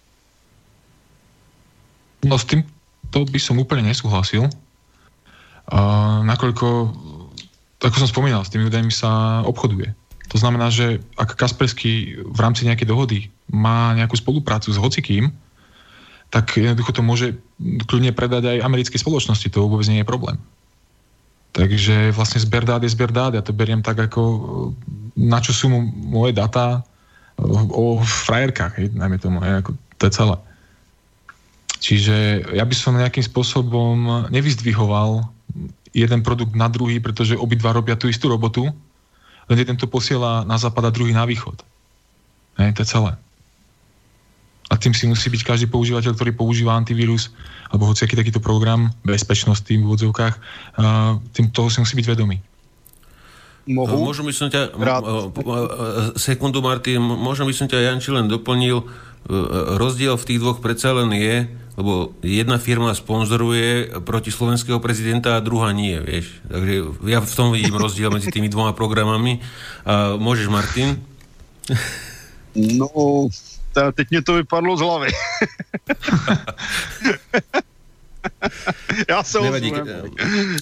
[2.26, 2.62] No s tým
[3.10, 4.48] to by som úplne nesúhlasil.
[5.68, 6.66] Uh, nakoľko,
[7.78, 9.94] ako som spomínal, s tými údajmi sa obchoduje.
[10.32, 13.18] To znamená, že ak Kaspersky v rámci nejakej dohody
[13.52, 15.28] má nejakú spoluprácu s hocikým,
[16.32, 20.40] tak jednoducho to môže kľudne predať aj americkej spoločnosti, to vôbec nie je problém.
[21.52, 23.36] Takže vlastne zber dát je zber dát.
[23.36, 24.72] Ja to beriem tak ako
[25.12, 26.80] na čo sú moje data
[27.68, 30.36] o frajerkách, hej, najmä tomu, hej, ako to je celé.
[31.84, 32.16] Čiže
[32.56, 35.28] ja by som nejakým spôsobom nevyzdvihoval
[35.92, 38.72] jeden produkt na druhý, pretože obidva robia tú istú robotu,
[39.52, 41.60] len jeden to posiela na západ a druhý na východ.
[42.56, 43.12] Hej, to je celé
[44.72, 47.28] a tým si musí byť každý používateľ, ktorý používa antivírus
[47.68, 50.34] alebo hociaký takýto program, bezpečnosti v úvodzovkách,
[51.36, 52.40] tým toho si musí byť vedomý.
[53.68, 54.10] Mohu?
[54.10, 55.02] Možno by som ťa, Rád.
[56.18, 58.82] sekundu Martin, možno by som ťa Janči len doplnil,
[59.78, 61.46] rozdiel v tých dvoch predsa len je,
[61.78, 66.42] lebo jedna firma sponzoruje proti slovenského prezidenta a druhá nie, vieš.
[66.44, 66.72] Takže
[67.08, 69.40] ja v tom vidím rozdiel medzi tými dvoma programami.
[69.86, 71.00] A môžeš, Martin?
[72.52, 73.30] No,
[73.94, 75.08] teď mě to vypadlo z hlavy.
[79.10, 79.74] ja sa nevadí,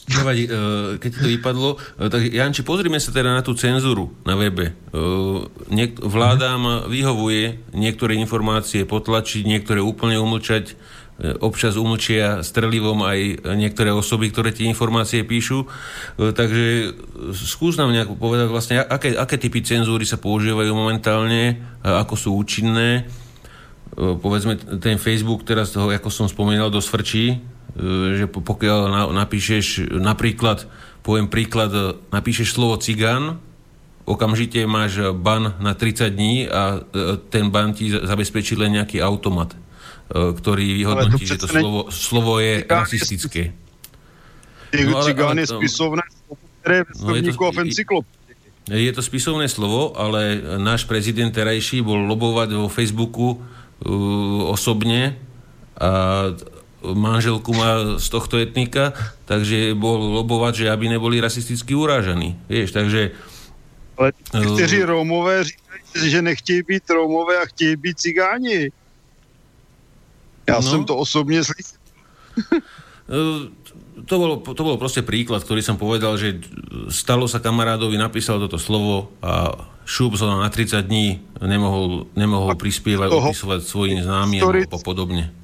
[0.09, 1.69] nevadí, eh, keď to vypadlo.
[1.77, 4.73] Eh, tak Janči, pozrime sa teda na tú cenzúru na webe.
[4.73, 10.77] Eh, vládám vyhovuje niektoré informácie potlačiť, niektoré úplne umlčať,
[11.45, 15.69] občas umlčia strelivom aj niektoré osoby, ktoré tie informácie píšu.
[16.17, 16.97] Takže
[17.37, 23.05] skús nám nejak povedať vlastne, aké, aké typy cenzúry sa používajú momentálne, ako sú účinné
[23.97, 27.37] povedzme ten Facebook teraz toho, ako som spomínal, dosť frčí, e,
[28.17, 30.67] že pokiaľ napíšeš napríklad,
[31.03, 33.43] poviem príklad, napíšeš slovo cigán,
[34.07, 39.55] okamžite máš ban na 30 dní a e, ten ban ti zabezpečí len nejaký automat,
[39.55, 39.59] e,
[40.11, 43.55] ktorý vyhodnotí, že to slovo, slovo je rasistické.
[44.75, 48.03] No, cigán je spisovné slovo, ktoré no, je to,
[48.71, 53.43] je to spisovné slovo, ale náš prezident terajší bol lobovať vo Facebooku
[54.51, 55.19] osobne
[55.81, 55.91] a
[56.85, 58.93] manželku má z tohto etnika,
[59.25, 62.37] takže bol lobovať, že aby neboli rasisticky urážaní.
[62.49, 63.11] Vieš, takže...
[63.99, 64.13] Ale
[64.57, 68.73] kteří Rómové říkají, že nechtějí být Rómové a chtějí být cigáni.
[70.51, 70.71] Já no.
[70.71, 71.79] jsem to osobně slyšel.
[74.07, 76.41] to bol, to bol proste príklad, ktorý som povedal, že
[76.89, 83.11] stalo sa kamarádovi, napísal toto slovo a šup sa na 30 dní nemohol, nemohol prispievať,
[83.11, 85.35] opisovať svojim známym a podobne.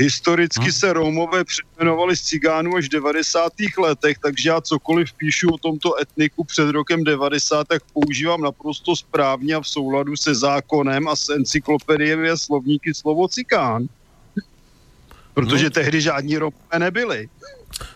[0.00, 0.72] Historicky hm?
[0.72, 3.52] se Rómové přejmenovali z cigánů až v 90.
[3.78, 9.54] letech, takže já cokoliv píšu o tomto etniku před rokem 90, tak používám naprosto správně
[9.54, 13.86] a v souladu se zákonem a s encyklopediemi a slovníky slovo cikán.
[15.34, 15.70] Protože no.
[15.70, 17.28] tehdy žádní Romové nebyli.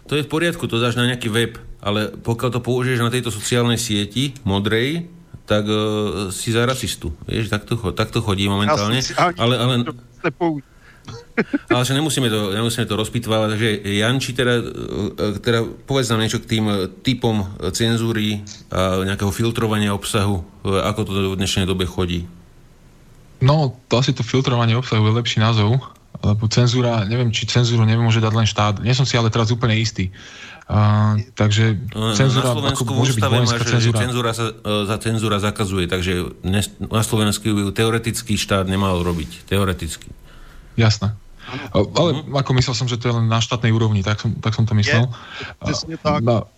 [0.07, 3.35] To je v poriadku, to dáš na nejaký web, ale pokiaľ to použiješ na tejto
[3.35, 5.11] sociálnej sieti, modrej,
[5.45, 7.13] tak uh, si za rasistu.
[7.29, 9.03] Vieš, tak to, tak to chodí momentálne.
[9.37, 9.75] Ale, ale,
[11.71, 13.49] ale že nemusíme to, nemusíme to rozpitvávať.
[13.59, 17.45] Takže Janči, teda, e, teda povedz nám niečo k tým e, typom
[17.75, 22.27] cenzúry a nejakého filtrovania obsahu, ako to v dnešnej dobe chodí.
[23.43, 25.77] No, to asi to filtrovanie obsahu je lepší názov,
[26.23, 28.75] lebo cenzúra, neviem, či cenzúru nemôže dať len štát.
[28.81, 30.09] Nie som si ale teraz úplne istý.
[30.65, 33.99] Uh, takže no, cenzúra, na ako môže byť vojenská máš, cenzúra.
[34.01, 36.41] cenzúra sa, za cenzúra zakazuje, takže
[36.89, 37.45] na Slovensku
[37.77, 39.45] teoretický štát nemal robiť.
[39.45, 40.09] Teoreticky.
[40.81, 41.13] Jasné.
[41.73, 42.41] Ale uh-huh.
[42.41, 44.75] ako myslel som, že to je len na štátnej úrovni, tak som, tak som to
[44.79, 45.11] myslel.
[45.65, 46.25] Je, tak.
[46.25, 46.49] No,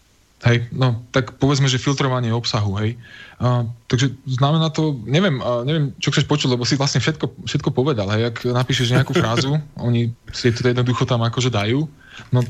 [0.44, 3.00] hej, no, tak povedzme, že filtrovanie obsahu, hej.
[3.36, 7.68] Uh, takže znamená to, neviem, uh, neviem, čo chceš počuť, lebo si vlastne všetko, všetko
[7.72, 8.32] povedal, hej.
[8.32, 9.56] Ak napíšeš nejakú frázu,
[9.86, 11.88] oni si to jednoducho tam akože dajú,
[12.32, 12.40] no,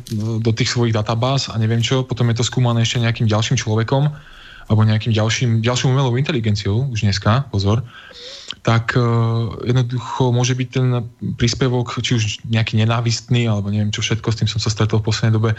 [0.43, 4.11] do tých svojich databáz a neviem čo, potom je to skúmané ešte nejakým ďalším človekom
[4.67, 7.87] alebo nejakým ďalším, ďalšou umelou inteligenciou, už dneska, pozor,
[8.67, 11.07] tak uh, jednoducho môže byť ten
[11.39, 15.07] príspevok, či už nejaký nenávistný, alebo neviem čo všetko, s tým som sa stretol v
[15.07, 15.51] poslednej dobe,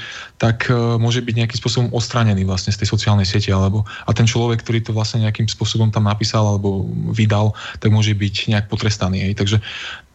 [0.44, 4.28] tak uh, môže byť nejakým spôsobom odstranený vlastne z tej sociálnej siete, alebo a ten
[4.28, 6.84] človek, ktorý to vlastne nejakým spôsobom tam napísal alebo
[7.16, 9.24] vydal, tak môže byť nejak potrestaný.
[9.24, 9.40] Hej.
[9.40, 9.58] Takže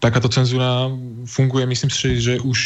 [0.05, 0.93] takáto cenzúra
[1.25, 2.59] funguje, myslím si, že už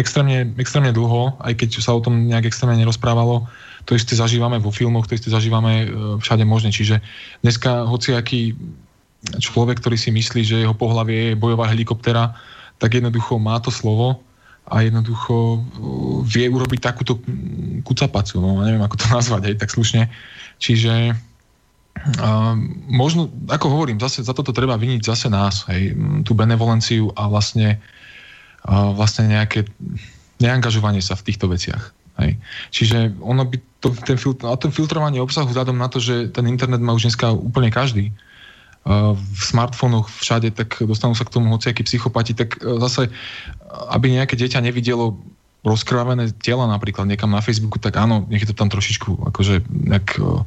[0.00, 3.44] extrémne, extrémne dlho, aj keď sa o tom nejak extrémne nerozprávalo.
[3.84, 5.86] To isté zažívame vo filmoch, to isté zažívame e,
[6.24, 6.72] všade možne.
[6.72, 7.04] Čiže
[7.44, 8.56] dneska hociaký
[9.40, 12.36] človek, ktorý si myslí, že jeho pohlavie je bojová helikoptera,
[12.78, 14.20] tak jednoducho má to slovo
[14.64, 15.58] a jednoducho e,
[16.24, 17.20] vie urobiť takúto
[17.84, 20.10] kucapacu, no neviem ako to nazvať aj tak slušne.
[20.60, 21.16] Čiže
[21.94, 22.58] Uh,
[22.90, 25.94] možno, ako hovorím, zase, za toto treba viniť zase nás, hej,
[26.26, 27.78] tú benevolenciu a vlastne,
[28.66, 29.62] uh, vlastne nejaké
[30.42, 31.94] neangažovanie sa v týchto veciach.
[32.18, 32.34] Hej.
[32.74, 36.50] Čiže ono by to, ten, filtr, a to filtrovanie obsahu vzhľadom na to, že ten
[36.50, 38.33] internet má už dneska úplne každý, uh,
[38.84, 43.08] v smartfónoch všade, tak dostanú sa k tomu hociakí psychopati, tak uh, zase,
[43.90, 45.16] aby nejaké dieťa nevidelo
[45.64, 50.20] rozkrvavené tela napríklad niekam na Facebooku, tak áno, nech je to tam trošičku akože nejak
[50.20, 50.44] uh,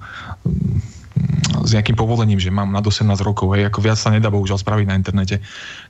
[1.65, 4.85] s nejakým povolením, že mám na 18 rokov, hej, ako viac sa nedá bohužiaľ spraviť
[4.87, 5.41] na internete.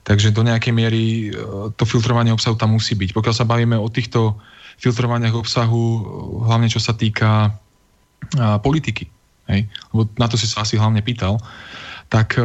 [0.02, 1.38] Takže do nejakej miery e,
[1.76, 3.12] to filtrovanie obsahu tam musí byť.
[3.14, 4.40] Pokiaľ sa bavíme o týchto
[4.80, 6.00] filtrovaniach obsahu, e,
[6.48, 7.54] hlavne čo sa týka
[8.60, 9.06] politiky,
[9.46, 11.38] hej, lebo na to si sa asi hlavne pýtal,
[12.08, 12.44] tak e,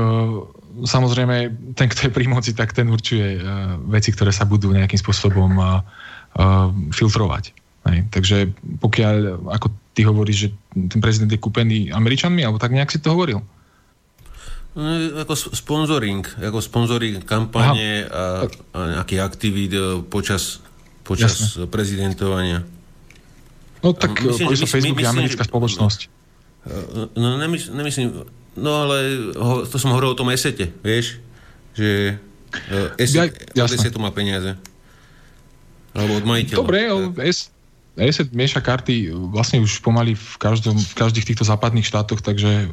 [0.84, 1.36] samozrejme
[1.76, 3.40] ten, kto je pri moci, tak ten určuje
[3.88, 5.54] veci, ktoré sa budú nejakým spôsobom
[6.90, 7.54] filtrovať.
[7.86, 8.00] Hej.
[8.10, 8.38] Takže
[8.82, 13.14] pokiaľ ako ty hovoríš, že ten prezident je kúpený Američanmi, alebo tak nejak si to
[13.14, 13.46] hovoril?
[14.74, 14.90] No,
[15.22, 20.66] ako sponzoring, ako sponzoring kampane a, a nejaký aktivít e, počas,
[21.06, 22.66] počas prezidentovania.
[23.86, 26.00] No tak myslím, že Facebook je americká spoločnosť.
[26.66, 28.26] E, no nemysl, nemyslím,
[28.58, 28.98] no ale
[29.38, 31.20] ho, to som hovoril o tom esete, vieš,
[31.74, 32.18] že
[33.02, 34.58] eset, ja, od esetu má peniaze.
[35.94, 36.58] Alebo od majiteľa.
[36.58, 36.80] Dobre,
[37.26, 37.54] es,
[37.94, 42.66] ESET mieša karty vlastne už pomaly v, každom, v každých týchto západných štátoch, takže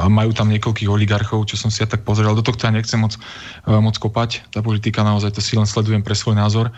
[0.00, 2.32] a majú tam niekoľkých oligarchov, čo som si ja tak pozrel.
[2.32, 3.20] Do tohto ja nechcem moc,
[3.68, 4.48] moc kopať.
[4.48, 6.72] Tá politika naozaj to si len sledujem pre svoj názor.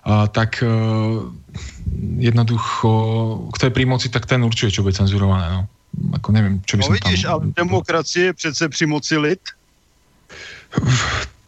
[0.00, 0.64] A, tak
[2.16, 2.92] jednoducho,
[3.52, 5.60] kto je pri moci, tak ten určuje, čo bude cenzurované.
[5.60, 5.68] No.
[6.14, 7.30] Ako neviem, čo by no, som vidíš, tam...
[7.32, 9.40] ale demokracie je přece pri moci lid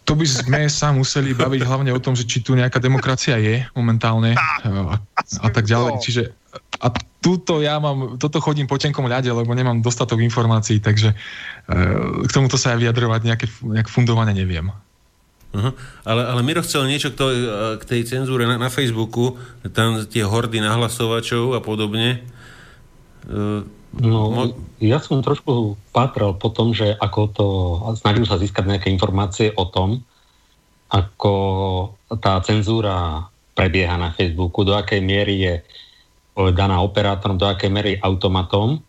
[0.07, 3.67] to by sme sa museli baviť hlavne o tom, že či tu nejaká demokracia je
[3.75, 5.03] momentálne a,
[5.43, 5.99] a tak ďalej.
[5.99, 6.23] Čiže
[6.79, 11.17] a túto ja mám, toto chodím po tenkom ľade, lebo nemám dostatok informácií, takže e,
[12.23, 14.71] k tomuto sa aj vyjadrovať nejaké, nejak fundovane neviem.
[15.51, 15.75] Uh-huh.
[16.07, 17.27] Ale, ale Miro chcel niečo k, to,
[17.81, 19.35] k tej cenzúre na, na Facebooku,
[19.75, 22.23] tam tie hordy nahlasovačov a podobne.
[23.27, 24.51] E, No,
[24.83, 27.47] ja som trošku pátral po tom, že ako to,
[27.97, 30.03] snažil sa získať nejaké informácie o tom,
[30.91, 31.35] ako
[32.21, 33.27] tá cenzúra
[33.57, 35.55] prebieha na Facebooku, do akej miery je
[36.53, 38.85] daná operátorom, do akej miery automatom.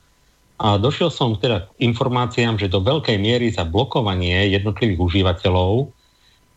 [0.60, 5.94] A došiel som teda k informáciám, že do veľkej miery za blokovanie jednotlivých užívateľov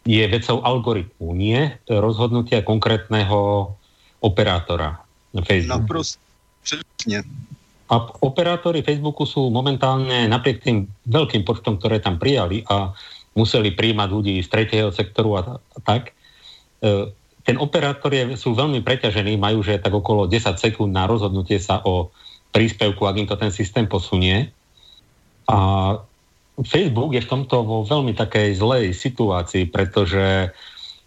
[0.08, 3.70] je vecou algoritmu, nie rozhodnutia konkrétneho
[4.24, 5.84] operátora na Facebooku.
[5.84, 6.18] Naprosto,
[6.64, 7.22] presne.
[7.90, 12.94] A operátori Facebooku sú momentálne napriek tým veľkým počtom, ktoré tam prijali a
[13.34, 16.14] museli príjmať ľudí z tretieho sektoru a, tak,
[16.82, 17.10] e,
[17.42, 21.82] ten operátor je, sú veľmi preťažení, majú že tak okolo 10 sekúnd na rozhodnutie sa
[21.82, 22.14] o
[22.54, 24.54] príspevku, ak im to ten systém posunie.
[25.50, 25.58] A
[26.62, 30.54] Facebook je v tomto vo veľmi takej zlej situácii, pretože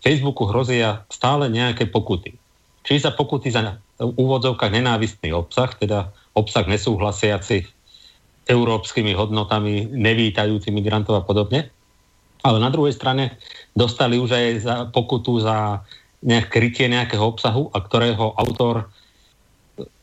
[0.03, 2.42] Facebooku hrozia stále nejaké pokuty.
[2.83, 7.63] Či za pokuty za úvodzovkách nenávistný obsah, teda obsah nesúhlasiaci
[8.43, 11.71] európskymi hodnotami, nevítajúci migrantov a podobne.
[12.43, 13.39] Ale na druhej strane
[13.71, 15.79] dostali už aj za pokutu za
[16.19, 18.91] nejak krytie nejakého obsahu, a ktorého autor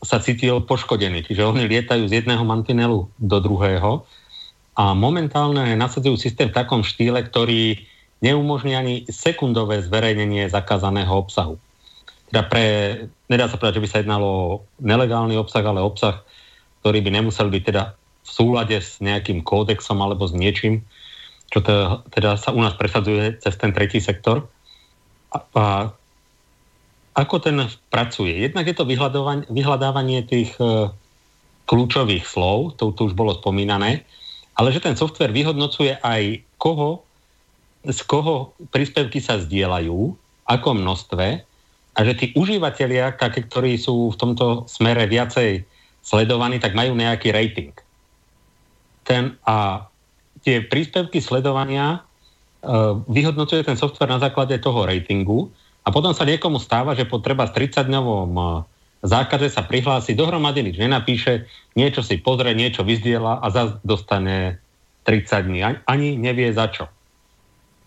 [0.01, 1.21] sa cítil poškodený.
[1.29, 4.03] Čiže oni lietajú z jedného mantinelu do druhého
[4.73, 7.77] a momentálne nasadzujú systém v takom štýle, ktorý
[8.25, 11.61] neumožní ani sekundové zverejnenie zakázaného obsahu
[12.31, 12.65] teda pre,
[13.27, 16.23] nedá sa povedať, že by sa jednalo o nelegálny obsah, ale obsah,
[16.79, 17.91] ktorý by nemusel byť teda
[18.23, 20.87] v súlade s nejakým kódexom alebo s niečím,
[21.51, 24.47] čo teda, teda sa u nás presadzuje cez ten tretí sektor.
[25.35, 25.65] A, a
[27.19, 27.59] ako ten
[27.91, 28.31] pracuje?
[28.31, 28.87] Jednak je to
[29.51, 30.87] vyhľadávanie tých e,
[31.67, 34.07] kľúčových slov, to, to už bolo spomínané,
[34.55, 37.03] ale že ten software vyhodnocuje aj koho,
[37.83, 40.15] z koho príspevky sa zdieľajú,
[40.47, 41.50] akom množstve
[41.91, 45.67] a že tí užívateľia, ktorí sú v tomto smere viacej
[46.01, 47.75] sledovaní, tak majú nejaký rating.
[49.03, 49.87] Ten, a
[50.41, 55.51] tie príspevky sledovania uh, vyhodnocuje ten software na základe toho ratingu
[55.83, 58.63] a potom sa niekomu stáva, že po treba 30-dňovom uh,
[59.03, 64.61] zákaze sa prihlási, dohromady nič nenapíše, niečo si pozrie, niečo vyzdiela a zase dostane
[65.03, 65.59] 30 dní.
[65.89, 66.85] Ani nevie za čo.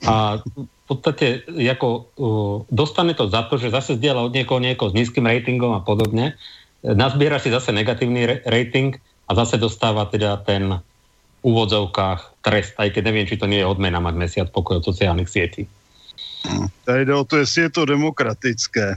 [0.04, 0.42] A
[0.84, 4.96] v podstate ako, uh, dostane to za to, že zase zdieľa od niekoho niekoho s
[4.96, 6.36] nízkym ratingom a podobne,
[6.84, 10.84] nazbiera si zase negatívny re- rating a zase dostáva teda ten
[11.40, 14.84] v úvodzovkách trest, aj keď neviem, či to nie je odmena mať mesiac pokoj od
[14.84, 15.68] sociálnych sietí.
[16.84, 18.94] Tady jde o to, jestli je to demokratické.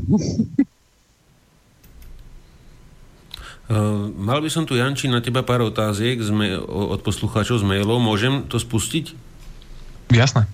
[3.71, 7.67] Uh, mal by som tu, Janči, na teba pár otáziek z ma- od poslucháčov z
[7.67, 8.03] mailov.
[8.03, 9.15] Môžem to spustiť?
[10.11, 10.47] Jasné.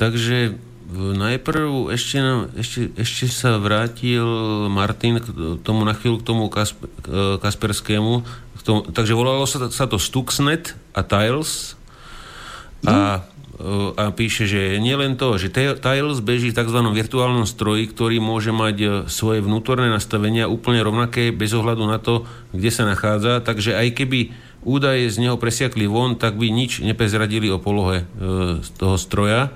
[0.00, 0.56] Takže
[0.96, 2.18] najprv ešte,
[2.56, 4.24] ešte, ešte sa vrátil
[4.72, 5.28] Martin k
[5.60, 6.88] tomu na chvíľu k tomu Kasp,
[7.44, 8.24] Kasperskému.
[8.56, 11.76] K tomu, takže volalo sa, sa to Stuxnet a Tiles
[12.88, 13.28] a,
[14.00, 16.80] a píše, že nielen to, že Tiles beží v tzv.
[16.80, 22.24] virtuálnom stroji, ktorý môže mať e, svoje vnútorné nastavenia úplne rovnaké bez ohľadu na to,
[22.56, 24.32] kde sa nachádza, takže aj keby
[24.64, 29.52] údaje z neho presiakli von, tak by nič neprezradili o polohe e, toho stroja.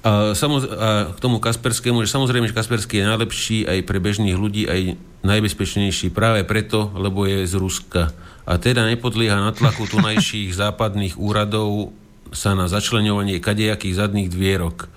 [0.00, 4.36] A, samoz- a k tomu Kasperskému, že samozrejme, že Kasperský je najlepší aj pre bežných
[4.36, 8.02] ľudí, aj najbezpečnejší práve preto, lebo je z Ruska.
[8.48, 11.92] A teda nepodlieha na tlaku tunajších západných úradov
[12.32, 14.88] sa na začlenovanie kadejakých zadných dvierok.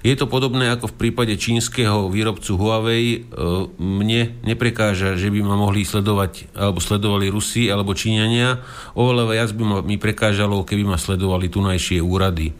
[0.00, 3.28] Je to podobné ako v prípade čínskeho výrobcu Huawei.
[3.76, 8.64] Mne neprekáža, že by ma mohli sledovať, alebo sledovali Rusi, alebo Číňania.
[8.96, 12.56] Oveľa viac by ma, mi prekážalo, keby ma sledovali tunajšie úrady.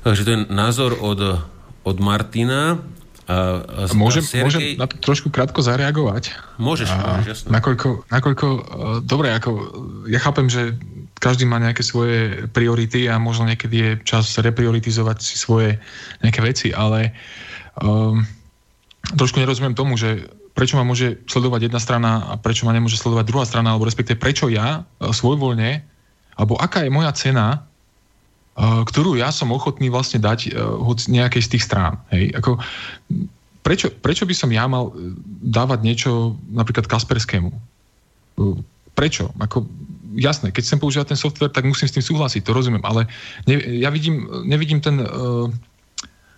[0.00, 1.44] Takže to je názor od,
[1.84, 2.80] od Martina.
[3.30, 4.42] A, a, môžem, Sergej...
[4.42, 6.34] môžem na to trošku krátko zareagovať?
[6.58, 7.38] Môžeš, a, môžeš.
[7.46, 8.60] Nakoľko, nakoľko, uh,
[9.06, 9.50] dobre, ako,
[10.10, 10.74] ja chápem, že
[11.20, 15.78] každý má nejaké svoje priority a možno niekedy je čas reprioritizovať si svoje
[16.24, 17.14] nejaké veci, ale
[17.78, 18.24] um,
[19.14, 23.30] trošku nerozumiem tomu, že prečo ma môže sledovať jedna strana a prečo ma nemôže sledovať
[23.30, 25.86] druhá strana, alebo respektive prečo ja uh, svojvoľne,
[26.34, 27.69] alebo aká je moja cena
[28.58, 32.02] ktorú ja som ochotný vlastne dať uh, nejakej z tých strán.
[32.12, 32.34] Hej?
[32.36, 32.58] Ako,
[33.62, 35.14] prečo, prečo by som ja mal eh,
[35.46, 36.10] dávať niečo
[36.50, 37.50] napríklad Kasperskému?
[38.96, 39.32] Prečo?
[39.38, 39.64] Ako,
[40.16, 43.06] jasné, keď chcem používať ten software, tak musím s tým súhlasiť, to rozumiem, ale
[43.46, 45.46] ne, ja vidím, nevidím ten uh,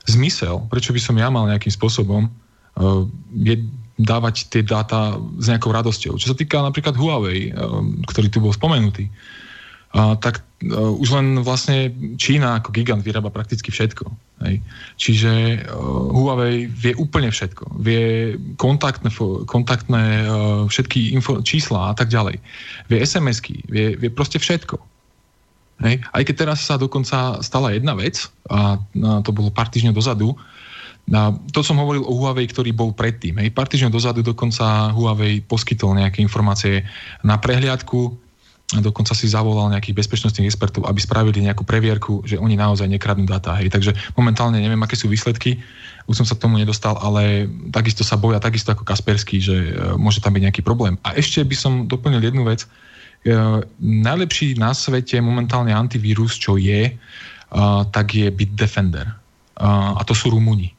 [0.04, 3.02] zmysel, prečo by som ja mal nejakým spôsobom uh,
[3.38, 3.62] je,
[4.02, 6.18] dávať tie dáta s nejakou radosťou.
[6.18, 7.80] Čo sa týka napríklad Huawei, uh,
[8.10, 9.41] ktorý tu bol spomenutý, uh,
[9.92, 10.40] tak
[10.72, 14.08] uh, už len vlastne Čína ako gigant vyrába prakticky všetko.
[14.40, 14.64] Hej.
[14.96, 15.32] Čiže
[15.68, 17.76] uh, Huawei vie úplne všetko.
[17.76, 19.12] Vie kontaktné,
[19.44, 22.40] kontaktné uh, všetky info, čísla a tak ďalej.
[22.88, 24.80] Vie SMS-ky, vie, vie proste všetko.
[25.84, 26.00] Hej.
[26.08, 30.32] Aj keď teraz sa dokonca stala jedna vec, a to bolo pár týždňov dozadu,
[31.10, 33.42] a to som hovoril o Huawei, ktorý bol predtým.
[33.42, 33.50] Hej.
[33.50, 36.86] Pár týždňov dozadu dokonca Huawei poskytol nejaké informácie
[37.26, 38.21] na prehliadku
[38.80, 43.58] dokonca si zavolal nejakých bezpečnostných expertov, aby spravili nejakú previerku, že oni naozaj nekradnú dáta.
[43.60, 43.68] Hej.
[43.68, 45.60] Takže momentálne neviem, aké sú výsledky,
[46.08, 49.70] už som sa k tomu nedostal, ale takisto sa boja, takisto ako Kaspersky, že e,
[50.00, 50.96] môže tam byť nejaký problém.
[51.04, 52.64] A ešte by som doplnil jednu vec.
[52.64, 52.68] E,
[53.82, 56.94] najlepší na svete momentálne antivírus, čo je, e,
[57.92, 59.20] tak je Bitdefender.
[59.62, 60.74] A to sú Rumúni.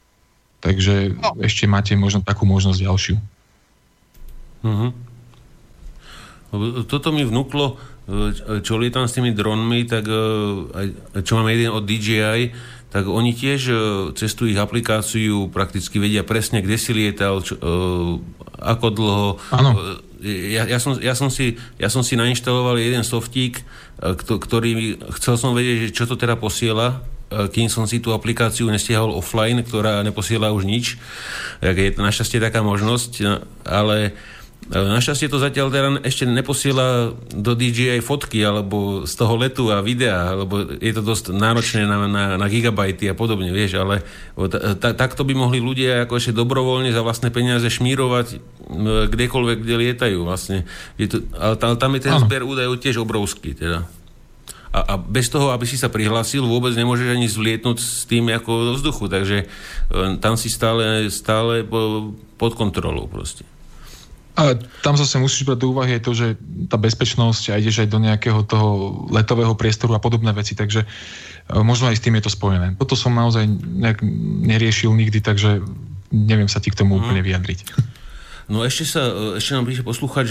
[0.60, 1.40] Takže no.
[1.40, 3.16] ešte máte možno takú možnosť ďalšiu.
[4.64, 5.13] Mm-hmm.
[6.86, 11.82] Toto mi vnúklo, e, čo lietam s tými dronmi, tak e, čo máme jeden od
[11.82, 12.54] DJI,
[12.94, 13.76] tak oni tiež e,
[14.14, 17.58] cez tú ich aplikáciu prakticky vedia presne, kde si lietal, čo,
[18.62, 19.30] ako dlho.
[19.50, 19.70] Áno.
[20.24, 23.60] Ja, ja, som, ja, som si, ja som si nainštaloval jeden softík,
[24.24, 29.60] ktorý chcel som vedieť, čo to teda posiela, kým som si tú aplikáciu nestiahol offline,
[29.68, 30.96] ktorá neposiela už nič.
[31.60, 34.16] Je našťastie taká možnosť, no, ale
[34.72, 40.40] Našťastie to zatiaľ teda ešte neposiela do DJI fotky alebo z toho letu a videa,
[40.40, 44.08] lebo je to dosť náročné na, na, na gigabajty a podobne, vieš, ale
[44.80, 48.40] ta, takto by mohli ľudia ako ešte dobrovoľne za vlastné peniaze šmírovať
[49.12, 50.64] kdekoľvek, kde lietajú vlastne.
[50.96, 53.84] Je to, ale tam, tam je ten zber údajov tiež obrovský teda.
[54.74, 58.52] A, a bez toho, aby si sa prihlásil, vôbec nemôžeš ani zlietnúť s tým ako
[58.52, 61.62] do vzduchu, takže e, tam si stále, stále
[62.42, 63.46] pod kontrolou proste.
[64.44, 66.28] Ale tam zase musíš brať do úvahy aj to, že
[66.68, 70.88] tá bezpečnosť a ideš aj do nejakého toho letového priestoru a podobné veci, takže e,
[71.64, 72.76] možno aj s tým je to spojené.
[72.76, 74.04] Toto som naozaj nejak
[74.44, 75.64] neriešil nikdy, takže
[76.12, 77.00] neviem sa ti k tomu mm.
[77.00, 77.62] úplne vyjadriť.
[78.44, 80.28] No ešte, sa, e, ešte nám píše poslúchať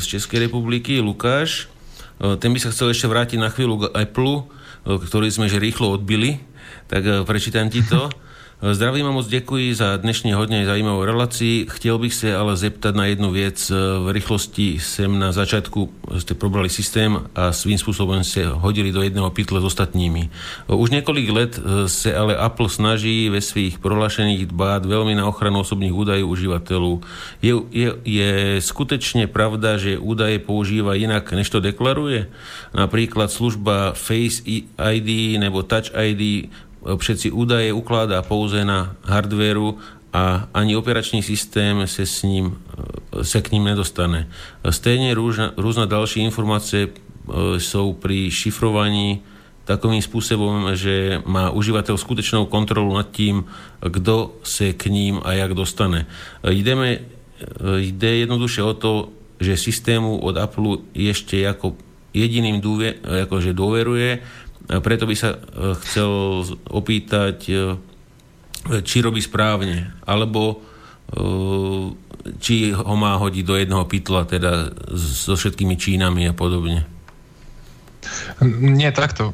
[0.00, 1.68] z Českej republiky Lukáš.
[2.16, 4.48] E, ten by sa chcel ešte vrátiť na chvíľu k Apple,
[4.88, 6.40] ktorý sme že rýchlo odbili,
[6.88, 8.08] tak prečítam ti to.
[8.60, 11.66] Zdravím a moc děkuji za dnešní hodně zajímavou relaci.
[11.70, 13.72] Chtěl bych se ale zeptat na jednu věc.
[14.04, 19.30] V rychlosti jsem na začátku ste probrali systém a svým způsobem se hodili do jedného
[19.30, 20.30] pytle s ostatními.
[20.66, 25.94] Už několik let se ale Apple snaží ve svých prohlášeních dbát velmi na ochranu osobních
[25.94, 27.00] údajů uživatelů.
[27.42, 32.28] Je, je, je skutečně pravda, že údaje používá jinak, než to deklaruje?
[32.74, 34.42] Například služba Face
[34.92, 36.50] ID nebo Touch ID
[36.84, 39.76] všetci údaje ukladá pouze na hardvéru
[40.12, 42.58] a ani operačný systém se, s ním,
[43.22, 44.28] se k ním nedostane.
[44.70, 46.88] Stejně různa, různa další informace
[47.58, 49.22] jsou pri šifrovaní
[49.70, 53.46] takovým spôsobom, že má užívateľ skutečnou kontrolu nad tým,
[53.78, 56.10] kto se k ním a jak dostane.
[56.42, 57.06] Ideme,
[57.78, 58.92] ide jednoduše o to,
[59.38, 61.78] že systému od Apple ešte ako
[62.10, 64.18] jediným dôver, akože dôveruje
[64.78, 65.38] preto by sa e,
[65.82, 66.10] chcel
[66.70, 67.54] opýtať, e,
[68.86, 70.56] či robí správne, alebo e,
[72.38, 76.86] či ho má hodiť do jedného pytla, teda so všetkými Čínami a podobne.
[78.44, 79.32] Nie, takto.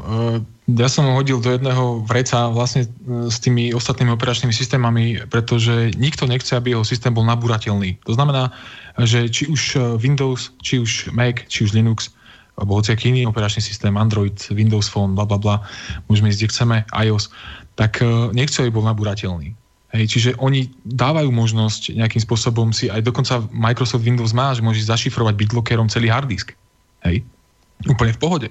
[0.66, 2.90] Ja som ho hodil do jedného vreca vlastne
[3.30, 8.02] s tými ostatnými operačnými systémami, pretože nikto nechce, aby jeho systém bol nabúrateľný.
[8.06, 8.50] To znamená,
[8.98, 12.10] že či už Windows, či už Mac, či už Linux
[12.56, 15.56] alebo hociaký iný operačný systém, Android, Windows Phone, bla bla bla,
[16.08, 17.28] môžeme ísť kde chceme, iOS,
[17.76, 19.52] tak uh, nechcú, aby bol nabúrateľný.
[19.94, 24.90] Hej, čiže oni dávajú možnosť nejakým spôsobom si, aj dokonca Microsoft Windows má, že môžeš
[24.92, 26.52] zašifrovať bitlockerom celý hard disk.
[27.06, 27.22] Hej,
[27.86, 28.48] úplne v pohode.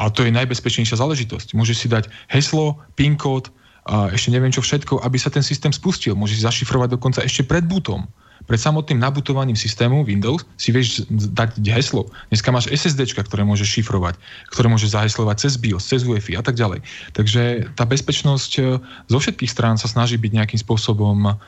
[0.00, 1.52] A to je najbezpečnejšia záležitosť.
[1.52, 3.52] Môžeš si dať heslo, PIN kód,
[3.82, 6.14] a ešte neviem čo všetko, aby sa ten systém spustil.
[6.14, 8.06] Môžeš zašifrovať dokonca ešte pred bootom.
[8.46, 12.10] Pred samotným nabutovaním systému Windows si vieš dať heslo.
[12.28, 14.18] Dneska máš SSD, ktoré môžeš šifrovať,
[14.50, 16.82] ktoré môžeš zaheslovať cez BIOS, cez UEFI a tak ďalej.
[17.14, 21.38] Takže tá bezpečnosť e, zo všetkých strán sa snaží byť nejakým spôsobom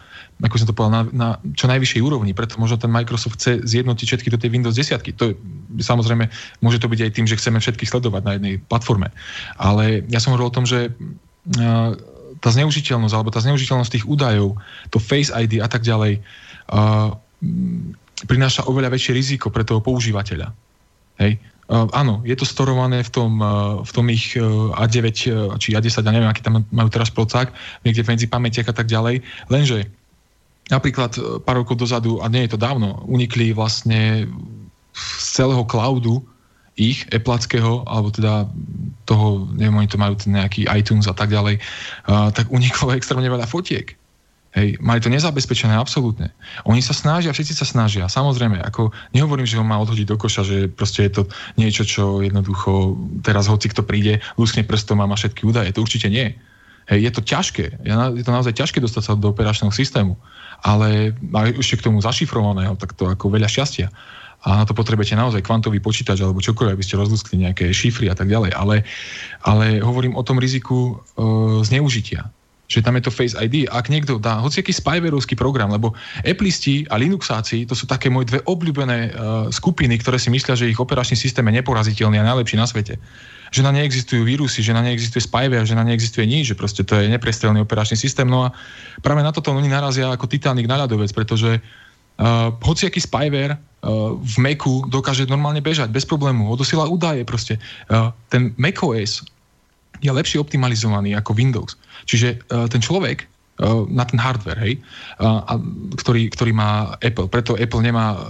[0.42, 2.34] ako som to povedal, na, na čo najvyššej úrovni.
[2.34, 4.98] Preto možno ten Microsoft chce zjednotiť všetky do tej Windows 10.
[5.14, 5.34] To je,
[5.78, 6.26] samozrejme,
[6.58, 9.14] môže to byť aj tým, že chceme všetkých sledovať na jednej platforme.
[9.62, 11.94] Ale ja som hovoril o tom, že uh,
[12.42, 14.58] tá zneužiteľnosť alebo tá zneužiteľnosť tých údajov,
[14.90, 16.22] to Face ID a tak ďalej, uh,
[18.24, 20.54] prináša oveľa väčšie riziko pre toho používateľa.
[21.20, 21.38] Hej?
[21.64, 25.00] Uh, áno, je to storované v tom, uh, v tom ich uh, A9
[25.32, 27.56] uh, či A10, ja neviem, aký tam majú teraz procák,
[27.88, 29.88] niekde medzi pamätiach a tak ďalej, lenže
[30.68, 34.28] napríklad uh, pár rokov dozadu, a nie je to dávno, unikli vlastne
[34.92, 36.20] z celého cloudu
[36.76, 38.44] ich, Appleckého, alebo teda
[39.08, 41.64] toho, neviem, oni to majú ten nejaký iTunes a tak ďalej,
[42.12, 43.96] uh, tak uniklo extrémne veľa fotiek.
[44.54, 46.30] Hej, mali to nezabezpečené absolútne.
[46.62, 48.06] Oni sa snažia, všetci sa snažia.
[48.06, 51.22] Samozrejme, ako nehovorím, že ho má odhodiť do koša, že proste je to
[51.58, 52.94] niečo, čo jednoducho
[53.26, 55.74] teraz hoci kto príde, luskne prstom a má všetky údaje.
[55.74, 56.38] To určite nie.
[56.86, 57.82] Hej, je to ťažké.
[57.82, 60.14] Je to naozaj ťažké dostať sa do operačného systému.
[60.62, 61.18] Ale
[61.58, 63.90] ešte k tomu zašifrovaného, tak to ako veľa šťastia
[64.44, 68.14] a na to potrebujete naozaj kvantový počítač alebo čokoľvek, aby ste rozluskli nejaké šifry a
[68.14, 68.52] tak ďalej.
[68.52, 68.84] Ale,
[69.40, 71.24] ale hovorím o tom riziku e,
[71.64, 72.28] zneužitia
[72.64, 73.68] že tam je to Face ID.
[73.68, 75.92] Ak niekto dá hociaký spywareovský program, lebo
[76.24, 79.12] Appleisti a Linuxáci, to sú také moje dve obľúbené uh,
[79.52, 82.96] skupiny, ktoré si myslia, že ich operačný systém je neporaziteľný a najlepší na svete.
[83.52, 86.56] Že na ne existujú vírusy, že na ne existuje spyware, že na ne existuje nič,
[86.56, 88.26] že proste to je neprestrelný operačný systém.
[88.26, 88.56] No a
[89.04, 94.34] práve na toto oni narazia ako Titanic na ľadovec, pretože uh, hociaký spyware uh, v
[94.40, 97.60] Macu dokáže normálne bežať bez problému, odosiela údaje proste.
[97.92, 99.33] Uh, ten macOS
[100.04, 101.80] je lepšie optimalizovaný ako Windows.
[102.04, 104.74] Čiže uh, ten človek uh, na ten hardware, hej,
[105.24, 105.40] uh,
[105.96, 107.32] ktorý, ktorý má Apple.
[107.32, 108.20] Preto Apple nemá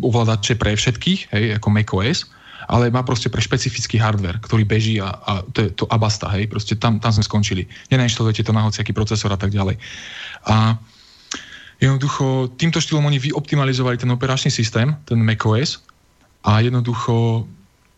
[0.00, 2.32] ovládače pre všetkých, hej, ako macOS,
[2.70, 6.48] ale má proste pre špecifický hardware, ktorý beží a, a to je to abasta, hej,
[6.48, 7.68] proste tam, tam sme skončili.
[7.92, 9.76] Nenainštalujete to na hociaký procesor a tak ďalej.
[10.48, 10.78] A
[11.82, 15.84] jednoducho týmto štýlom oni vyoptimalizovali ten operačný systém, ten macOS
[16.46, 17.44] a jednoducho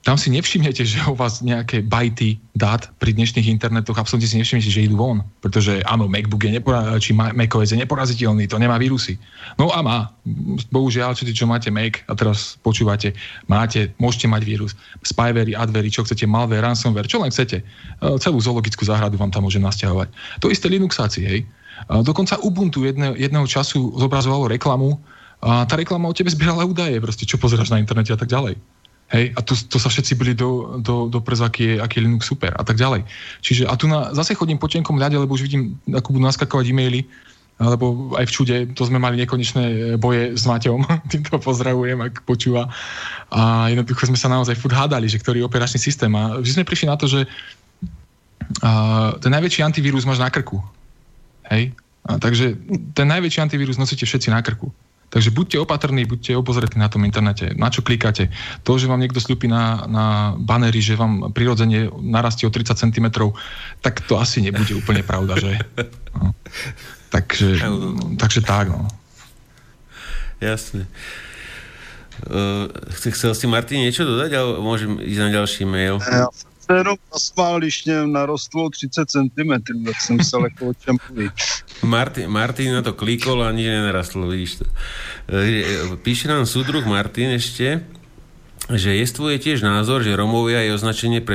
[0.03, 4.67] tam si nevšimnete, že u vás nejaké bajty dát pri dnešných internetoch, absolútne si nevšimnete,
[4.67, 5.23] že idú von.
[5.39, 9.15] Pretože áno, MacBook je nepora- či macOS je neporaziteľný, to nemá vírusy.
[9.63, 10.11] No a má.
[10.75, 13.15] Bohužiaľ, čo, čo máte Mac a teraz počúvate,
[13.47, 14.75] máte, môžete mať vírus.
[15.07, 17.63] Spyvery, advery, čo chcete, malware, ransomware, čo len chcete.
[17.63, 17.65] E,
[18.19, 20.11] celú zoologickú záhradu vám tam môže nasťahovať.
[20.43, 21.47] To isté Linuxáci, hej.
[21.91, 24.99] Dokonca Ubuntu jedne, jedného času zobrazovalo reklamu
[25.43, 28.55] a tá reklama o tebe zbierala údaje, proste, čo pozeráš na internete a tak ďalej.
[29.13, 32.05] Hej, a tu, to sa všetci byli do, do, do prz, aký je, aký je
[32.09, 33.05] Linux super a tak ďalej.
[33.45, 36.73] Čiže a tu na, zase chodím po tenkom ľade, lebo už vidím, ako budú naskakovať
[36.73, 37.05] e-maily,
[37.61, 42.73] lebo aj v čude, to sme mali nekonečné boje s Maťom, týmto pozdravujem, ak počúva.
[43.29, 46.11] A jednoducho sme sa naozaj furt hádali, že ktorý je operačný systém.
[46.17, 47.29] A vždy sme prišli na to, že
[48.65, 50.65] a, ten najväčší antivírus máš na krku.
[51.53, 51.77] Hej?
[52.09, 52.57] A, takže
[52.97, 54.73] ten najväčší antivírus nosíte všetci na krku.
[55.13, 58.33] Takže buďte opatrní, buďte obozretní na tom internete, na čo klikáte.
[58.65, 60.05] To, že vám niekto slúpi na, na
[60.41, 63.07] banery, že vám prirodzene narastie o 30 cm,
[63.85, 65.61] tak to asi nebude úplne pravda, že?
[66.17, 66.33] No.
[67.13, 67.61] Takže,
[68.17, 68.89] takže tak, no.
[70.41, 70.89] Jasne.
[72.25, 76.01] Uh, chcel si Martin niečo dodať, alebo môžem ísť na ďalší mail?
[76.01, 76.33] Ja
[76.71, 77.61] jenom zasmál,
[78.07, 79.53] narostlo 30 cm,
[79.85, 80.97] tak jsem se jako o čem.
[81.83, 84.67] Martin, Martin na to klikol a nič nenarastlo, vidíš to.
[85.27, 87.83] E, píše nám súdruh Martin ešte,
[88.71, 91.35] že jestvuje tiež názor, že Romovia je označenie pre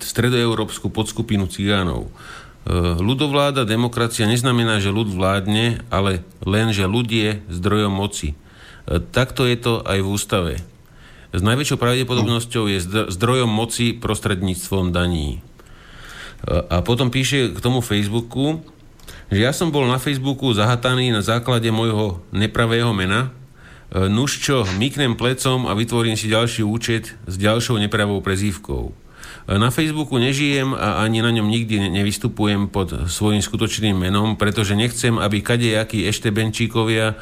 [0.00, 2.08] stredoeurópsku podskupinu cigánov.
[3.02, 8.32] Ľudovláda, demokracia neznamená, že ľud vládne, ale len, že ľud je zdrojom moci.
[8.32, 8.36] E,
[8.98, 10.52] takto je to aj v ústave
[11.32, 12.78] s najväčšou pravdepodobnosťou je
[13.08, 15.40] zdrojom moci prostredníctvom daní.
[16.46, 18.60] A potom píše k tomu Facebooku,
[19.32, 23.32] že ja som bol na Facebooku zahataný na základe môjho nepravého mena,
[23.92, 28.92] nuž čo, myknem plecom a vytvorím si ďalší účet s ďalšou nepravou prezývkou.
[29.48, 35.18] Na Facebooku nežijem a ani na ňom nikdy nevystupujem pod svojim skutočným menom, pretože nechcem,
[35.18, 37.14] aby kadejakí ešte benčíkovia e,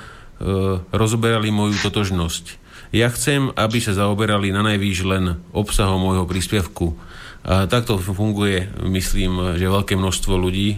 [0.92, 2.60] rozoberali moju totožnosť.
[2.90, 6.98] Ja chcem, aby sa zaoberali na najvýš len obsahom môjho príspevku.
[7.46, 10.76] A takto funguje, myslím, že veľké množstvo ľudí,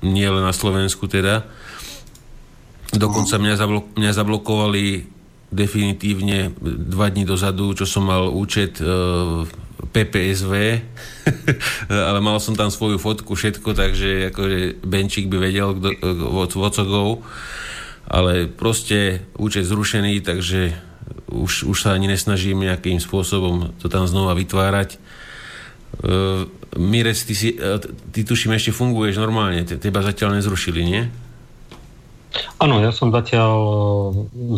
[0.00, 1.44] nie len na Slovensku teda.
[2.94, 5.10] Dokonca mňa, zablo- mňa zablokovali
[5.50, 8.86] definitívne dva dní dozadu, čo som mal účet e,
[9.94, 10.52] PPSV,
[12.10, 15.90] ale mal som tam svoju fotku, všetko, takže akože Benčík by vedel, kdo,
[16.58, 17.22] vocogov,
[18.10, 20.93] ale proste účet zrušený, takže
[21.28, 25.00] už, už sa ani nesnažím nejakým spôsobom to tam znova vytvárať.
[25.94, 27.78] Uh, Mires, ty, si, uh,
[28.10, 31.02] ty tuším ešte funguješ normálne, teba zatiaľ nezrušili, nie?
[32.58, 33.54] Áno, ja som zatiaľ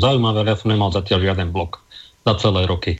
[0.00, 1.84] zaujímavé, ja som nemal zatiaľ žiaden blok
[2.24, 2.96] za celé roky.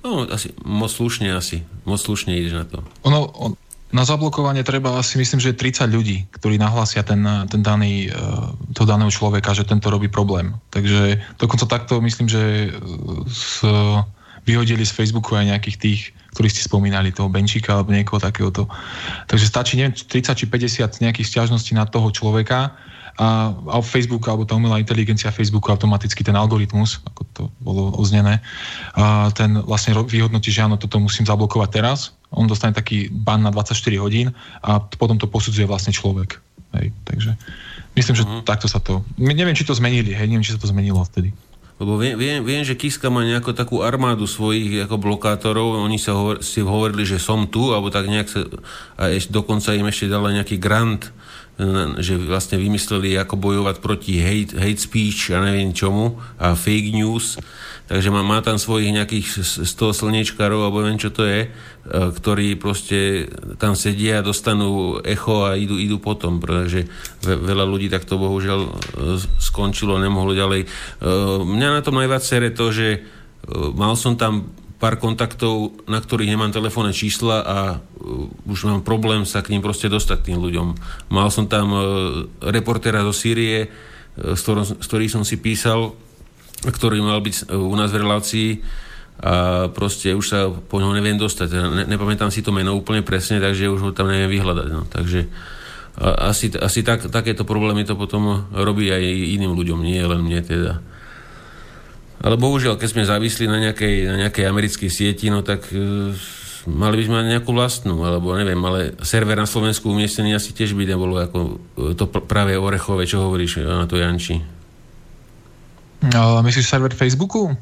[0.00, 1.66] No, asi, moc slušne asi.
[1.84, 2.80] Moc slušne ideš na to.
[3.04, 3.52] Ono, on,
[3.88, 8.84] na zablokovanie treba asi, myslím, že 30 ľudí, ktorí nahlásia ten, ten daný, uh, toho
[8.84, 10.52] daného človeka, že tento robí problém.
[10.68, 12.72] Takže dokonca takto myslím, že
[13.24, 13.64] s,
[14.44, 16.00] vyhodili z Facebooku aj nejakých tých,
[16.36, 18.68] ktorí ste spomínali, toho Benčíka alebo niekoho takéhoto.
[19.28, 22.76] Takže stačí, neviem, 30 či 50 nejakých stiažností na toho človeka
[23.18, 28.38] a, a Facebook alebo tá umelá inteligencia Facebooku automaticky ten algoritmus, ako to bolo oznené,
[28.94, 32.17] a ten vlastne vyhodnotí, že áno, toto musím zablokovať teraz.
[32.34, 36.40] On dostane taký ban na 24 hodín a potom to posudzuje vlastne človek.
[36.76, 37.32] Hej, takže
[37.96, 38.44] myslím, že uh-huh.
[38.44, 39.00] takto sa to...
[39.16, 41.32] Neviem, či to zmenili, hej, neviem, či sa to zmenilo vtedy.
[41.78, 46.10] Lebo viem, viem, viem, že Kiska má nejakú takú armádu svojich ako blokátorov, oni sa
[46.10, 48.42] hovor, si hovorili, že som tu, alebo tak nejak sa,
[48.98, 51.14] a ešte, dokonca im ešte dala nejaký grant,
[51.98, 57.38] že vlastne vymysleli, ako bojovať proti hate, hate speech a neviem čomu a fake news.
[57.88, 59.26] Takže má, má tam svojich nejakých
[59.64, 59.64] 100
[59.96, 61.50] slniečkárov, alebo neviem čo to je, e,
[61.88, 66.84] ktorí proste tam sedia a dostanú echo a idú, idú potom, pretože
[67.24, 68.70] veľa ľudí takto bohužiaľ e,
[69.40, 70.60] skončilo, nemohlo ďalej.
[70.62, 70.66] E,
[71.48, 73.00] mňa na tom najviac sere to, že
[73.72, 77.58] mal som tam pár kontaktov, na ktorých nemám telefónne čísla a
[78.44, 80.68] už mám problém sa k ním proste dostať tým ľuďom.
[81.08, 81.72] Mal som tam
[82.44, 83.72] reportéra zo Sýrie,
[84.14, 85.96] s, ktorom, s ktorým som si písal,
[86.66, 88.50] ktorý mal byť uh, u nás v relácii
[89.18, 91.48] a proste už sa po ňom neviem dostať.
[91.50, 94.68] Ne, nepamätám si to meno úplne presne, takže už ho tam neviem vyhľadať.
[94.70, 94.86] No.
[94.86, 95.26] Takže
[95.98, 100.40] a, asi, asi tak, takéto problémy to potom robí aj iným ľuďom, nie len mne
[100.46, 100.72] teda.
[102.18, 106.14] Ale bohužiaľ, keď sme závisli na nejakej, na nejakej americkej sieti, no tak e,
[106.66, 110.74] mali by sme mať nejakú vlastnú, alebo neviem, ale server na Slovensku umiestnený asi tiež
[110.74, 111.38] by nebolo ako
[111.78, 114.57] e, to práve orechové, čo hovoríš na to Janči.
[116.02, 117.54] No, myslíš server Facebooku?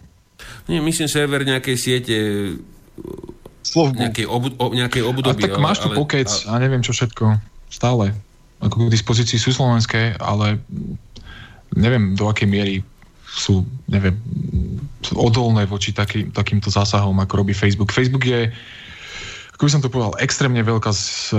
[0.68, 2.16] Nie, myslím server nejakej siete
[3.64, 3.98] Slovbu.
[3.98, 5.42] nejakej, obu, o, nejakej období.
[5.42, 6.56] A tak máš tu pokec a...
[6.56, 7.40] a neviem čo všetko.
[7.72, 8.14] Stále.
[8.60, 10.60] Ako k dispozícii sú slovenské, ale
[11.74, 12.74] neviem do akej miery
[13.26, 14.16] sú, neviem,
[15.12, 17.92] odolné voči taký, takýmto zásahom, ako robí Facebook.
[17.92, 18.48] Facebook je,
[19.56, 20.92] ako by som to povedal, extrémne veľká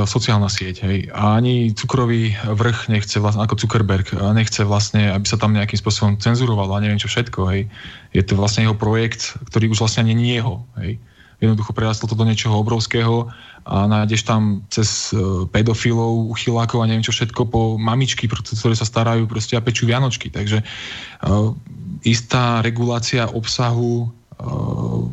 [0.09, 0.81] sociálna sieť.
[0.81, 1.13] Hej.
[1.13, 6.17] A ani cukrový vrch nechce, vlastne, ako Zuckerberg, nechce vlastne, aby sa tam nejakým spôsobom
[6.17, 7.39] cenzurovalo a neviem čo všetko.
[7.53, 7.69] Hej.
[8.17, 10.65] Je to vlastne jeho projekt, ktorý už vlastne nie je jeho.
[10.81, 10.97] Hej
[11.37, 13.29] jednoducho prerastlo to do niečoho obrovského
[13.67, 18.89] a nájdeš tam cez e, pedofilov, uchylákov a neviem čo všetko po mamičky, ktoré sa
[18.89, 20.33] starajú proste a pečú vianočky.
[20.33, 21.53] Takže uh,
[22.01, 25.05] istá regulácia obsahu uh,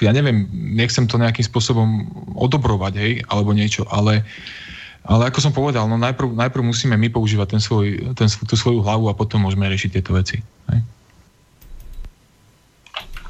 [0.00, 2.08] ja neviem, nechcem to nejakým spôsobom
[2.38, 4.24] odobrovať, hej, alebo niečo, ale
[5.08, 8.84] ale ako som povedal, no najprv, najprv musíme my používať ten svoj, ten, tú svoju
[8.84, 10.44] hlavu a potom môžeme riešiť tieto veci.
[10.68, 10.84] Hej?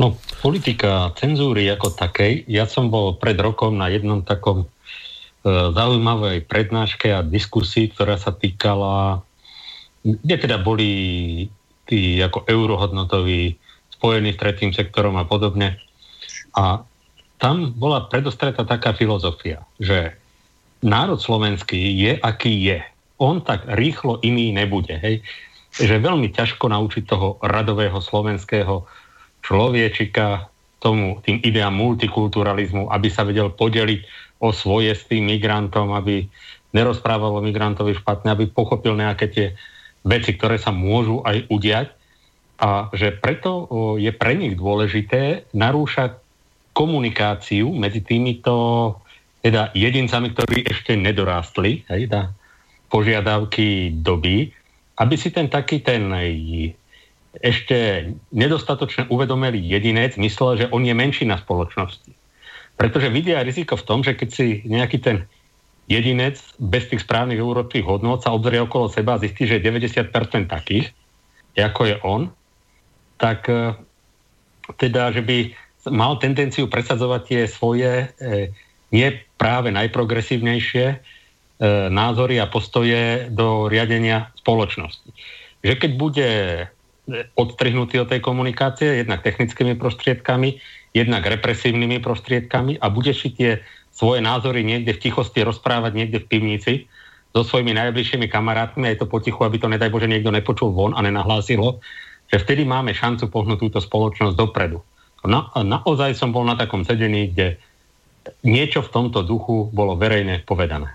[0.03, 4.67] No, politika cenzúry ako takej, ja som bol pred rokom na jednom takom e,
[5.47, 9.23] zaujímavej prednáške a diskusii, ktorá sa týkala,
[10.03, 10.91] kde teda boli
[11.87, 13.55] tí ako eurohodnotoví
[13.95, 15.79] spojení s tretím sektorom a podobne.
[16.59, 16.83] A
[17.39, 20.19] tam bola predostretá taká filozofia, že
[20.83, 22.83] národ slovenský je, aký je.
[23.23, 24.99] On tak rýchlo iný nebude.
[24.99, 25.23] Hej?
[25.79, 28.83] Že veľmi ťažko naučiť toho radového slovenského
[29.47, 30.51] človečika
[30.83, 34.01] tomu, tým ideám multikulturalizmu, aby sa vedel podeliť
[34.43, 36.27] o svoje s tým migrantom, aby
[36.75, 39.47] nerozprával o migrantovi špatne, aby pochopil nejaké tie
[40.07, 41.89] veci, ktoré sa môžu aj udiať
[42.59, 43.67] a že preto
[43.99, 46.19] je pre nich dôležité narúšať
[46.79, 48.95] komunikáciu medzi týmito
[49.43, 52.31] teda jedincami, ktorí ešte nedorástli, hej, na
[52.87, 54.55] požiadavky doby,
[55.03, 56.07] aby si ten taký ten
[57.39, 62.15] ešte nedostatočne uvedomelý jedinec myslel, že on je menší na spoločnosti.
[62.79, 65.27] Pretože vidia riziko v tom, že keď si nejaký ten
[65.91, 70.15] jedinec bez tých správnych európskych hodnot sa obzrie okolo seba a zistí, že je 90%
[70.47, 70.95] takých,
[71.59, 72.23] ako je on,
[73.19, 73.75] tak e,
[74.79, 78.53] teda, že by mal tendenciu presadzovať tie svoje e,
[78.93, 80.97] nie práve najprogresívnejšie e,
[81.89, 85.11] názory a postoje do riadenia spoločnosti.
[85.65, 86.29] Že keď bude
[87.35, 90.61] odstrihnutý od tej komunikácie, jednak technickými prostriedkami,
[90.93, 96.29] jednak represívnymi prostriedkami a bude si tie svoje názory niekde v tichosti rozprávať niekde v
[96.29, 96.73] pivnici
[97.33, 101.05] so svojimi najbližšími kamarátmi, aj to potichu, aby to nedaj Bože niekto nepočul von a
[101.05, 101.71] nenahlásil ho,
[102.29, 104.81] že vtedy máme šancu pohnúť túto spoločnosť dopredu.
[105.27, 107.59] Na, naozaj som bol na takom sedení, kde
[108.47, 110.95] niečo v tomto duchu bolo verejne povedané.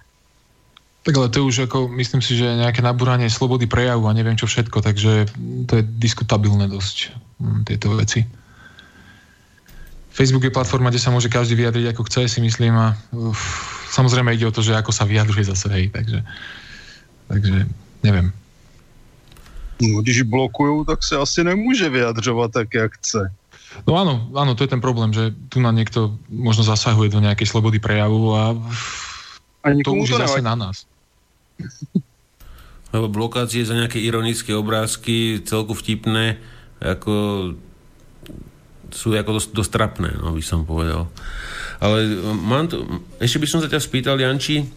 [1.03, 4.47] Tak ale to už ako, myslím si, že nejaké nabúranie slobody prejavu a neviem čo
[4.47, 5.27] všetko, takže
[5.67, 7.11] to je diskutabilné dosť,
[7.43, 8.23] hm, tieto veci.
[10.13, 13.41] Facebook je platforma, kde sa môže každý vyjadriť ako chce, si myslím a uf,
[13.91, 16.23] samozrejme ide o to, že ako sa vyjadruje zase, hej, takže,
[17.27, 17.67] takže
[18.05, 18.31] neviem.
[19.83, 23.21] No, když blokujú, tak sa asi nemôže vyjadřovať tak, jak chce.
[23.83, 27.49] No áno, áno, to je ten problém, že tu na niekto možno zasahuje do nejakej
[27.49, 28.43] slobody prejavu a,
[29.65, 30.85] a to už je zase na nás.
[32.93, 36.37] Lebo blokácie za nejaké ironické obrázky, celku vtipné,
[36.77, 37.13] ako
[38.93, 41.09] sú ako dosť, dosť trapné, no by som povedal.
[41.81, 42.85] Ale mám to,
[43.17, 44.69] ešte by som sa ťa spýtal, Janči, uh,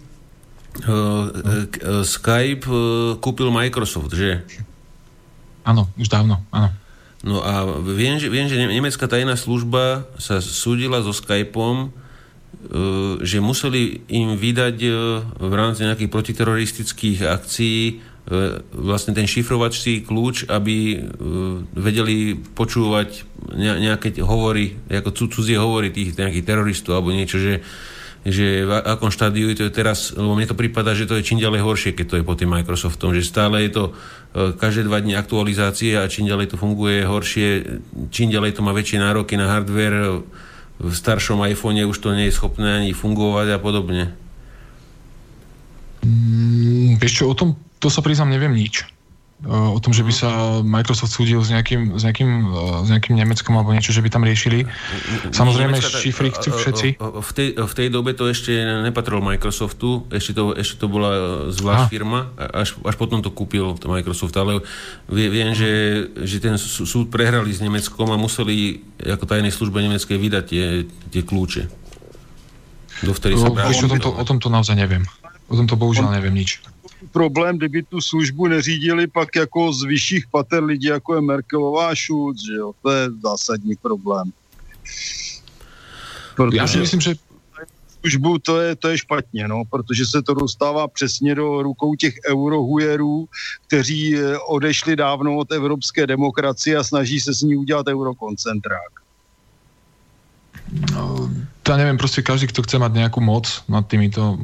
[0.89, 4.40] uh, Skype uh, kúpil Microsoft, že?
[5.68, 6.73] Áno, už dávno, áno.
[7.27, 11.90] No a viem, že, viem, že nemecká tajná služba sa súdila so Skypeom,
[12.66, 14.90] E, že museli im vydať e,
[15.23, 17.94] v rámci nejakých protiteroristických akcií e,
[18.74, 21.05] vlastne ten šifrovačný kľúč, aby
[21.77, 23.23] vedeli počúvať
[23.55, 27.62] nejaké hovory, ako cudzie hovory tých nejakých teroristov alebo niečo, že,
[28.27, 31.39] že v akom štádiu je to teraz, lebo mne to prípada, že to je čím
[31.39, 33.85] ďalej horšie, keď to je pod tým Microsoftom, že stále je to
[34.37, 37.49] každé dva dní aktualizácie a čím ďalej to funguje horšie,
[38.13, 40.21] čím ďalej to má väčšie nároky na hardware,
[40.77, 44.13] v staršom iPhone už to nie je schopné ani fungovať a podobne.
[46.05, 48.95] Mm, vieš čo, o tom, to sa priznám, neviem nič
[49.45, 50.31] o tom, že by sa
[50.65, 54.65] Microsoft súdil s nejakým, s nejakým, s nejakým Nemeckom alebo niečo, že by tam riešili.
[55.29, 56.89] Samozrejme, Nemecka, šifry chcú všetci.
[56.97, 61.13] V tej, v tej dobe to ešte nepatrilo Microsoftu, ešte to, ešte to bola
[61.53, 61.93] zvlášť Aha.
[61.93, 64.65] firma, až, až potom to kúpil to Microsoft, ale
[65.13, 70.45] viem, že, že ten súd prehrali s Nemeckom a museli ako tajnej službe nemeckej vydať
[70.49, 70.65] tie,
[71.13, 71.69] tie kľúče.
[73.05, 75.05] Do sa o, o, tomto, o tomto naozaj neviem.
[75.53, 76.65] O tomto bohužiaľ neviem nič
[77.12, 82.44] problém, kdyby tu službu neřídili pak jako z vyšších pater lidi, jako je Merkelová Schulz,
[82.47, 82.73] že jo?
[82.82, 84.32] To je zásadní problém.
[86.36, 87.14] Protože Já si myslím, že
[88.01, 92.14] službu, to je, to je špatně, no, protože se to dostává přesně do rukou těch
[92.28, 93.27] eurohujerů,
[93.66, 99.06] kteří eh, odešli dávno od evropské demokracie a snaží se s ní udělat eurokoncentrák.
[100.66, 101.31] No,
[101.62, 104.39] ja neviem, proste každý, kto chce mať nejakú moc nad týmito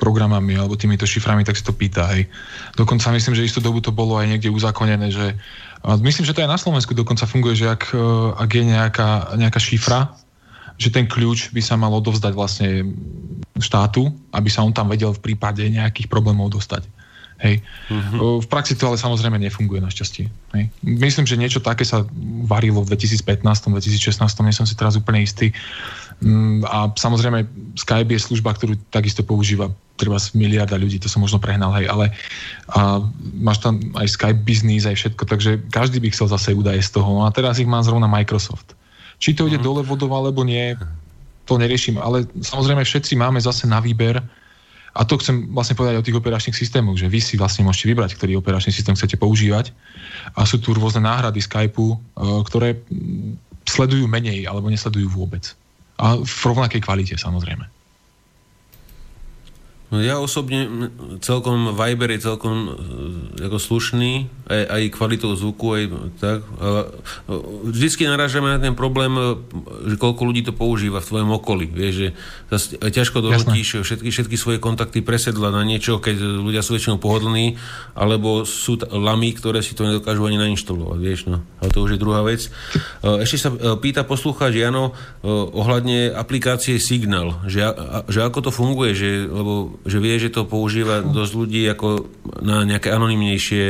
[0.00, 2.08] programami alebo týmito šiframi, tak si to pýta.
[2.16, 2.32] Hej.
[2.74, 5.36] Dokonca myslím, že istú dobu to bolo aj niekde uzakonené, že
[5.84, 8.00] myslím, že to aj na Slovensku dokonca funguje, že ak, e,
[8.40, 10.16] ak je nejaká, nejaká šifra,
[10.80, 12.96] že ten kľúč by sa mal odovzdať vlastne
[13.60, 16.88] štátu, aby sa on tam vedel v prípade nejakých problémov dostať.
[17.40, 17.64] Hej.
[17.88, 18.36] Uh-huh.
[18.44, 20.28] V praxi to ale samozrejme nefunguje našťastie.
[20.52, 20.64] Hej.
[20.84, 22.04] Myslím, že niečo také sa
[22.44, 25.56] varilo v 2015, 2016, nie som si teraz úplne istý.
[26.20, 27.48] Mm, a samozrejme
[27.80, 32.08] Skype je služba, ktorú takisto používa treba miliarda ľudí, to som možno prehnal, hej, ale
[32.72, 33.04] a
[33.36, 37.20] máš tam aj Skype business, aj všetko, takže každý by chcel zase údaje z toho.
[37.20, 38.72] No a teraz ich má zrovna Microsoft.
[39.20, 39.68] Či to ide uh-huh.
[39.68, 40.72] dole vodou alebo nie,
[41.44, 44.24] to neriešim, ale samozrejme všetci máme zase na výber
[44.94, 48.10] a to chcem vlastne povedať o tých operačných systémoch, že vy si vlastne môžete vybrať,
[48.18, 49.70] ktorý operačný systém chcete používať
[50.34, 51.98] a sú tu rôzne náhrady Skypeu, e,
[52.46, 52.78] ktoré
[53.66, 55.54] sledujú menej alebo nesledujú vôbec.
[55.98, 57.79] A v rovnakej kvalite samozrejme.
[59.90, 60.70] No ja osobne
[61.18, 65.84] celkom Viber je celkom e, ako slušný, aj, aj kvalitou zvuku, aj
[66.22, 66.46] tak.
[66.62, 67.34] Ale e,
[67.74, 69.34] vždycky narážame na ten problém, e,
[69.90, 71.66] že koľko ľudí to používa v tvojom okolí.
[71.66, 72.08] Vieš, že
[72.86, 77.58] ťažko donútiš všetky, všetky svoje kontakty presedla na niečo, keď ľudia sú väčšinou pohodlní,
[77.98, 80.98] alebo sú t- lamy, ktoré si to nedokážu ani nainštalovať.
[81.02, 81.42] Vieš, no.
[81.58, 82.46] Ale to už je druhá vec.
[83.02, 84.94] Ešte sa pýta poslucháč Jano
[85.26, 87.66] ohľadne aplikácie Signal, že,
[88.06, 92.08] že ako to funguje, že, lebo že vie, že to používa dosť ľudí ako
[92.44, 93.64] na nejaké anonimnejšie,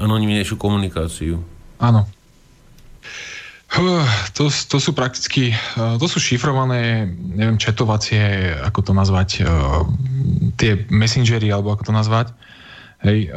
[0.00, 1.40] anonimnejšiu komunikáciu.
[1.80, 2.08] Áno.
[4.34, 9.46] To, to sú prakticky, to sú šifrované, neviem, četovacie, ako to nazvať,
[10.58, 12.34] tie messengery, alebo ako to nazvať.
[13.06, 13.30] Hej,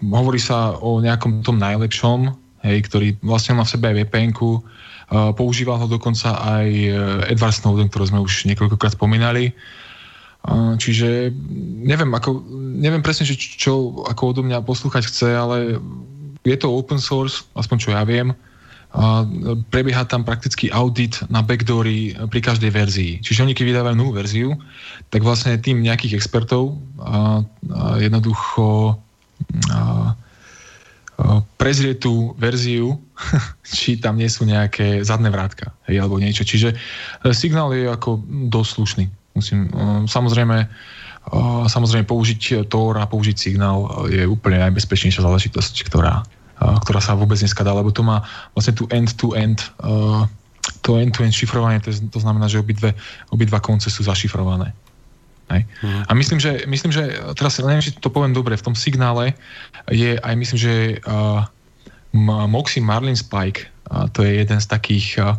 [0.00, 2.32] hovorí sa o nejakom tom najlepšom,
[2.64, 4.32] hej, ktorý vlastne má v sebe aj vpn
[5.36, 6.68] používal ho dokonca aj
[7.28, 9.52] Edward Snowden, ktorý sme už niekoľkokrát spomínali.
[10.52, 11.32] Čiže
[11.80, 12.44] neviem, ako,
[12.76, 15.80] neviem presne, čo ako odo mňa poslúchať chce, ale
[16.44, 18.36] je to open source, aspoň čo ja viem.
[19.72, 23.12] Prebieha tam prakticky audit na backdoory pri každej verzii.
[23.24, 24.52] Čiže oni, keď vydávajú novú verziu,
[25.08, 27.40] tak vlastne tým nejakých expertov a,
[27.72, 29.00] a jednoducho
[29.72, 30.12] a,
[31.56, 33.00] prezrie tú verziu,
[33.64, 36.42] či tam nie sú nejaké zadné vrátka, hej, alebo niečo.
[36.42, 36.76] Čiže e,
[37.30, 38.18] signál je ako
[38.50, 39.04] dosť slušný.
[39.34, 40.66] Musím, e, samozrejme, e,
[41.66, 46.22] samozrejme použiť Tor a použiť signál je úplne najbezpečnejšia záležitosť, ktorá,
[46.54, 48.22] ktorá sa vôbec dneska dá, lebo to má
[48.54, 49.60] vlastne tu end-to-end
[50.80, 52.96] to end-to-end šifrovanie, to, to znamená, že obidve,
[53.28, 54.72] obidva konce sú zašifrované.
[55.52, 55.68] Hej.
[55.84, 56.02] Mm.
[56.08, 57.02] A myslím že, myslím, že,
[57.36, 59.36] teraz neviem, či to poviem dobre, v tom signále
[59.92, 60.74] je aj, myslím, že
[61.04, 61.44] uh,
[62.48, 65.36] Moxie Marlin Spike, uh, to je jeden z takých uh,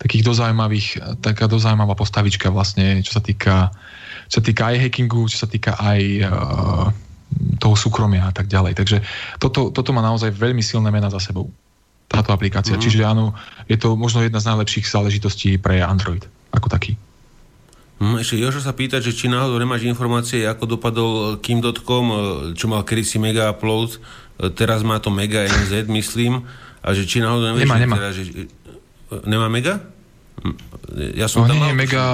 [0.00, 3.68] takých dozaujímavých, taká dozaujímavá postavička vlastne, čo sa týka,
[4.32, 6.88] čo sa týka aj hackingu, čo sa týka aj uh,
[7.60, 8.72] toho súkromia a tak ďalej.
[8.80, 9.04] Takže
[9.36, 11.52] toto, toto má naozaj veľmi silné mena za sebou,
[12.08, 12.74] táto aplikácia.
[12.74, 12.82] Mm.
[12.82, 13.36] Čiže áno,
[13.68, 16.98] je to možno jedna z najlepších záležitostí pre Android ako taký.
[18.00, 22.16] Hm, ešte Jožo sa pýta, že či náhodou nemáš informácie, ako dopadol Kim.com, e,
[22.56, 24.00] čo mal kedysi Mega Upload,
[24.40, 26.48] e, teraz má to Mega NZ, myslím,
[26.80, 27.68] a že či náhodou nevieš...
[27.68, 27.96] Nemá, nemá.
[28.00, 28.48] Teda, že,
[29.26, 29.80] nemá Mega?
[31.14, 31.76] Ja som no, tam nie, mal...
[31.76, 32.04] Mega...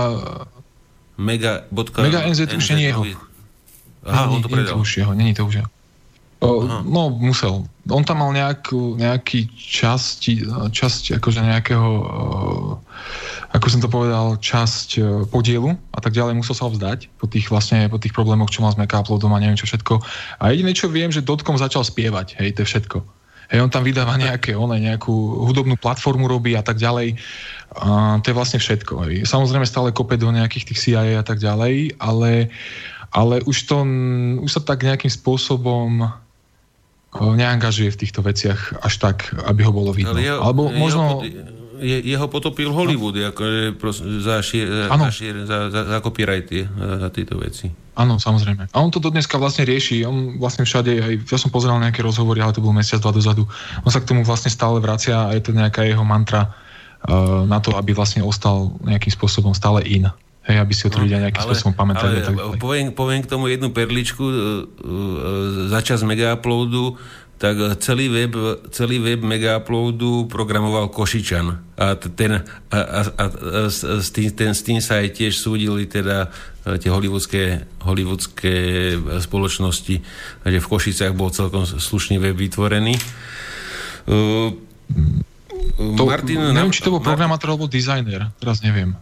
[1.16, 1.52] Mega.
[2.02, 3.04] Mega NZ, NZ už nie je jeho.
[4.06, 4.76] Aha, on to predal.
[4.76, 5.70] Nie to už jeho, není to už jeho.
[6.84, 7.64] No, musel.
[7.88, 11.88] On tam mal nejakú, nejaký časť, časť akože nejakého,
[13.56, 15.02] ako som to povedal, časť e,
[15.32, 18.60] podielu a tak ďalej musel sa ho vzdať po tých vlastne, po tých problémoch, čo
[18.60, 19.96] mal s Uploadom a neviem čo všetko.
[20.38, 22.98] A jediné, čo viem, že Dotcom začal spievať, hej, to je všetko.
[23.46, 25.14] Hej, on tam vydáva nejaké, one, nejakú
[25.46, 27.14] hudobnú platformu robí a tak ďalej.
[27.78, 29.06] A to je vlastne všetko.
[29.06, 29.14] Hej.
[29.30, 32.50] Samozrejme stále kope do nejakých tých CIA a tak ďalej, ale,
[33.14, 33.86] ale už to,
[34.42, 36.10] už sa tak nejakým spôsobom
[37.16, 40.18] neangažuje v týchto veciach až tak, aby ho bolo vidno.
[40.18, 41.24] jeho, Alebo možno...
[41.76, 43.36] Je, jeho potopil Hollywood no.
[43.36, 43.76] akože
[44.24, 47.68] za, šier, za, šier, za, za, za copyrighty, za, za tieto veci.
[47.96, 48.68] Áno, samozrejme.
[48.76, 50.04] A on to dodneska vlastne rieši.
[50.04, 53.48] On vlastne všade, aj ja som pozeral nejaké rozhovory, ale to bol mesiac, dva dozadu.
[53.88, 56.52] On sa k tomu vlastne stále vracia a je to nejaká jeho mantra
[57.08, 60.12] uh, na to, aby vlastne ostal nejakým spôsobom stále in.
[60.46, 62.22] Hej, aby si o to ľudia nejakým ale, spôsobom pamätali.
[62.22, 64.22] Ale, tak poviem, poviem k tomu jednu perličku.
[64.22, 67.00] Uh, uh, za čas mega uploadu
[67.36, 68.32] tak celý web,
[68.72, 71.76] celý web mega uploadu programoval Košičan.
[71.76, 72.40] A, ten,
[72.72, 76.32] a, a, a s, tým, ten, s tým sa aj tiež súdili teda
[76.66, 78.54] tie hollywoodské, hollywoodské
[79.22, 79.96] spoločnosti,
[80.42, 82.98] že v Košicách bol celkom slušný web vytvorený.
[84.08, 84.50] Uh,
[85.76, 88.96] to, Martin, neviem, či to bol programátor alebo designer, teraz neviem.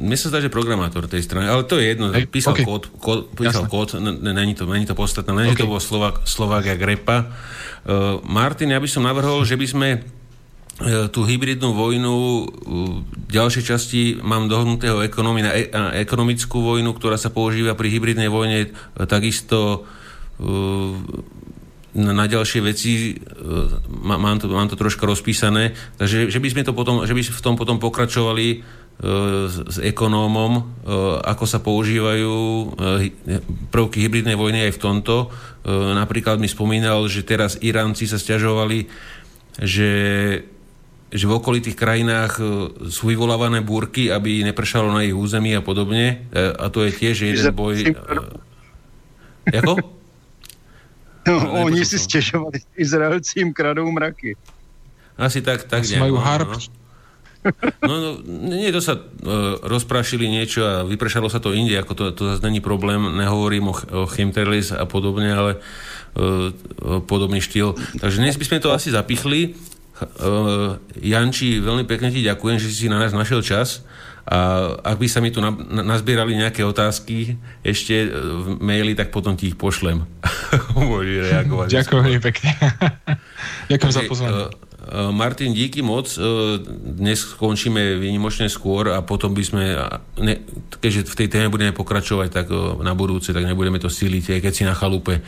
[0.00, 2.08] Mne sa zdá, že programátor tej strany, ale to je jedno.
[2.08, 2.64] Hey, písal okay.
[2.64, 5.60] kód, kód, písal kód není to, není to podstatné, len okay.
[5.60, 7.28] to bol Slovak, Slovak jak repa.
[7.84, 12.44] Uh, Martin, ja by som navrhol, že by sme uh, tú hybridnú vojnu uh,
[13.28, 18.32] ďalšej časti mám dohodnutého ekonomii na, e, na ekonomickú vojnu, ktorá sa používa pri hybridnej
[18.32, 19.84] vojne uh, takisto
[20.40, 20.96] uh,
[21.94, 23.22] na, ďalšie veci
[23.86, 27.44] mám, to, mám to troška rozpísané, takže že by sme to potom, že by v
[27.44, 28.83] tom potom pokračovali E,
[29.68, 30.62] s ekonómom, e,
[31.26, 35.14] ako sa používajú e, prvky hybridnej vojny aj v tomto.
[35.64, 38.84] Napríklad mi spomínal, že teraz Iránci sa stiažovali,
[39.56, 39.92] že,
[41.08, 42.36] že v okolitých krajinách
[42.92, 46.28] sú vyvolávané búrky, aby nepršalo na ich území a podobne.
[46.36, 47.96] A to je tiež jeden boj...
[49.48, 49.72] Jako?
[51.24, 54.36] No, oni si stiažovali, Izraelci im kradou mraky.
[55.16, 56.04] Asi tak, tak nejak.
[56.04, 56.83] Majú no, harp, no.
[57.84, 62.04] No, no nie, to sa uh, rozprašili niečo a vypršalo sa to inde, ako to,
[62.16, 65.52] to zase není problém, nehovorím o, o chemtrails a podobne, ale
[66.16, 66.48] uh,
[67.04, 67.76] podobný štýl.
[68.00, 69.54] Takže dnes by sme to asi zapichli.
[69.94, 73.84] Uh, Janči, veľmi pekne ti ďakujem, že si na nás našiel čas.
[74.24, 79.12] A ak by sa mi tu na, na, nazbierali nejaké otázky ešte v maili, tak
[79.12, 80.08] potom ti ich pošlem.
[80.72, 81.68] Môžeš reagovať.
[81.68, 82.50] Ďakujem pekne.
[83.70, 84.48] Ďakujem za pozvanie.
[84.84, 86.18] Eh, Martin, díky moc.
[86.18, 86.22] Eh,
[87.00, 89.64] dnes skončíme výnimočne skôr a potom by sme,
[90.20, 90.44] ne,
[90.76, 94.40] keďže v tej téme budeme pokračovať, tak eh, na budúce, tak nebudeme to síliť, aj
[94.44, 95.24] keď si na chalupe.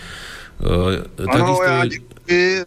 [0.61, 1.62] Ano, takisto...
[1.62, 2.65] já děkuji.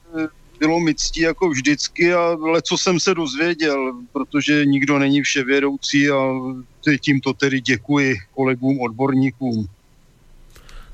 [0.60, 6.20] Bylo mi ctí jako vždycky a co jsem se dozvěděl, protože nikdo není vševědoucí a
[7.02, 9.68] tímto tedy děkuji kolegům, odborníkům.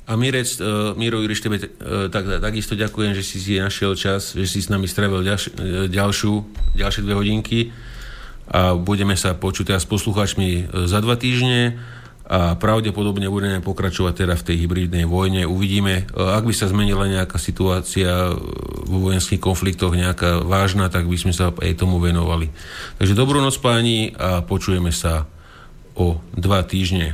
[0.06, 4.38] A Mirec, uh, Miro Juriš, tebe uh, tak, takisto ďakujem, že si si našiel čas,
[4.38, 6.34] že si s nami strávil ďalš, uh, ďalšiu,
[6.77, 7.60] ďalšie dve hodinky
[8.45, 11.82] a budeme sa počuť teraz s poslucháčmi za dva týždne
[12.26, 15.45] a pravdepodobne budeme pokračovať teda v tej hybridnej vojne.
[15.45, 18.34] Uvidíme, ak by sa zmenila nejaká situácia
[18.86, 22.49] vo vojenských konfliktoch, nejaká vážna, tak by sme sa aj tomu venovali.
[22.98, 25.30] Takže dobrú noc páni a počujeme sa
[25.94, 27.14] o dva týždne.